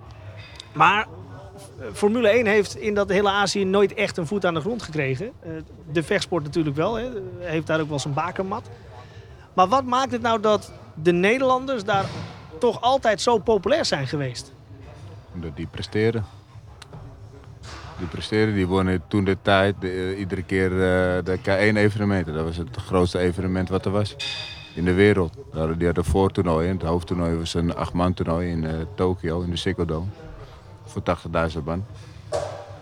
Maar 0.74 1.06
eh, 1.80 1.86
Formule 1.94 2.28
1 2.30 2.46
heeft 2.46 2.76
in 2.76 2.94
dat 2.94 3.10
hele 3.10 3.30
Azië 3.30 3.66
nooit 3.66 3.94
echt 3.94 4.18
een 4.18 4.28
voet 4.28 4.46
aan 4.46 4.54
de 4.54 4.60
grond 4.60 4.82
gekregen. 4.84 5.32
Eh, 5.44 5.50
de 5.92 6.04
vechtsport 6.04 6.44
natuurlijk 6.44 6.76
wel. 6.76 6.96
Hè. 6.96 7.10
Heeft 7.40 7.68
daar 7.68 7.80
ook 7.82 7.90
wel 7.90 8.00
zijn 8.00 8.14
bakermat. 8.14 8.70
Maar 9.54 9.68
wat 9.68 9.84
maakt 9.84 10.12
het 10.12 10.22
nou 10.22 10.40
dat 10.40 10.72
de 11.04 11.12
Nederlanders 11.12 11.84
daar 11.84 12.06
toch 12.60 12.82
altijd 12.82 13.22
zo 13.22 13.38
populair 13.38 13.86
zijn 13.86 14.08
geweest? 14.08 14.54
Omdat 15.34 15.56
die 15.56 15.68
presteren. 15.68 16.26
Die 17.98 18.08
presteren, 18.08 18.54
die 18.54 18.68
wonnen 18.68 19.04
toen 19.08 19.24
de 19.24 19.38
tijd 19.42 19.76
de, 19.80 19.90
eh, 19.90 20.20
iedere 20.20 20.44
keer 20.44 20.72
eh, 20.72 21.24
de 21.24 21.38
K1-evenementen. 21.38 22.34
Dat 22.34 22.44
was 22.44 22.58
het 22.58 22.76
grootste 22.76 23.20
evenement 23.20 23.70
wat 23.70 23.86
er 23.86 23.92
was 23.92 24.16
in 24.76 24.86
de 24.86 24.94
wereld. 24.94 25.34
Die 25.78 25.86
hadden 25.86 26.06
voortoernooi. 26.06 26.68
Het 26.68 26.82
hoofdtoernooi 26.82 27.36
was 27.36 27.54
een 27.54 27.76
achtman 27.76 28.14
toernooi 28.14 28.50
in 28.50 28.66
eh, 28.66 28.74
Tokio, 28.96 29.42
in 29.42 29.52
de 29.52 29.86
Dome. 29.86 30.08
Voor 30.86 31.02
80.000 31.02 31.64
man. 31.64 31.86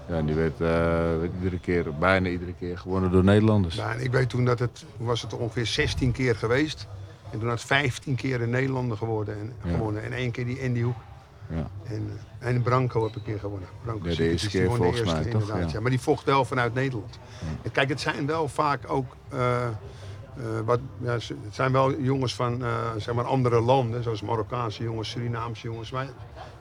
Ja, 0.07 0.15
en 0.15 0.25
die 0.25 0.35
werd, 0.35 0.61
eh, 0.61 0.67
werd 1.19 1.31
iedere 1.37 1.59
keer, 1.59 1.93
bijna 1.99 2.29
iedere 2.29 2.53
keer 2.59 2.77
gewonnen 2.77 3.11
door 3.11 3.23
Nederlanders. 3.23 3.75
Ja, 3.75 3.93
en 3.93 4.03
ik 4.03 4.11
weet 4.11 4.29
toen 4.29 4.45
dat 4.45 4.59
het, 4.59 4.85
was 4.97 5.21
het 5.21 5.33
ongeveer 5.33 5.65
16 5.65 6.11
keer 6.11 6.35
geweest. 6.35 6.87
En 7.33 7.39
toen 7.39 7.47
had 7.49 7.57
het 7.57 7.67
15 7.67 8.15
keer 8.15 8.41
een 8.41 8.49
Nederlander 8.49 8.97
geworden 8.97 9.39
en, 9.39 9.53
Ja. 9.63 9.71
gewonnen. 9.75 10.03
En 10.03 10.13
één 10.13 10.31
keer 10.31 10.45
die 10.45 10.63
Andy 10.63 10.81
Hoek. 10.81 10.95
Ja. 11.49 11.67
En, 11.83 12.09
eh, 12.39 12.47
en 12.47 12.61
Branco 12.61 13.03
heb 13.03 13.15
een 13.15 13.23
keer 13.23 13.39
gewonnen. 13.39 13.67
Branco 13.83 14.09
Ja, 14.09 14.15
de 14.15 14.29
eerste 14.29 14.49
keer 14.49 14.71
volgens 14.71 15.03
mij, 15.03 15.23
toch? 15.25 15.47
Ja. 15.47 15.67
Ja. 15.71 15.79
Maar 15.79 15.89
die 15.89 15.99
vocht 15.99 16.25
wel 16.25 16.45
vanuit 16.45 16.73
Nederland. 16.73 17.19
En 17.61 17.71
kijk, 17.71 17.89
het 17.89 17.99
zijn 18.01 18.25
wel 18.25 18.47
vaak 18.47 18.79
ook... 18.91 19.15
eh, 19.29 19.65
eh, 19.65 19.71
wat, 20.65 20.79
ja, 21.01 21.11
het 21.11 21.33
zijn 21.51 21.71
wel 21.71 21.99
jongens 22.01 22.35
van 22.35 22.63
zeg 22.97 23.15
maar 23.15 23.25
andere 23.25 23.61
landen, 23.61 24.03
zoals 24.03 24.21
Marokkaanse 24.21 24.83
jongens, 24.83 25.09
Surinaamse 25.09 25.63
jongens, 25.67 25.91
maar 25.91 26.07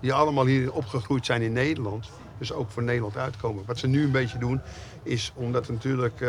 die 0.01 0.13
allemaal 0.13 0.47
hier 0.47 0.73
opgegroeid 0.73 1.27
zijn 1.27 1.43
in 1.43 1.53
Nederland. 1.53 2.11
Dus 2.39 2.53
ook 2.53 2.71
voor 2.71 2.83
Nederland 2.83 3.17
uitkomen. 3.17 3.65
Wat 3.67 3.79
ze 3.79 3.87
nu 3.87 4.05
een 4.05 4.11
beetje 4.11 4.39
doen, 4.39 4.61
is 5.03 5.33
omdat 5.35 5.67
er 5.67 5.73
natuurlijk 5.73 6.25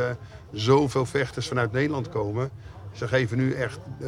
zoveel 0.52 1.06
vechters 1.06 1.48
vanuit 1.48 1.72
Nederland 1.72 2.10
komen. 2.10 2.50
Ze 2.94 3.08
geven 3.08 3.38
nu 3.38 3.54
echt 3.54 3.80
eh, 4.00 4.08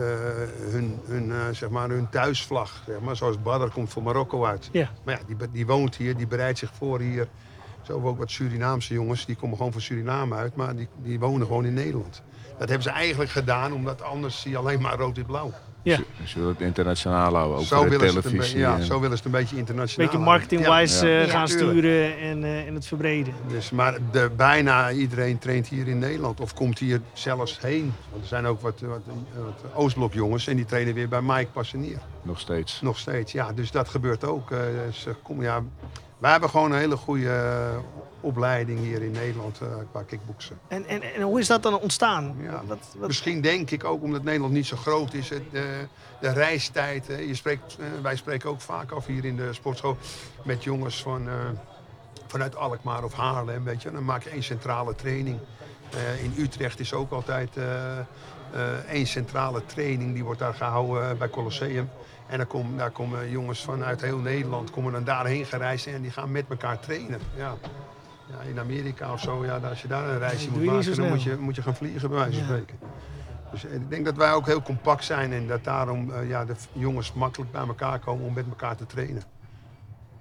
hun, 0.71 0.99
hun, 1.05 1.31
eh, 1.31 1.37
zeg 1.51 1.69
maar 1.69 1.89
hun 1.89 2.09
thuisvlag. 2.09 2.83
Zeg 2.85 2.99
maar, 2.99 3.15
zoals 3.15 3.41
Badr 3.41 3.73
komt 3.73 3.89
voor 3.89 4.03
Marokko 4.03 4.45
uit. 4.45 4.69
Ja. 4.71 4.89
Maar 5.03 5.19
ja, 5.19 5.35
die, 5.35 5.51
die 5.51 5.65
woont 5.65 5.95
hier, 5.95 6.17
die 6.17 6.27
bereidt 6.27 6.57
zich 6.57 6.71
voor 6.73 6.99
hier. 6.99 7.27
Zo 7.81 8.01
ook 8.01 8.17
wat 8.17 8.31
Surinaamse 8.31 8.93
jongens, 8.93 9.25
die 9.25 9.35
komen 9.35 9.57
gewoon 9.57 9.71
van 9.71 9.81
Suriname 9.81 10.35
uit, 10.35 10.55
maar 10.55 10.75
die, 10.75 10.87
die 11.03 11.19
wonen 11.19 11.47
gewoon 11.47 11.65
in 11.65 11.73
Nederland. 11.73 12.21
Dat 12.57 12.69
hebben 12.69 12.81
ze 12.81 12.89
eigenlijk 12.89 13.31
gedaan, 13.31 13.73
omdat 13.73 14.01
anders 14.01 14.41
zie 14.41 14.51
je 14.51 14.57
alleen 14.57 14.81
maar 14.81 14.97
rood-wit-blauw. 14.97 15.45
Ja. 15.47 15.55
Dus 15.55 15.74
je 15.85 16.39
wil 16.39 16.47
het 16.47 16.61
internationaal 16.61 17.33
houden, 17.33 17.57
ook 17.57 17.63
Zo 17.63 17.75
voor 17.75 17.89
de 17.89 17.91
willen, 17.97 18.09
ze 18.09 18.15
het 18.15 18.25
een 18.25 18.31
televisie. 18.31 18.55
beetje, 18.59 18.71
ja, 18.71 18.77
en- 18.79 18.85
zo 18.85 18.99
willen 18.99 19.17
ze 19.17 19.23
het 19.23 19.33
een 19.33 19.39
beetje 19.39 19.57
internationaal 19.57 20.07
beetje 20.07 20.23
marketing-wise 20.25 21.07
Ja. 21.07 21.19
eh, 21.19 21.25
Ja. 21.25 21.31
gaan 21.31 21.47
sturen 21.47 22.17
en, 22.19 22.43
eh, 22.43 22.67
en 22.67 22.73
het 22.75 22.85
verbreden. 22.87 23.33
Dus, 23.47 23.69
maar 23.71 23.97
de, 24.11 24.31
bijna 24.35 24.91
iedereen 24.91 25.37
traint 25.39 25.67
hier 25.67 25.87
in 25.87 25.99
Nederland 25.99 26.39
of 26.39 26.53
komt 26.53 26.79
hier 26.79 27.01
zelfs 27.13 27.59
heen. 27.61 27.93
Want 28.11 28.21
er 28.21 28.27
zijn 28.29 28.45
ook 28.45 28.61
wat, 28.61 28.79
wat, 28.79 29.01
wat 29.35 29.71
Oostblokjongens 29.73 30.47
en 30.47 30.55
die 30.55 30.65
trainen 30.65 30.93
weer 30.93 31.07
bij 31.09 31.21
Mike 31.21 31.51
Passenier. 31.51 31.97
Nog 32.21 32.39
steeds. 32.39 32.81
Nog 32.81 32.97
steeds, 32.97 33.31
ja. 33.31 33.51
Dus 33.53 33.71
dat 33.71 33.89
gebeurt 33.89 34.23
ook. 34.23 34.51
Eh, 34.51 34.59
ze 34.91 35.15
komen, 35.23 35.43
ja, 35.43 35.63
wij 36.17 36.31
hebben 36.31 36.49
gewoon 36.49 36.71
een 36.71 36.79
hele 36.79 36.97
goede 36.97 37.31
opleiding 38.25 38.79
hier 38.79 39.01
in 39.01 39.11
Nederland 39.11 39.59
eh, 39.61 39.67
qua 39.91 40.03
kickboksen. 40.03 40.59
En, 40.67 40.85
en, 40.85 41.01
en 41.01 41.21
hoe 41.21 41.39
is 41.39 41.47
dat 41.47 41.63
dan 41.63 41.79
ontstaan? 41.79 42.35
Ja. 42.41 42.61
Wat, 42.65 42.77
wat, 42.97 43.07
Misschien 43.07 43.41
denk 43.41 43.71
ik 43.71 43.83
ook 43.83 44.03
omdat 44.03 44.23
Nederland 44.23 44.53
niet 44.53 44.65
zo 44.65 44.75
groot 44.75 45.13
is. 45.13 45.29
Het, 45.29 45.43
eh, 45.51 45.61
de 46.19 46.29
reistijd. 46.29 47.05
je 47.05 47.35
spreekt, 47.35 47.77
eh, 47.79 47.85
wij 48.01 48.15
spreken 48.15 48.49
ook 48.49 48.61
vaak 48.61 48.91
af 48.91 49.05
hier 49.05 49.25
in 49.25 49.35
de 49.35 49.53
sportschool 49.53 49.97
met 50.43 50.63
jongens 50.63 51.01
van, 51.01 51.27
eh, 51.27 51.33
vanuit 52.27 52.55
Alkmaar 52.55 53.03
of 53.03 53.13
Haarlem. 53.13 53.63
Weet 53.63 53.81
je. 53.81 53.91
Dan 53.91 54.05
maak 54.05 54.23
je 54.23 54.29
één 54.29 54.43
centrale 54.43 54.95
training. 54.95 55.39
Eh, 55.89 56.23
in 56.23 56.33
Utrecht 56.37 56.79
is 56.79 56.93
ook 56.93 57.11
altijd 57.11 57.57
eh, 57.57 57.99
eh, 57.99 58.03
één 58.89 59.07
centrale 59.07 59.65
training. 59.65 60.13
Die 60.13 60.23
wordt 60.23 60.39
daar 60.39 60.53
gehouden 60.53 61.09
eh, 61.09 61.17
bij 61.17 61.29
Colosseum. 61.29 61.89
En 62.27 62.37
dan 62.37 62.47
komen, 62.47 62.77
daar 62.77 62.91
komen 62.91 63.29
jongens 63.29 63.63
vanuit 63.63 64.01
heel 64.01 64.17
Nederland 64.17 64.71
komen 64.71 64.91
dan 64.91 65.03
daarheen 65.03 65.45
gereisd 65.45 65.87
en 65.87 66.01
die 66.01 66.11
gaan 66.11 66.31
met 66.31 66.45
elkaar 66.49 66.79
trainen. 66.79 67.19
Ja. 67.35 67.55
Ja, 68.31 68.41
in 68.49 68.59
Amerika 68.59 69.13
of 69.13 69.19
zo, 69.21 69.45
ja, 69.45 69.57
als 69.57 69.81
je 69.81 69.87
daar 69.87 70.09
een 70.09 70.17
reisje 70.17 70.51
moet 70.51 70.65
maken, 70.65 70.95
dan 70.95 71.07
moet 71.09 71.23
je, 71.23 71.37
moet 71.37 71.55
je 71.55 71.61
gaan 71.61 71.75
vliegen, 71.75 72.09
bij 72.09 72.17
wijze 72.17 72.31
van 72.37 72.47
Ja. 72.47 72.53
spreken. 72.53 72.77
Dus 73.51 73.65
eh, 73.65 73.73
ik 73.73 73.89
denk 73.89 74.05
dat 74.05 74.15
wij 74.15 74.33
ook 74.33 74.45
heel 74.45 74.61
compact 74.61 75.03
zijn 75.03 75.33
en 75.33 75.47
dat 75.47 75.63
daarom 75.63 76.11
eh, 76.11 76.29
ja, 76.29 76.45
de 76.45 76.55
jongens 76.71 77.13
makkelijk 77.13 77.51
bij 77.51 77.67
elkaar 77.67 77.99
komen 77.99 78.25
om 78.25 78.33
met 78.33 78.45
elkaar 78.49 78.75
te 78.75 78.85
trainen. 78.85 79.23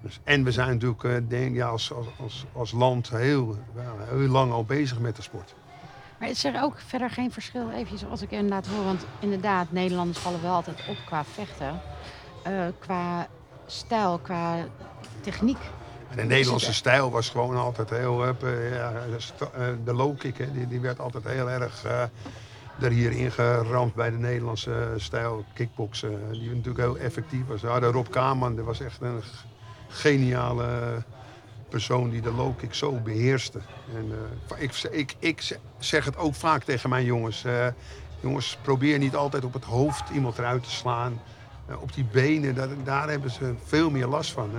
Dus, 0.01 0.19
en 0.23 0.43
we 0.43 0.51
zijn 0.51 0.69
natuurlijk 0.69 1.03
eh, 1.03 1.15
denk, 1.27 1.55
ja, 1.55 1.67
als, 1.67 1.93
als, 1.93 2.07
als, 2.19 2.45
als 2.53 2.71
land 2.71 3.09
heel, 3.09 3.55
ja, 3.75 4.15
heel 4.15 4.27
lang 4.27 4.51
al 4.51 4.63
bezig 4.63 4.99
met 4.99 5.15
de 5.15 5.21
sport. 5.21 5.53
Maar 6.19 6.29
is 6.29 6.43
er 6.45 6.61
ook 6.63 6.79
verder 6.79 7.09
geen 7.09 7.31
verschil, 7.31 7.71
even 7.71 7.97
zoals 7.97 8.21
ik 8.21 8.31
inderdaad 8.31 8.65
hoor, 8.67 8.83
want 8.83 9.05
inderdaad, 9.19 9.71
Nederlanders 9.71 10.17
vallen 10.17 10.41
wel 10.41 10.53
altijd 10.53 10.83
op 10.89 10.97
qua 11.05 11.23
vechten. 11.23 11.81
Eh, 12.43 12.65
qua 12.79 13.27
stijl, 13.65 14.19
qua 14.19 14.65
techniek. 15.21 15.57
En 16.15 16.21
de 16.21 16.33
Nederlandse 16.33 16.73
stijl 16.73 17.11
was 17.11 17.29
gewoon 17.29 17.55
altijd 17.55 17.89
heel... 17.89 18.25
eh, 18.25 18.75
ja, 18.75 18.91
de 18.91 19.45
eh, 19.53 19.67
de 19.83 19.93
low 19.93 20.17
kick, 20.17 20.37
hè, 20.37 20.51
die, 20.51 20.67
die 20.67 20.79
werd 20.79 20.99
altijd 20.99 21.23
heel 21.23 21.49
erg... 21.49 21.83
eh, 21.83 22.01
er 22.79 22.91
hier 22.91 23.11
ingeramd 23.11 23.93
bij 23.95 24.09
de 24.09 24.17
Nederlandse 24.17 24.93
stijl 24.97 25.45
kickboksen. 25.53 26.31
Die 26.31 26.49
natuurlijk 26.49 26.77
heel 26.77 26.97
effectief 26.97 27.47
was. 27.47 27.61
We 27.61 27.67
hadden 27.67 27.91
Rob 27.91 28.07
Kaman, 28.09 28.55
dat 28.55 28.65
was 28.65 28.79
echt 28.79 29.01
een 29.01 29.21
geniale 29.87 30.65
persoon 31.69 32.09
die 32.09 32.21
de 32.21 32.31
low 32.31 32.57
kick 32.57 32.73
zo 32.73 32.91
beheerste. 32.91 33.59
En, 33.95 34.11
ik, 34.57 34.87
ik, 34.91 35.15
ik 35.19 35.57
zeg 35.77 36.05
het 36.05 36.17
ook 36.17 36.35
vaak 36.35 36.63
tegen 36.63 36.89
mijn 36.89 37.05
jongens. 37.05 37.45
jongens, 38.19 38.57
probeer 38.61 38.97
niet 38.97 39.15
altijd 39.15 39.45
op 39.45 39.53
het 39.53 39.63
hoofd 39.63 40.09
iemand 40.09 40.37
eruit 40.37 40.63
te 40.63 40.71
slaan. 40.71 41.21
Op 41.79 41.93
die 41.93 42.05
benen, 42.11 42.55
daar, 42.55 42.69
daar 42.83 43.09
hebben 43.09 43.31
ze 43.31 43.53
veel 43.65 43.89
meer 43.89 44.07
last 44.07 44.31
van. 44.31 44.49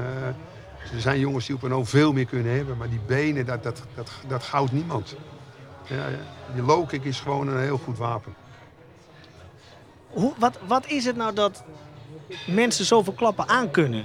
Eh, 0.89 0.95
er 0.95 1.01
zijn 1.01 1.19
jongens 1.19 1.47
die 1.47 1.55
op 1.55 1.63
een 1.63 1.87
veel 1.87 2.13
meer 2.13 2.27
kunnen 2.27 2.57
hebben. 2.57 2.77
Maar 2.77 2.89
die 2.89 3.01
benen, 3.07 3.47
dat, 3.47 3.63
dat, 3.63 3.83
dat, 4.27 4.73
niemand. 4.73 5.17
Ja. 5.89 6.07
Die 6.55 6.63
low 6.63 6.89
kick 6.89 7.05
is 7.05 7.21
gewoon 7.21 7.49
een 7.49 7.61
heel 7.61 7.79
goed 7.79 7.99
wapen. 7.99 8.35
Hoe, 10.09 10.33
wat, 10.39 10.59
wat 10.67 10.87
is 10.87 11.05
het 11.05 11.17
nou 11.17 11.35
dat 11.35 11.65
mensen 12.47 12.85
zoveel 12.85 13.13
klappen 13.13 13.49
aankunnen? 13.49 14.05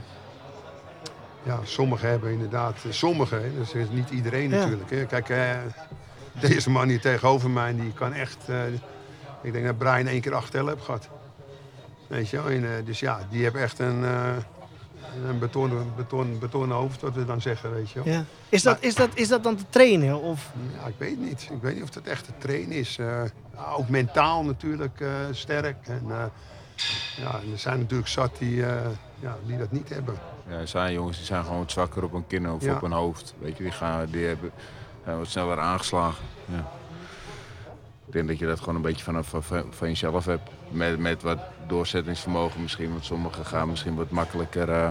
Ja, 1.43 1.59
sommigen 1.63 2.09
hebben 2.09 2.31
inderdaad, 2.31 2.75
sommigen, 2.89 3.41
hè, 3.43 3.53
dus 3.57 3.73
is 3.73 3.89
niet 3.89 4.09
iedereen 4.09 4.49
Ja. 4.49 4.57
natuurlijk. 4.57 4.89
Hè. 4.89 5.05
Kijk, 5.05 5.29
eh, 5.29 5.57
deze 6.39 6.69
man 6.69 6.87
hier 6.87 7.01
tegenover 7.01 7.49
mij, 7.49 7.75
die 7.75 7.93
kan 7.93 8.13
echt, 8.13 8.37
eh, 8.47 8.65
ik 9.41 9.53
denk 9.53 9.65
dat 9.65 9.77
Brian 9.77 10.07
één 10.07 10.21
keer 10.21 10.33
acht 10.33 10.51
tellen 10.51 10.73
heeft 10.73 10.85
gehad. 10.85 11.09
Weet 12.07 12.29
je 12.29 12.37
wel, 12.37 12.49
en, 12.49 12.63
eh, 12.63 12.85
dus 12.85 12.99
ja, 12.99 13.19
die 13.29 13.43
hebben 13.43 13.61
echt 13.61 13.79
een, 13.79 14.03
eh 14.05 14.37
een 15.27 15.39
betonnen, 15.39 15.91
beton, 15.95 16.39
betonnen 16.39 16.77
hoofd, 16.77 17.01
wat 17.01 17.13
we 17.13 17.25
dan 17.25 17.41
zeggen, 17.41 17.73
weet 17.73 17.89
je 17.89 18.03
wel. 18.03 18.13
Ja. 18.13 18.23
Is, 18.49 18.61
dat, 18.63 18.77
is, 18.79 18.95
dat, 18.95 19.09
is 19.13 19.27
dat 19.27 19.43
dan 19.43 19.55
te 19.55 19.63
trainen? 19.69 20.21
Of, 20.21 20.51
Ja, 20.79 20.87
ik 20.87 20.95
weet 20.97 21.19
niet. 21.19 21.49
Ik 21.51 21.61
weet 21.61 21.73
niet 21.73 21.83
of 21.83 21.89
dat 21.89 22.03
echt 22.03 22.25
te 22.25 22.31
trainen 22.37 22.71
is. 22.77 22.97
Eh, 22.97 23.21
ook 23.77 23.89
mentaal 23.89 24.43
natuurlijk 24.43 24.99
eh, 25.01 25.09
sterk. 25.31 25.87
En, 25.87 26.03
eh, 26.09 26.23
ja, 27.17 27.39
en 27.43 27.51
er 27.51 27.59
zijn 27.59 27.79
natuurlijk 27.79 28.09
zat 28.09 28.37
die, 28.37 28.65
eh, 28.65 28.75
ja, 29.19 29.37
die 29.45 29.57
dat 29.57 29.71
niet 29.71 29.89
hebben. 29.89 30.15
Ja, 30.49 30.55
er 30.55 30.67
zijn 30.67 30.93
jongens 30.93 31.17
die 31.17 31.25
zijn 31.25 31.43
gewoon 31.43 31.59
wat 31.59 31.71
zwakker 31.71 32.03
op 32.03 32.13
een 32.13 32.27
kin 32.27 32.49
of 32.49 32.63
Ja. 32.63 32.75
op 32.75 32.81
een 32.81 32.91
hoofd. 32.91 33.33
Weet 33.39 33.57
je, 33.57 33.63
die, 33.63 33.71
gaan, 33.71 34.05
die 34.11 34.25
hebben, 34.25 34.51
zijn 35.03 35.17
wat 35.17 35.27
sneller 35.27 35.59
aangeslagen. 35.59 36.23
Ja. 36.45 36.71
Ik 38.11 38.17
denk 38.17 38.27
dat 38.29 38.39
je 38.39 38.45
dat 38.45 38.59
gewoon 38.59 38.75
een 38.75 38.81
beetje 38.81 39.03
van, 39.03 39.23
van, 39.25 39.43
van 39.69 39.87
jezelf 39.87 40.25
hebt. 40.25 40.49
Met, 40.69 40.99
met 40.99 41.21
wat 41.21 41.37
doorzettingsvermogen 41.67 42.61
misschien. 42.61 42.91
Want 42.91 43.05
sommigen 43.05 43.45
gaan 43.45 43.69
misschien 43.69 43.95
wat 43.95 44.09
makkelijker, 44.09 44.69
eh, 44.69 44.89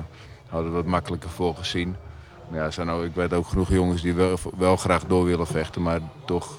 hadden 0.48 0.72
wat 0.72 0.84
makkelijker 0.84 1.30
voorgezien. 1.30 1.96
Maar 2.48 2.58
ja, 2.58 2.64
er 2.64 2.72
zijn 2.72 2.88
ook, 2.90 3.02
ik 3.04 3.14
weet 3.14 3.32
ook 3.32 3.46
genoeg 3.46 3.68
jongens 3.68 4.02
die 4.02 4.14
wel, 4.14 4.38
wel 4.58 4.76
graag 4.76 5.04
door 5.04 5.24
willen 5.24 5.46
vechten. 5.46 5.82
Maar 5.82 6.00
toch 6.24 6.58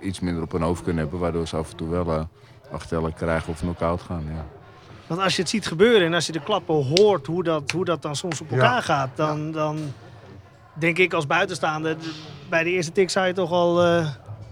iets 0.00 0.20
minder 0.20 0.42
op 0.42 0.52
hun 0.52 0.62
hoofd 0.62 0.82
kunnen 0.82 1.02
hebben. 1.02 1.20
Waardoor 1.20 1.46
ze 1.46 1.56
af 1.56 1.70
en 1.70 1.76
toe 1.76 1.88
wel 1.88 2.12
eh 2.12 2.22
achtellen 2.72 3.14
krijgen 3.14 3.52
of 3.52 3.58
knock-out 3.58 4.00
gaan. 4.02 4.24
Ja. 4.34 4.44
want 5.06 5.20
als 5.20 5.36
je 5.36 5.42
het 5.42 5.50
ziet 5.50 5.66
gebeuren 5.66 6.06
en 6.06 6.14
als 6.14 6.26
je 6.26 6.32
de 6.32 6.42
klappen 6.42 6.74
hoort, 6.96 7.26
hoe 7.26 7.42
dat, 7.42 7.70
hoe 7.70 7.84
dat 7.84 8.02
dan 8.02 8.16
soms 8.16 8.40
op 8.40 8.50
elkaar 8.50 8.74
Ja. 8.74 8.80
gaat, 8.80 9.10
dan, 9.14 9.52
dan 9.52 9.78
denk 10.74 10.98
ik 10.98 11.12
als 11.12 11.26
buitenstaander, 11.26 11.96
bij 12.48 12.62
de 12.64 12.70
eerste 12.70 12.92
tik 12.92 13.10
zou 13.10 13.26
je 13.26 13.32
toch 13.32 13.50
al... 13.50 13.82
eh, 13.84 14.08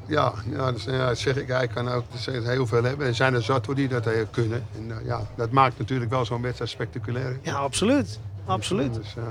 Ja, 0.07 0.32
ja, 0.50 0.72
dus, 0.72 0.84
ja 0.84 1.07
dat 1.07 1.18
zeg 1.18 1.36
ik. 1.36 1.48
Hij 1.48 1.66
kan 1.68 1.88
ook 1.88 2.05
heel 2.26 2.66
veel 2.66 2.84
hebben. 2.84 3.07
Er 3.07 3.14
zijn 3.14 3.34
er 3.34 3.42
zat 3.42 3.66
hoor, 3.66 3.74
die 3.74 3.88
dat 3.88 4.09
kunnen. 4.30 4.66
En 4.76 4.90
eh, 4.98 5.07
ja, 5.07 5.20
dat 5.36 5.50
maakt 5.50 5.78
natuurlijk 5.78 6.11
wel 6.11 6.24
zo'n 6.24 6.42
wedstrijd 6.42 6.70
spectaculair. 6.70 7.38
ja, 7.42 7.55
absoluut. 7.55 8.18
Absoluut. 8.44 8.94
Dus, 8.94 9.14
eh, 9.16 9.22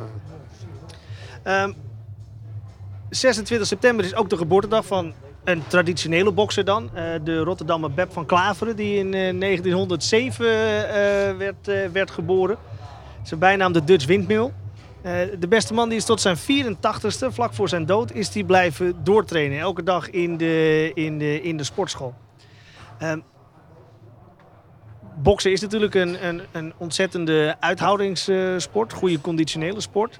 Ehm, 1.43 1.71
26 3.09 3.67
september 3.67 4.05
is 4.05 4.15
ook 4.15 4.30
de 4.30 4.38
geboortedag 4.38 4.86
van 4.86 5.13
een 5.43 5.63
traditionele 5.67 6.32
bokser 6.32 6.65
dan. 6.65 6.89
eh, 6.95 7.13
de 7.24 7.38
Rotterdammer 7.38 7.91
Beb 7.93 8.13
van 8.13 8.26
Klaveren, 8.26 8.76
die 8.76 8.97
in 8.97 9.13
eh, 9.13 9.34
1907 9.39 10.45
eh, 10.45 11.38
werd, 11.38 11.91
werd 11.91 12.11
geboren. 12.11 12.57
Zijn 13.24 13.39
bijnaam 13.39 13.74
de 13.74 13.84
Dutch 13.84 14.05
Windmill. 14.05 14.51
Eh, 15.04 15.22
de 15.39 15.47
beste 15.47 15.74
man 15.74 15.89
die 15.89 15.97
is 15.97 16.06
tot 16.06 16.22
zijn 16.22 16.38
84ste, 16.38 17.28
vlak 17.30 17.54
voor 17.54 17.70
zijn 17.70 17.86
dood, 17.86 18.12
is 18.14 18.30
die 18.30 18.45
blijven 18.45 19.04
doortrainen. 19.04 19.60
Elke 19.60 19.84
dag 19.84 20.10
in 20.10 20.38
de, 20.38 20.91
in 20.93 21.18
de, 21.18 21.41
in 21.41 21.58
de 21.58 21.64
sportschool. 21.64 22.14
Ehm, 22.99 23.20
boksen 25.16 25.51
is 25.51 25.62
natuurlijk 25.62 25.95
een, 25.95 26.28
een, 26.28 26.41
een 26.51 26.74
ontzettende 26.78 27.56
uithoudingssport. 27.60 28.93
goede 28.93 29.22
conditionele 29.22 29.82
sport. 29.82 30.20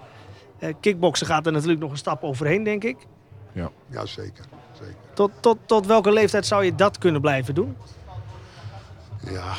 Eh, 0.60 0.74
kickboksen 0.80 1.28
gaat 1.28 1.46
er 1.46 1.52
natuurlijk 1.52 1.82
nog 1.82 1.92
een 1.92 1.98
stap 1.98 2.24
overheen, 2.24 2.64
denk 2.64 2.84
ik. 2.84 2.98
ja, 3.90 4.06
zeker. 4.06 4.46
zeker. 4.72 4.96
Tot, 5.14 5.32
tot, 5.40 5.58
tot 5.66 5.86
welke 5.86 6.12
leeftijd 6.12 6.46
zou 6.46 6.64
je 6.64 6.76
dat 6.76 6.98
kunnen 6.98 7.22
blijven 7.22 7.56
doen? 7.56 7.78
Ja, 9.32 9.54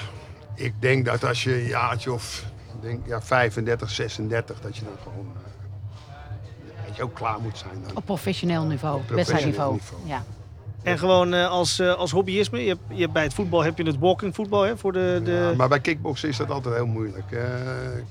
ik 0.54 0.74
denk 0.80 1.04
dat 1.04 1.24
als 1.24 1.44
je 1.44 1.54
een 1.54 1.66
jaartje 1.66 2.12
of 2.12 2.44
denk, 2.84 3.06
ja, 3.06 3.22
35, 3.22 3.90
36, 3.90 4.60
dat 4.60 4.76
je 4.76 4.84
dan 4.84 4.94
gewoon 5.02 5.32
eh, 5.36 6.86
dat 6.86 6.96
je 6.96 7.02
ook 7.02 7.14
klaar 7.14 7.40
moet 7.40 7.58
zijn. 7.58 7.82
Dan. 7.86 7.96
Op 7.96 8.04
professioneel 8.04 8.64
niveau, 8.64 9.00
wedstrijdniveau. 9.08 9.72
niveau. 9.72 10.02
Ja. 10.06 10.24
En 10.84 10.98
gewoon 10.98 11.34
eh, 11.34 11.48
als, 11.48 11.78
eh, 11.78 11.94
als 11.94 12.10
hobbyisme. 12.10 12.62
Je 12.62 12.68
hebt, 12.68 12.80
je 12.88 13.00
hebt 13.00 13.12
bij 13.12 13.22
het 13.22 13.34
voetbal 13.34 13.64
heb 13.64 13.78
je 13.78 13.84
het 13.84 13.98
walking 13.98 14.34
voetbal 14.34 14.62
hè, 14.62 14.76
voor 14.76 14.92
de... 14.92 15.20
de... 15.24 15.32
Ja, 15.32 15.56
maar 15.56 15.68
bij 15.68 15.80
kickboksen 15.80 16.28
is 16.28 16.36
dat 16.36 16.50
altijd 16.50 16.74
heel 16.74 16.86
moeilijk. 16.86 17.32
Eh, 17.32 17.40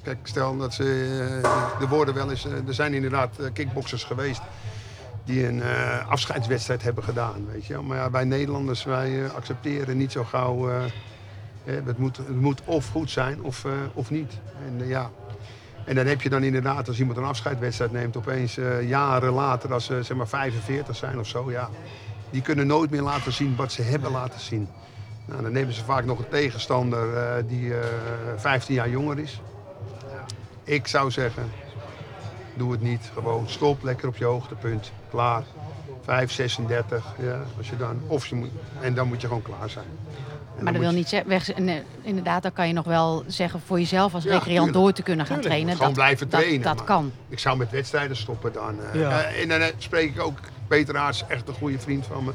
kijk, 0.04 0.18
stel 0.24 0.58
dat 0.58 0.74
ze. 0.74 1.40
er 1.82 1.88
worden 1.88 2.14
wel 2.14 2.30
eens. 2.30 2.46
er 2.46 2.74
zijn 2.74 2.94
inderdaad 2.94 3.30
kickboxers 3.54 4.04
geweest. 4.04 4.42
die 5.26 5.48
een 5.48 5.62
eh, 5.62 6.10
afscheidswedstrijd 6.10 6.84
hebben 6.84 7.04
gedaan. 7.04 7.46
Weet 7.52 7.66
je? 7.66 7.74
wel. 7.74 7.84
Maar 7.84 7.98
ja, 7.98 8.12
wij 8.12 8.24
Nederlanders, 8.24 8.84
wij 8.84 9.32
accepteren 9.32 9.98
niet 9.98 10.12
zo 10.12 10.24
gauw. 10.24 10.70
Het, 11.64 11.98
moet, 11.98 12.18
het 12.18 12.42
moet 12.42 12.62
of 12.66 12.90
goed 12.90 13.10
zijn 13.10 13.42
of, 13.42 13.66
eh, 13.66 13.72
of 13.94 14.10
niet. 14.10 14.34
En, 14.68 14.82
eh, 14.82 14.90
ja. 14.90 15.10
en 15.86 15.96
dan 15.96 16.06
heb 16.06 16.22
je 16.22 16.30
dan 16.30 16.44
inderdaad, 16.44 16.88
als 16.88 17.00
iemand 17.00 17.18
een 17.18 17.24
afscheidswedstrijd 17.24 17.92
neemt, 17.92 18.18
opeens 18.18 18.58
eh, 18.58 18.90
jaren 18.90 19.34
later, 19.34 19.74
als 19.74 19.86
ze 19.86 20.04
zeg 20.04 20.18
maar 20.18 20.28
45 20.28 20.96
zijn 20.96 21.20
of 21.20 21.28
zo, 21.28 21.52
ja, 21.52 21.70
die 22.30 22.42
kunnen 22.42 22.68
nooit 22.68 22.90
meer 22.90 23.02
laten 23.02 23.34
zien 23.34 23.56
wat 23.56 23.72
ze 23.72 23.82
hebben 23.82 24.12
laten 24.12 24.40
zien. 24.40 24.68
Nou, 25.26 25.42
dan 25.42 25.52
nemen 25.52 25.74
ze 25.74 25.84
vaak 25.84 26.06
nog 26.06 26.20
een 26.20 26.30
tegenstander 26.30 27.08
die 27.48 27.74
eh 27.74 27.86
15 28.36 28.76
jaar 28.76 28.90
jonger 28.90 29.20
is. 29.20 29.42
Ik 30.64 30.88
zou 30.88 31.12
zeggen, 31.12 31.44
doe 32.54 32.72
het 32.72 32.82
niet. 32.82 33.12
Gewoon 33.14 33.50
stop 33.50 33.84
lekker 33.84 34.08
op 34.08 34.18
je 34.18 34.26
hoogtepunt. 34.26 34.92
Klaar. 35.10 35.44
5, 36.04 36.32
36. 36.32 37.16
Ja, 37.20 37.42
als 37.58 37.70
je 37.70 37.78
dan, 37.78 38.02
of 38.08 38.28
je 38.28 38.36
moet, 38.36 38.50
en 38.82 38.94
dan 38.94 39.08
moet 39.08 39.22
je 39.22 39.28
gewoon 39.28 39.42
klaar 39.42 39.70
zijn. 39.70 39.88
Maar 40.56 40.64
dan 40.64 40.74
dat 40.74 40.82
wil 40.82 40.92
niet 40.92 41.10
zeggen, 41.10 41.30
weg, 41.30 41.58
nee, 41.58 41.82
inderdaad, 42.02 42.42
dan 42.44 42.54
kan 42.54 42.68
je 42.68 42.74
nog 42.74 42.86
wel 42.86 43.24
zeggen 43.28 43.60
voor 43.66 43.80
jezelf 43.80 44.14
als 44.14 44.24
Ja, 44.24 44.30
recreant 44.32 44.56
tuurlijk. 44.56 44.74
door 44.74 44.92
te 44.94 45.02
kunnen 45.04 45.26
gaan 45.26 45.36
Tuurlijk, 45.40 45.54
trainen. 45.56 45.76
gewoon 45.78 45.94
dat, 45.94 46.04
blijven 46.04 46.30
dat- 46.30 46.40
trainen, 46.40 46.62
Dat, 46.62 46.84
kan. 46.84 47.12
Ik 47.30 47.40
zou 47.40 47.58
met 47.58 47.72
wedstrijden 47.72 48.16
stoppen 48.18 48.54
dan. 48.54 48.76
eh. 48.94 49.00
Ja. 49.00 49.22
Eh, 49.22 49.42
en 49.42 49.50
dan 49.50 49.70
spreek 49.78 50.16
ik 50.16 50.22
ook 50.22 50.38
Peter 50.68 50.98
Aarts, 50.98 51.24
echt 51.28 51.48
een 51.48 51.54
goede 51.54 51.80
vriend 51.80 52.06
van 52.06 52.24
me. 52.24 52.32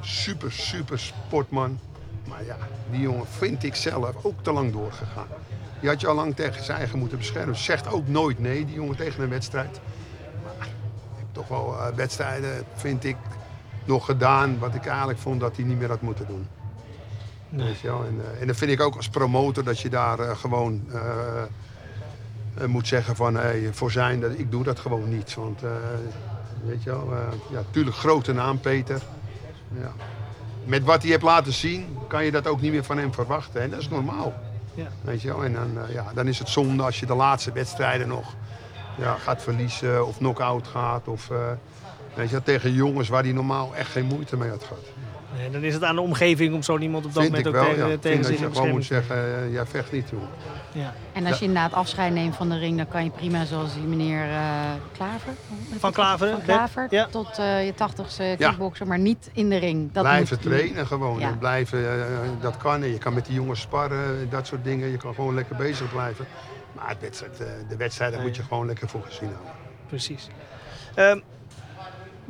Super, 0.00 0.52
super 0.52 0.98
sportman. 0.98 1.78
Maar 2.28 2.44
ja, 2.44 2.56
die 2.90 3.00
jongen 3.00 3.26
vind 3.38 3.62
ik 3.64 3.74
zelf 3.74 4.10
ook 4.22 4.42
te 4.42 4.52
lang 4.52 4.72
doorgegaan. 4.72 5.26
Die 5.80 5.88
had 5.88 6.00
je 6.00 6.06
al 6.06 6.14
lang 6.14 6.36
tegen 6.36 6.64
zijn 6.64 6.78
eigen 6.78 6.98
moeten 6.98 7.18
beschermen. 7.18 7.56
Zegt 7.56 7.88
ook 7.92 8.08
nooit 8.08 8.38
nee, 8.38 8.64
die 8.64 8.74
jongen 8.74 8.96
tegen 8.96 9.22
een 9.22 9.28
wedstrijd. 9.28 9.80
Maar 10.44 10.66
ik 10.66 10.72
heb 11.18 11.26
toch 11.32 11.48
wel 11.48 11.76
eh, 11.78 11.94
wedstrijden, 11.94 12.64
vind 12.74 13.04
ik, 13.04 13.16
nog 13.84 14.04
gedaan 14.04 14.58
wat 14.58 14.74
ik 14.74 14.86
eigenlijk 14.86 15.18
vond 15.18 15.40
dat 15.40 15.56
hij 15.56 15.64
niet 15.64 15.78
meer 15.78 15.88
had 15.88 16.00
moeten 16.00 16.26
doen. 16.26 16.46
Weet 17.50 17.80
je 17.80 17.88
wel? 17.88 18.04
En, 18.04 18.20
eh, 18.34 18.40
en 18.40 18.46
dan 18.46 18.56
vind 18.56 18.70
ik 18.70 18.80
ook 18.80 18.96
als 18.96 19.08
promotor 19.08 19.64
dat 19.64 19.80
je 19.80 19.88
daar 19.88 20.18
eh, 20.18 20.36
gewoon 20.36 20.82
eh, 20.92 21.42
eh, 22.54 22.66
moet 22.66 22.86
zeggen 22.86 23.16
van 23.16 23.34
hey, 23.34 23.68
voor 23.72 23.90
zijn, 23.90 24.20
dat, 24.20 24.30
ik 24.38 24.50
doe 24.50 24.64
dat 24.64 24.78
gewoon 24.78 25.08
niet. 25.08 25.34
Want 25.34 25.62
eh, 25.62 25.70
weet 26.64 26.82
je 26.82 26.90
wel, 26.90 27.12
eh, 27.12 27.18
ja, 27.50 27.56
natuurlijk 27.56 27.96
grote 27.96 28.32
naam 28.32 28.60
Peter. 28.60 29.02
Ja. 29.80 29.92
Met 30.64 30.84
wat 30.84 31.02
hij 31.02 31.10
heeft 31.10 31.22
laten 31.22 31.52
zien, 31.52 31.96
kan 32.08 32.24
je 32.24 32.30
dat 32.30 32.46
ook 32.46 32.60
niet 32.60 32.72
meer 32.72 32.84
van 32.84 32.98
hem 32.98 33.14
verwachten. 33.14 33.60
En 33.60 33.70
dat 33.70 33.80
is 33.80 33.88
normaal. 33.88 34.34
Ja. 34.74 34.86
Weet 35.02 35.22
je 35.22 35.28
wel? 35.28 35.44
En 35.44 35.52
dan, 35.52 35.78
eh, 35.84 35.94
ja, 35.94 36.06
dan 36.14 36.26
is 36.26 36.38
het 36.38 36.48
zonde 36.48 36.82
als 36.82 37.00
je 37.00 37.06
de 37.06 37.14
laatste 37.14 37.52
wedstrijden 37.52 38.08
nog 38.08 38.34
ja, 38.98 39.14
gaat 39.14 39.42
verliezen 39.42 40.06
of 40.06 40.16
knock-out 40.16 40.66
gaat. 40.68 41.08
Of, 41.08 41.30
eh, 41.30 41.36
weet 42.14 42.26
je, 42.26 42.32
wel, 42.32 42.42
tegen 42.42 42.72
jongens 42.72 43.08
waar 43.08 43.22
hij 43.22 43.32
normaal 43.32 43.74
echt 43.74 43.90
geen 43.90 44.04
moeite 44.06 44.36
mee 44.36 44.50
had 44.50 44.64
gehad. 44.64 44.84
Nee, 45.36 45.50
dan 45.50 45.62
is 45.62 45.74
het 45.74 45.84
aan 45.84 45.94
de 45.94 46.00
omgeving 46.00 46.54
om 46.54 46.62
zo 46.62 46.78
iemand 46.78 47.04
op 47.06 47.14
dat 47.14 47.22
Vind 47.22 47.34
moment 47.34 47.54
ik 47.54 47.60
ook 47.60 47.66
wel, 47.66 47.74
tegen, 47.74 47.88
ja. 47.88 47.94
Ik 47.94 48.00
tegen 48.00 48.24
zich 48.24 48.38
je 48.38 48.50
gewoon 48.52 48.68
moet 48.68 48.84
zeggen, 48.84 49.16
eh, 49.16 49.52
jij 49.52 49.66
vecht 49.66 49.92
niet, 49.92 50.06
te 50.06 50.14
nemen. 50.14 50.28
Ja. 50.72 50.94
En 51.12 51.26
als 51.26 51.38
je 51.38 51.44
inderdaad 51.44 51.72
afscheid 51.72 52.12
neemt 52.12 52.36
van 52.36 52.48
de 52.48 52.58
ring, 52.58 52.76
dan 52.76 52.88
kan 52.88 53.04
je 53.04 53.10
prima 53.10 53.44
zoals 53.44 53.74
die 53.74 53.82
meneer 53.82 54.22
eh, 54.30 54.70
Klaver. 54.92 55.32
Van 55.78 55.92
Klaveren, 55.92 56.32
Van 56.34 56.42
Klaver, 56.42 56.86
ja. 56.90 57.06
tot 57.06 57.38
eh, 57.38 57.66
je 57.66 57.74
tachtigste 57.74 58.22
Ja. 58.38 58.48
kickbokser, 58.48 58.86
maar 58.86 58.98
niet 58.98 59.30
in 59.32 59.48
de 59.48 59.56
ring. 59.56 59.92
Dat 59.92 60.02
blijven 60.02 60.38
moet- 60.42 60.52
trainen 60.52 60.86
gewoon. 60.86 61.18
Ja. 61.18 61.28
En 61.28 61.38
blijven, 61.38 61.84
dat 62.40 62.56
kan. 62.56 62.82
En 62.82 62.88
je 62.92 62.98
kan 62.98 63.14
met 63.14 63.26
die 63.26 63.34
jongens 63.34 63.60
sparren, 63.60 64.30
dat 64.30 64.46
soort 64.46 64.64
dingen. 64.64 64.88
Je 64.90 64.96
kan 64.96 65.14
gewoon 65.14 65.34
lekker 65.34 65.56
bezig 65.56 65.90
blijven. 65.92 66.26
Maar 66.72 66.88
het 66.88 67.00
wedstrijd, 67.00 67.40
eh, 67.40 67.46
de 67.68 67.76
wedstrijd, 67.76 68.12
daar 68.12 68.22
moet 68.22 68.36
je 68.36 68.42
gewoon 68.42 68.66
lekker 68.66 68.88
voor 68.88 69.02
gezien 69.06 69.28
houden. 69.28 69.52
Precies. 69.88 70.28
Ehm, 70.94 71.20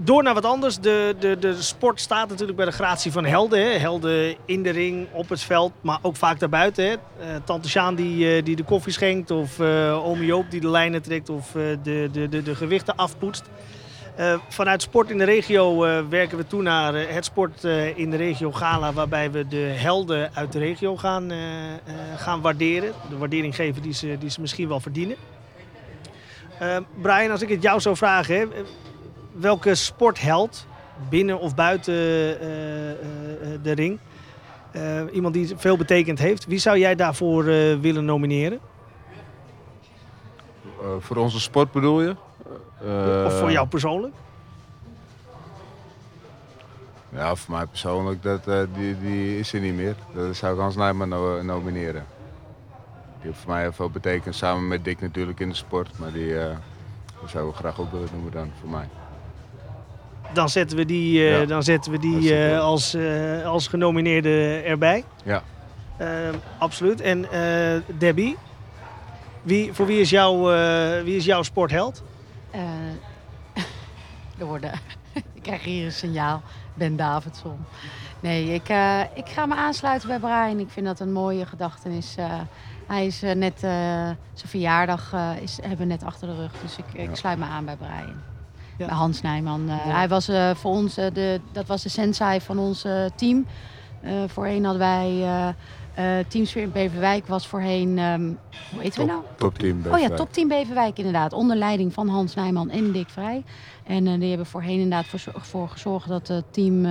door 0.03 0.23
naar 0.23 0.35
wat 0.35 0.45
anders. 0.45 0.79
De, 0.79 1.17
de, 1.19 1.39
de 1.39 1.63
sport 1.63 2.01
staat 2.01 2.29
natuurlijk 2.29 2.57
bij 2.57 2.67
de 2.67 2.73
gratie 2.73 3.13
van 3.13 3.25
helden. 3.25 3.63
Hè. 3.63 3.79
Helden 3.79 4.35
in 4.45 4.63
de 4.63 4.71
ring, 4.71 5.07
op 5.13 5.29
het 5.29 5.41
veld, 5.41 5.73
maar 5.81 5.99
ook 6.03 6.17
vaak 6.17 6.39
daarbuiten. 6.39 6.85
Hè. 6.85 6.91
Uh, 6.93 7.27
Tante 7.45 7.69
Sjaan 7.69 7.95
die, 7.95 8.37
uh, 8.37 8.45
die 8.45 8.57
de 8.57 8.65
koffie 8.65 8.93
schenkt. 8.93 9.31
Of 9.31 9.59
uh, 9.59 10.17
Joop 10.21 10.51
die 10.51 10.61
de 10.61 10.71
lijnen 10.71 11.03
trekt 11.03 11.29
of 11.29 11.51
de, 11.53 12.09
de, 12.13 12.29
de, 12.29 12.43
de 12.43 12.55
gewichten 12.55 12.97
afpoetst. 12.97 13.45
vanuit 14.49 14.83
Sport 14.83 15.11
in 15.11 15.19
de 15.19 15.25
Regio 15.25 15.79
werken 16.09 16.39
we 16.39 16.47
toe 16.47 16.63
naar 16.63 16.95
het 16.95 17.25
Sport 17.25 17.65
in 17.95 18.11
de 18.11 18.17
Regio 18.17 18.53
Gala. 18.53 18.93
Waarbij 18.93 19.31
we 19.31 19.49
de 19.49 19.73
helden 19.77 20.31
uit 20.35 20.53
de 20.53 20.59
regio 20.59 20.97
gaan, 20.97 21.33
gaan 22.17 22.41
waarderen. 22.41 22.93
De 23.09 23.19
waardering 23.19 23.55
geven 23.55 23.83
die 23.83 23.95
ze, 23.95 24.17
die 24.19 24.31
ze 24.31 24.41
misschien 24.41 24.69
wel 24.69 24.81
verdienen. 24.81 25.17
Brian, 27.03 27.31
als 27.31 27.43
ik 27.43 27.49
het 27.49 27.63
jou 27.63 27.81
zou 27.81 27.97
vragen... 27.97 28.35
Hè, 28.35 28.47
welke 29.33 29.75
sportheld, 29.75 30.67
binnen 31.09 31.39
of 31.39 31.55
buiten 31.55 31.95
uh, 31.95 32.31
uh, 32.31 32.97
de 33.63 33.73
ring, 33.73 33.99
uh, 34.73 35.03
iemand 35.13 35.35
die 35.35 35.57
veel 35.57 35.77
betekend 35.77 36.19
heeft, 36.19 36.47
wie 36.47 36.59
zou 36.59 36.79
jij 36.79 36.95
daarvoor 36.95 37.45
willen 37.81 38.05
nomineren? 38.05 38.61
voor 40.99 41.17
onze 41.17 41.41
sport 41.41 41.73
bedoel 41.73 42.01
je? 42.01 42.17
of 43.27 43.39
voor 43.39 43.53
jou 43.53 43.67
persoonlijk? 43.69 44.15
Ja, 47.09 47.35
voor 47.35 47.55
mij 47.55 47.67
persoonlijk, 47.67 48.23
dat, 48.23 48.45
die, 48.75 49.01
die 49.01 49.39
is 49.39 49.53
er 49.53 49.61
niet 49.61 49.75
meer. 49.75 49.95
Dat 50.15 50.37
zou 50.37 50.55
ik 50.55 50.61
Hans 50.61 50.77
Nijman 50.77 51.09
no 51.09 51.43
nomineren. 51.43 52.05
Die 53.21 53.31
heeft 53.31 53.39
voor 53.39 53.51
mij 53.51 53.61
heel 53.61 53.73
veel 53.73 53.91
betekend, 53.91 54.35
samen 54.35 54.69
met 54.69 54.85
Dick 54.85 55.01
natuurlijk 55.01 55.41
in 55.41 55.49
de 55.49 55.55
sport. 55.55 55.99
Maar 55.99 56.13
die, 56.13 56.35
die 57.21 57.29
zou 57.29 57.49
ik 57.49 57.55
graag 57.55 57.81
ook 57.81 57.93
willen 57.93 58.09
noemen 58.13 58.33
dan, 58.33 58.51
voor 58.61 58.71
mij 58.71 58.89
dan 60.33 60.49
zetten 60.49 60.77
we 60.77 60.85
die, 60.85 61.31
uh, 61.31 61.49
dan 61.49 61.63
zetten 61.63 61.93
we 61.93 61.99
die 61.99 62.51
uh, 62.51 62.61
als, 62.61 62.95
uh, 62.95 63.47
als 63.47 63.69
genomineerde 63.69 64.63
erbij. 64.65 65.05
Ja. 65.25 65.43
absoluut. 66.59 67.01
En 67.01 67.27
Debbie, 67.99 68.37
wie, 69.43 69.73
voor 69.73 69.87
wie 69.87 70.01
is, 70.01 70.11
jouw, 70.11 70.43
wie 71.05 71.17
is 71.17 71.25
jouw 71.25 71.43
sportheld? 71.43 72.03
er 74.39 74.47
worden, 74.47 74.73
ik 75.35 75.43
krijg 75.43 75.65
hier 75.65 75.85
een 75.85 75.93
signaal. 75.93 76.43
Ben 76.75 76.97
Davidson. 76.97 77.59
Nee, 78.21 78.55
ik, 78.55 78.69
ik 79.15 79.29
ga 79.29 79.47
me 79.47 79.55
aansluiten 79.55 80.09
bij 80.09 80.19
Brian. 80.19 80.59
Ik 80.59 80.71
vind 80.71 80.87
dat 80.87 81.01
een 81.01 81.13
mooie 81.13 81.47
gedachtenis. 81.47 82.17
hij 82.87 83.07
is 83.07 83.21
net, 83.21 83.61
zijn 83.61 84.17
verjaardag 84.35 85.15
is, 85.43 85.59
hebben 85.61 85.79
we 85.79 85.85
net 85.85 86.05
achter 86.05 86.29
de 86.29 86.35
rug. 86.35 86.53
Dus 86.63 86.77
ik, 86.77 87.09
ik 87.09 87.17
sluit 87.17 87.39
me 87.39 87.45
aan 87.45 87.65
bij 87.65 87.77
Brian. 87.77 88.30
Ja. 88.87 88.95
Hans 88.95 89.23
Nijman. 89.23 89.69
Uh, 89.69 89.75
Hij 89.79 90.09
was 90.09 90.29
uh, 90.29 90.55
voor 90.55 90.71
ons, 90.71 90.99
uh, 90.99 91.07
de, 91.13 91.41
dat 91.53 91.67
was 91.67 91.83
de 91.83 91.89
sensei 91.89 92.41
van 92.41 92.59
ons 92.59 92.87
team. 93.17 93.47
voorheen 94.27 94.65
hadden 94.65 94.83
wij 94.83 95.55
Teamsfeer 96.29 96.63
in 96.63 96.73
Beverwijk 96.73 97.27
was 97.27 97.47
voorheen, 97.47 97.99
um, 97.99 98.39
hoe 98.73 98.83
heet 98.83 98.97
we 98.97 99.05
nou? 99.05 99.23
Topteam 99.37 99.77
Beverwijk. 99.77 100.03
Oh 100.05 100.09
ja, 100.11 100.17
Topteam 100.17 100.49
Beverwijk 100.49 100.99
inderdaad. 100.99 101.33
Onder 101.33 101.57
leiding 101.57 101.93
van 101.93 102.09
Hans 102.09 102.35
Nijman 102.35 102.71
en 102.71 102.93
Dick 102.93 103.09
Vrij. 103.09 103.45
En 103.85 104.19
die 104.21 104.29
hebben 104.29 104.47
voorheen 104.47 104.81
inderdaad 104.81 105.07
voor, 105.07 105.21
voor 105.37 105.69
gezorgd 105.69 106.09
dat 106.09 106.29
het 106.29 106.45
team 106.51 106.85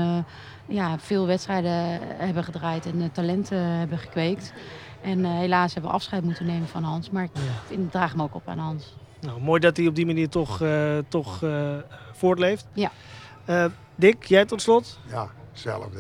ja, 0.68 1.00
veel 1.00 1.26
wedstrijden 1.26 2.00
hebben 2.18 2.44
gedraaid 2.44 2.86
en 2.86 3.12
talenten 3.12 3.58
hebben 3.58 3.98
gekweekt. 3.98 4.54
En 5.02 5.26
helaas 5.26 5.74
hebben 5.74 5.92
we 5.92 5.98
afscheid 5.98 6.24
moeten 6.24 6.46
nemen 6.46 6.68
van 6.68 6.84
Hans. 6.84 7.10
Maar 7.10 7.24
ik 7.24 7.32
vind, 7.66 7.92
draag 7.92 8.12
hem 8.12 8.22
ook 8.22 8.36
op 8.36 8.48
aan 8.48 8.58
Hans. 8.58 8.96
Nou, 9.22 9.42
mooi 9.42 9.60
dat 9.60 9.78
hij 9.78 9.88
op 9.88 9.96
die 9.96 10.06
manier 10.06 10.30
toch, 10.30 10.62
uh, 10.62 10.98
toch 11.08 11.42
uh, 11.42 11.76
voortleeft. 12.14 12.68
Ja. 12.74 12.92
Uh, 13.46 13.66
Dick, 13.96 14.24
jij 14.24 14.46
tot 14.46 14.62
slot? 14.62 15.00
Ja, 15.08 15.30
hetzelfde. 15.52 16.00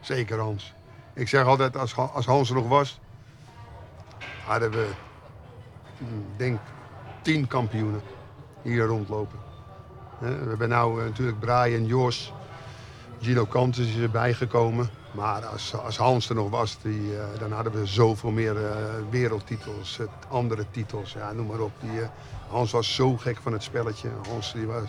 Zeker 0.00 0.38
Hans. 0.38 0.74
Ik 1.14 1.28
zeg 1.28 1.44
altijd, 1.44 1.76
als, 1.76 1.96
als 1.96 2.26
Hans 2.26 2.48
er 2.48 2.54
nog 2.54 2.68
was, 2.68 3.00
hadden 4.44 4.70
we, 4.70 4.86
hmm, 5.98 6.24
denk 6.36 6.58
tien 7.22 7.46
kampioenen 7.46 8.00
hier 8.62 8.84
rondlopen. 8.84 9.38
We 10.18 10.26
hebben 10.26 10.68
nu 10.68 11.02
natuurlijk 11.04 11.40
Brian, 11.40 11.86
Jos, 11.86 12.32
Gino 13.20 13.46
Cantus 13.46 13.86
is 13.86 14.02
erbij 14.02 14.34
gekomen. 14.34 14.90
Maar 15.10 15.46
als, 15.46 15.74
als 15.76 15.96
Hans 15.96 16.28
er 16.28 16.34
nog 16.34 16.50
was, 16.50 16.78
die, 16.82 17.12
uh, 17.12 17.24
dan 17.38 17.52
hadden 17.52 17.72
we 17.72 17.86
zoveel 17.86 18.30
meer 18.30 18.56
uh, 18.56 18.70
wereldtitels, 19.10 19.98
uh, 19.98 20.06
andere 20.28 20.64
titels, 20.70 21.12
ja, 21.12 21.32
noem 21.32 21.46
maar 21.46 21.60
op. 21.60 21.72
Die, 21.80 22.00
Hans 22.50 22.72
was 22.72 22.94
zo 22.94 23.16
gek 23.16 23.38
van 23.42 23.52
het 23.52 23.62
spelletje. 23.62 24.08
Hans 24.28 24.52
die 24.52 24.66
was, 24.66 24.88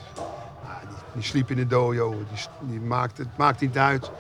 die, 0.88 0.98
die, 1.14 1.24
sliep 1.24 1.50
in 1.50 1.56
de 1.56 1.68
dojo, 1.68 2.10
die, 2.10 2.70
die 2.70 2.80
maakte, 2.80 3.22
het 3.22 3.38
maakte 3.38 3.66
niet 3.66 3.78
uit. 3.78 4.12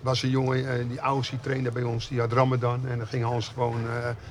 was 0.00 0.22
een 0.22 0.30
jongen, 0.30 0.88
die 0.88 0.98
Aussie 0.98 1.40
trainde 1.40 1.70
bij 1.70 1.82
ons, 1.82 2.08
die 2.08 2.20
had 2.20 2.32
Ramadan. 2.32 2.88
En 2.88 2.98
dan 2.98 3.06
ging 3.06 3.24
Hans 3.24 3.48
gewoon 3.48 3.80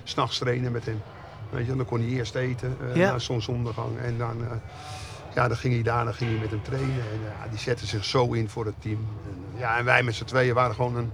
s 0.04 0.12
s'nachts 0.12 0.38
trainen 0.38 0.72
met 0.72 0.86
hem. 0.86 1.02
Weet 1.50 1.66
je, 1.66 1.76
dan 1.76 1.86
kon 1.86 2.00
hij 2.00 2.10
eerst 2.10 2.36
eten, 2.36 2.78
ja. 2.94 3.12
na 3.12 3.20
zonsondergang. 3.20 3.98
En 4.00 4.18
dan, 4.18 4.38
ja, 5.36 5.48
dan 5.48 5.58
ging 5.58 5.74
hij 5.74 5.84
daar, 5.84 6.06
dan 6.06 6.14
ging 6.14 6.30
hij 6.32 6.40
met 6.40 6.50
hem 6.50 6.64
trainen. 6.64 6.96
En 6.96 7.20
ja, 7.24 7.50
die 7.50 7.60
zette 7.60 7.86
zich 7.86 8.06
zo 8.06 8.32
in 8.32 8.50
voor 8.50 8.66
het 8.66 8.82
team. 8.82 9.08
En, 9.26 9.60
ja, 9.60 9.78
en 9.78 9.86
wij 9.86 10.04
met 10.04 10.16
z'n 10.16 10.24
tweeën 10.24 10.54
waren 10.54 10.76
gewoon 10.76 10.96
een... 10.96 11.12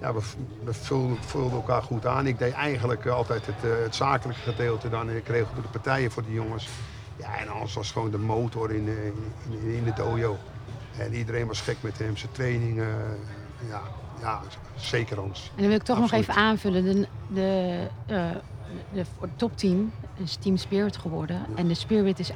Ja, 0.00 0.14
we, 0.14 0.20
we 0.64 0.72
vulden, 0.72 1.16
vulden, 1.20 1.52
elkaar 1.52 1.82
goed 1.82 2.06
aan. 2.06 2.26
Ik 2.26 2.38
deed 2.38 2.52
eigenlijk 2.52 3.06
altijd 3.06 3.46
het, 3.46 3.64
uh, 3.64 3.70
het 3.82 3.94
zakelijke 3.94 4.42
gedeelte 4.42 4.88
dan. 4.88 5.10
Ik 5.10 5.24
kreeg 5.24 5.46
de 5.54 5.68
partijen 5.70 6.10
voor 6.10 6.24
die 6.24 6.34
jongens. 6.34 6.68
Ja, 7.16 7.38
en 7.38 7.48
Hans 7.48 7.74
was 7.74 7.90
gewoon 7.90 8.10
de 8.10 8.18
motor 8.18 8.72
in, 8.72 8.88
in, 8.88 9.74
in 9.76 9.84
de 9.84 9.92
dojo. 9.92 10.36
En 10.98 11.14
iedereen 11.14 11.46
was 11.46 11.60
gek 11.60 11.76
met 11.80 11.98
hem. 11.98 12.16
Zijn 12.16 12.32
trainingen, 12.32 13.18
ja, 13.68 13.82
ja 14.20 14.40
zeker 14.76 15.18
Hans. 15.18 15.50
En 15.54 15.60
dan 15.60 15.66
wil 15.66 15.76
ik 15.76 15.82
toch 15.82 15.98
nog 15.98 16.12
even 16.12 16.34
aanvullen. 16.34 16.84
De, 16.84 17.08
de, 17.28 17.88
uh, 18.10 18.30
de, 18.92 19.04
de 19.20 19.28
topteam 19.36 19.92
is 20.16 20.36
Team 20.36 20.56
Spirit 20.56 20.96
geworden. 20.96 21.36
Ja. 21.36 21.56
En 21.56 21.68
de 21.68 21.74
Spirit 21.74 22.18
is 22.18 22.30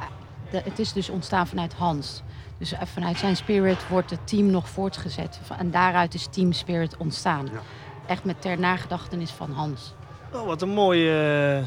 het 0.53 0.79
is 0.79 0.93
dus 0.93 1.09
ontstaan 1.09 1.47
vanuit 1.47 1.75
Hans. 1.75 2.23
Dus 2.59 2.73
eh, 2.73 2.81
vanuit 2.85 3.19
zijn 3.19 3.37
spirit 3.37 3.89
wordt 3.89 4.11
het 4.11 4.27
team 4.27 4.47
nog 4.47 4.69
voortgezet. 4.69 5.41
En 5.59 5.71
daaruit 5.71 6.15
is 6.15 6.27
Team 6.31 6.53
Spirit 6.53 6.97
ontstaan. 6.97 7.47
Ja. 7.53 7.61
Echt 8.07 8.25
met 8.25 8.41
ter 8.41 8.59
nagedachtenis 8.59 9.31
van 9.31 9.53
Hans. 9.53 9.95
Oh, 10.33 10.47
wat 10.47 10.63
een 10.63 10.69
mooie, 10.69 11.63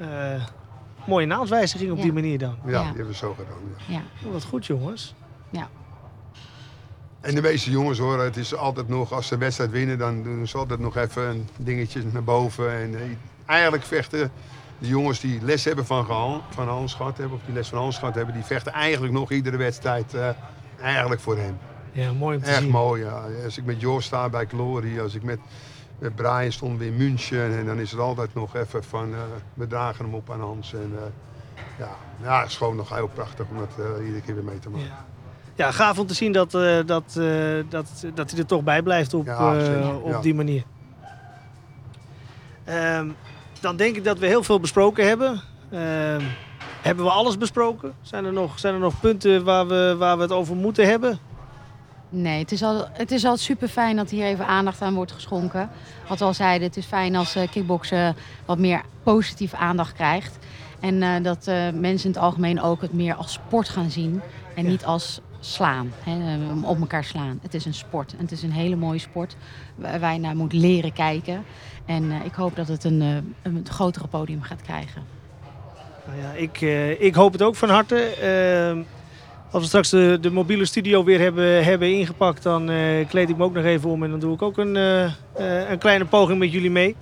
uh, 0.00 0.44
mooie 1.06 1.26
naamswijziging 1.26 1.90
op 1.90 1.96
ja. 1.96 2.02
die 2.02 2.12
manier 2.12 2.38
dan. 2.38 2.56
Ja, 2.64 2.78
die 2.78 2.86
hebben 2.86 3.06
we 3.06 3.14
zo 3.14 3.34
gedaan. 3.34 3.74
Ja. 3.86 4.26
Oh, 4.26 4.32
wat 4.32 4.44
goed 4.44 4.66
jongens. 4.66 5.14
Ja. 5.50 5.68
En 7.20 7.34
de 7.34 7.40
meeste 7.40 7.70
jongens 7.70 7.98
hoor, 7.98 8.20
het 8.20 8.36
is 8.36 8.54
altijd 8.54 8.88
nog, 8.88 9.12
als 9.12 9.26
ze 9.26 9.38
wedstrijd 9.38 9.70
winnen, 9.70 9.98
dan 9.98 10.22
doen 10.22 10.46
ze 10.46 10.58
altijd 10.58 10.80
nog 10.80 10.96
even 10.96 11.22
een 11.22 11.48
dingetje 11.56 12.02
naar 12.12 12.24
boven. 12.24 12.72
En 12.72 12.90
uh, 12.90 13.00
eigenlijk 13.46 13.84
vechten 13.84 14.30
de 14.78 14.88
jongens 14.88 15.20
die 15.20 15.42
les 15.42 15.64
hebben 15.64 15.86
van, 15.86 16.06
van 16.50 16.68
Hans 16.68 16.94
gehad 16.94 17.18
hebben, 17.18 17.36
of 17.36 17.44
die 17.44 17.54
les 17.54 17.68
van 17.68 17.78
Hans 17.78 17.98
gehad 17.98 18.14
hebben, 18.14 18.34
die 18.34 18.44
vechten 18.44 18.72
eigenlijk 18.72 19.12
nog 19.12 19.30
iedere 19.30 19.56
wedstrijd 19.56 20.14
uh, 20.14 20.28
eigenlijk 20.80 21.20
voor 21.20 21.36
hem. 21.36 21.58
Ja, 21.92 22.12
mooi 22.12 22.36
om 22.36 22.42
te 22.42 22.48
Echt 22.48 22.60
zien. 22.60 22.70
mooi, 22.70 23.04
ja. 23.04 23.22
Als 23.44 23.58
ik 23.58 23.64
met 23.64 23.80
Jos 23.80 24.04
sta 24.04 24.28
bij 24.28 24.46
Glory, 24.46 25.00
als 25.00 25.14
ik 25.14 25.22
met, 25.22 25.38
met 25.98 26.14
Brian 26.14 26.52
stond 26.52 26.80
in 26.80 26.96
München, 26.96 27.58
en 27.58 27.66
dan 27.66 27.78
is 27.78 27.90
het 27.90 28.00
altijd 28.00 28.34
nog 28.34 28.56
even 28.56 28.84
van, 28.84 29.10
uh, 29.10 29.18
we 29.54 29.66
dragen 29.66 30.04
hem 30.04 30.14
op 30.14 30.30
aan 30.30 30.40
Hans. 30.40 30.72
En, 30.74 30.92
uh, 30.94 31.00
ja, 31.78 31.90
ja, 32.22 32.40
het 32.40 32.48
is 32.48 32.56
gewoon 32.56 32.76
nog 32.76 32.94
heel 32.94 33.10
prachtig 33.14 33.46
om 33.50 33.56
dat 33.58 34.00
iedere 34.00 34.20
keer 34.20 34.34
weer 34.34 34.44
mee 34.44 34.58
te 34.58 34.70
maken. 34.70 34.86
Ja. 34.86 35.04
Ja, 35.54 35.70
gaaf 35.70 35.98
om 35.98 36.06
te 36.06 36.14
zien 36.14 36.32
dat, 36.32 36.50
dat, 36.50 37.20
dat, 37.68 38.06
dat 38.14 38.30
hij 38.30 38.38
er 38.38 38.46
toch 38.46 38.62
bij 38.62 38.82
blijft 38.82 39.14
op, 39.14 39.26
ja, 39.26 39.94
op 39.94 40.22
die 40.22 40.34
manier. 40.34 40.62
Um, 42.68 43.16
dan 43.60 43.76
denk 43.76 43.96
ik 43.96 44.04
dat 44.04 44.18
we 44.18 44.26
heel 44.26 44.42
veel 44.42 44.60
besproken 44.60 45.06
hebben. 45.06 45.40
Uh, 45.72 45.80
hebben 46.82 47.04
we 47.04 47.10
alles 47.10 47.38
besproken? 47.38 47.94
Zijn 48.02 48.24
er 48.24 48.32
nog, 48.32 48.58
zijn 48.58 48.74
er 48.74 48.80
nog 48.80 49.00
punten 49.00 49.44
waar 49.44 49.66
we, 49.66 49.94
waar 49.98 50.16
we 50.16 50.22
het 50.22 50.32
over 50.32 50.56
moeten 50.56 50.86
hebben? 50.86 51.18
Nee, 52.08 52.38
het 52.38 52.52
is, 52.52 52.62
al, 52.62 52.88
het 52.92 53.10
is 53.10 53.24
al 53.24 53.36
super 53.36 53.68
fijn 53.68 53.96
dat 53.96 54.10
hier 54.10 54.24
even 54.24 54.46
aandacht 54.46 54.82
aan 54.82 54.94
wordt 54.94 55.12
geschonken. 55.12 55.70
Wat 56.08 56.18
we 56.18 56.24
al 56.24 56.34
zeiden, 56.34 56.68
het 56.68 56.76
is 56.76 56.86
fijn 56.86 57.16
als 57.16 57.36
uh, 57.36 57.48
kickboksen 57.50 58.16
wat 58.44 58.58
meer 58.58 58.82
positieve 59.02 59.56
aandacht 59.56 59.92
krijgt. 59.92 60.38
En 60.80 60.94
uh, 60.94 61.14
dat 61.22 61.46
uh, 61.48 61.54
mensen 61.74 62.08
in 62.08 62.14
het 62.14 62.22
algemeen 62.22 62.62
ook 62.62 62.80
het 62.80 62.92
meer 62.92 63.14
als 63.14 63.32
sport 63.32 63.68
gaan 63.68 63.90
zien. 63.90 64.20
En 64.54 64.64
ja. 64.64 64.70
niet 64.70 64.84
als 64.84 65.20
slaan, 65.40 65.92
hè, 66.04 66.38
op 66.62 66.80
elkaar 66.80 67.04
slaan. 67.04 67.38
Het 67.42 67.54
is 67.54 67.64
een 67.64 67.74
sport 67.74 68.12
en 68.12 68.18
het 68.22 68.32
is 68.32 68.42
een 68.42 68.52
hele 68.52 68.76
mooie 68.76 68.98
sport 68.98 69.36
waar 69.74 70.00
wij 70.00 70.18
naar 70.18 70.36
moeten 70.36 70.58
leren 70.58 70.92
kijken. 70.92 71.44
En 71.86 72.04
uh, 72.04 72.24
ik 72.24 72.34
hoop 72.34 72.56
dat 72.56 72.68
het 72.68 72.84
een, 72.84 73.00
uh, 73.00 73.16
een 73.42 73.66
grotere 73.70 74.06
podium 74.06 74.42
gaat 74.42 74.62
krijgen. 74.62 75.02
Nou 76.06 76.20
ja, 76.20 76.32
ik, 76.32 76.60
uh, 76.60 77.00
ik 77.00 77.14
hoop 77.14 77.32
het 77.32 77.42
ook 77.42 77.56
van 77.56 77.68
harte. 77.68 77.96
Ehm, 77.96 78.82
als 79.50 79.62
we 79.62 79.68
straks 79.68 79.90
de, 79.90 80.18
de, 80.20 80.30
mobiele 80.30 80.64
studio 80.64 81.04
weer 81.04 81.20
hebben, 81.20 81.64
hebben 81.64 81.92
ingepakt, 81.92 82.42
dan 82.42 82.70
kleed 83.08 83.28
ik 83.28 83.36
me 83.36 83.44
ook 83.44 83.54
nog 83.54 83.64
even 83.64 83.90
om 83.90 84.02
en 84.02 84.10
dan 84.10 84.20
doe 84.20 84.34
ik 84.34 84.42
ook 84.42 84.58
een, 84.58 84.74
een 85.70 85.78
kleine 85.78 86.04
poging 86.04 86.38
met 86.38 86.52
jullie 86.52 86.70
mee. 86.70 86.96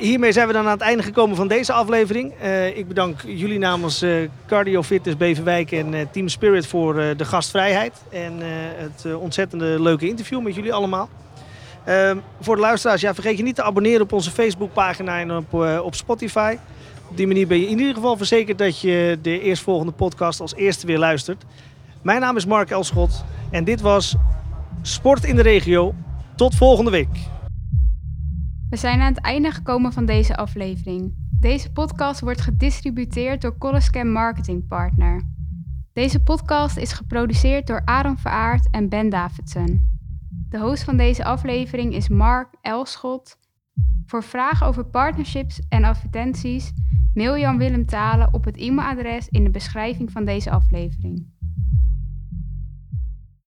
Hiermee 0.00 0.32
zijn 0.32 0.46
we 0.46 0.52
dan 0.52 0.64
aan 0.64 0.70
het 0.70 0.80
einde 0.80 1.02
gekomen 1.02 1.36
van 1.36 1.48
deze 1.48 1.72
aflevering. 1.72 2.32
Eh, 2.40 2.76
ik 2.76 2.88
bedank 2.88 3.20
jullie 3.26 3.58
namens 3.58 4.02
eh, 4.02 4.12
Cardio 4.46 4.82
Fitness 4.82 5.16
Beverwijk 5.16 5.72
en 5.72 5.94
eh, 5.94 6.06
Team 6.12 6.28
Spirit 6.28 6.66
voor 6.66 6.94
de 6.94 7.24
gastvrijheid. 7.24 7.92
En 8.10 8.32
het 8.76 9.14
ontzettende 9.14 9.82
leuke 9.82 10.08
interview 10.08 10.42
met 10.42 10.54
jullie 10.54 10.72
allemaal. 10.72 11.08
Ehm, 11.84 12.16
voor 12.40 12.54
de 12.54 12.60
luisteraars, 12.60 13.00
ja, 13.00 13.14
vergeet 13.14 13.36
je 13.36 13.42
niet 13.42 13.54
te 13.54 13.62
abonneren 13.62 14.00
op 14.00 14.12
onze 14.12 14.30
Facebookpagina 14.30 15.18
en 15.18 15.36
op, 15.36 15.54
op 15.82 15.94
Spotify. 15.94 16.56
Op 17.08 17.16
die 17.16 17.26
manier 17.26 17.46
ben 17.46 17.60
je 17.60 17.68
in 17.68 17.78
ieder 17.78 17.94
geval 17.94 18.16
verzekerd 18.16 18.58
dat 18.58 18.80
je 18.80 19.18
de 19.22 19.40
eerstvolgende 19.40 19.92
podcast 19.92 20.40
als 20.40 20.54
eerste 20.54 20.86
weer 20.86 20.98
luistert. 20.98 21.44
Mijn 22.02 22.20
naam 22.20 22.36
is 22.36 22.46
Mark 22.46 22.70
Elschot 22.70 23.24
en 23.50 23.64
dit 23.64 23.80
was 23.80 24.14
Sport 24.82 25.24
in 25.24 25.36
de 25.36 25.42
Regio. 25.42 25.94
Tot 26.36 26.54
volgende 26.54 26.90
week. 26.90 27.08
We 28.70 28.76
zijn 28.76 29.00
aan 29.00 29.12
het 29.14 29.20
einde 29.20 29.50
gekomen 29.50 29.92
van 29.92 30.04
deze 30.06 30.36
aflevering. 30.36 31.14
Deze 31.40 31.72
podcast 31.72 32.20
wordt 32.20 32.40
gedistributeerd 32.40 33.42
door 33.42 33.58
Collescam 33.58 34.08
Marketing 34.08 34.66
Partner. 34.66 35.22
Deze 35.92 36.22
podcast 36.22 36.76
is 36.76 36.92
geproduceerd 36.92 37.66
door 37.66 37.82
Aaron 37.84 38.18
Veraard 38.18 38.68
en 38.70 38.88
Ben 38.88 39.08
Davidson. 39.08 39.88
De 40.48 40.58
host 40.58 40.84
van 40.84 40.96
deze 40.96 41.24
aflevering 41.24 41.94
is 41.94 42.08
Mark 42.08 42.54
Elschot. 42.60 43.38
Voor 44.06 44.22
vragen 44.22 44.66
over 44.66 44.84
partnerships 44.84 45.60
en 45.68 45.84
advertenties 45.84 46.72
mail 47.14 47.38
Jan 47.38 47.58
Willem 47.58 47.86
Talen 47.86 48.34
op 48.34 48.44
het 48.44 48.56
e-mailadres 48.56 49.28
in 49.28 49.44
de 49.44 49.50
beschrijving 49.50 50.12
van 50.12 50.24
deze 50.24 50.50
aflevering. 50.50 51.26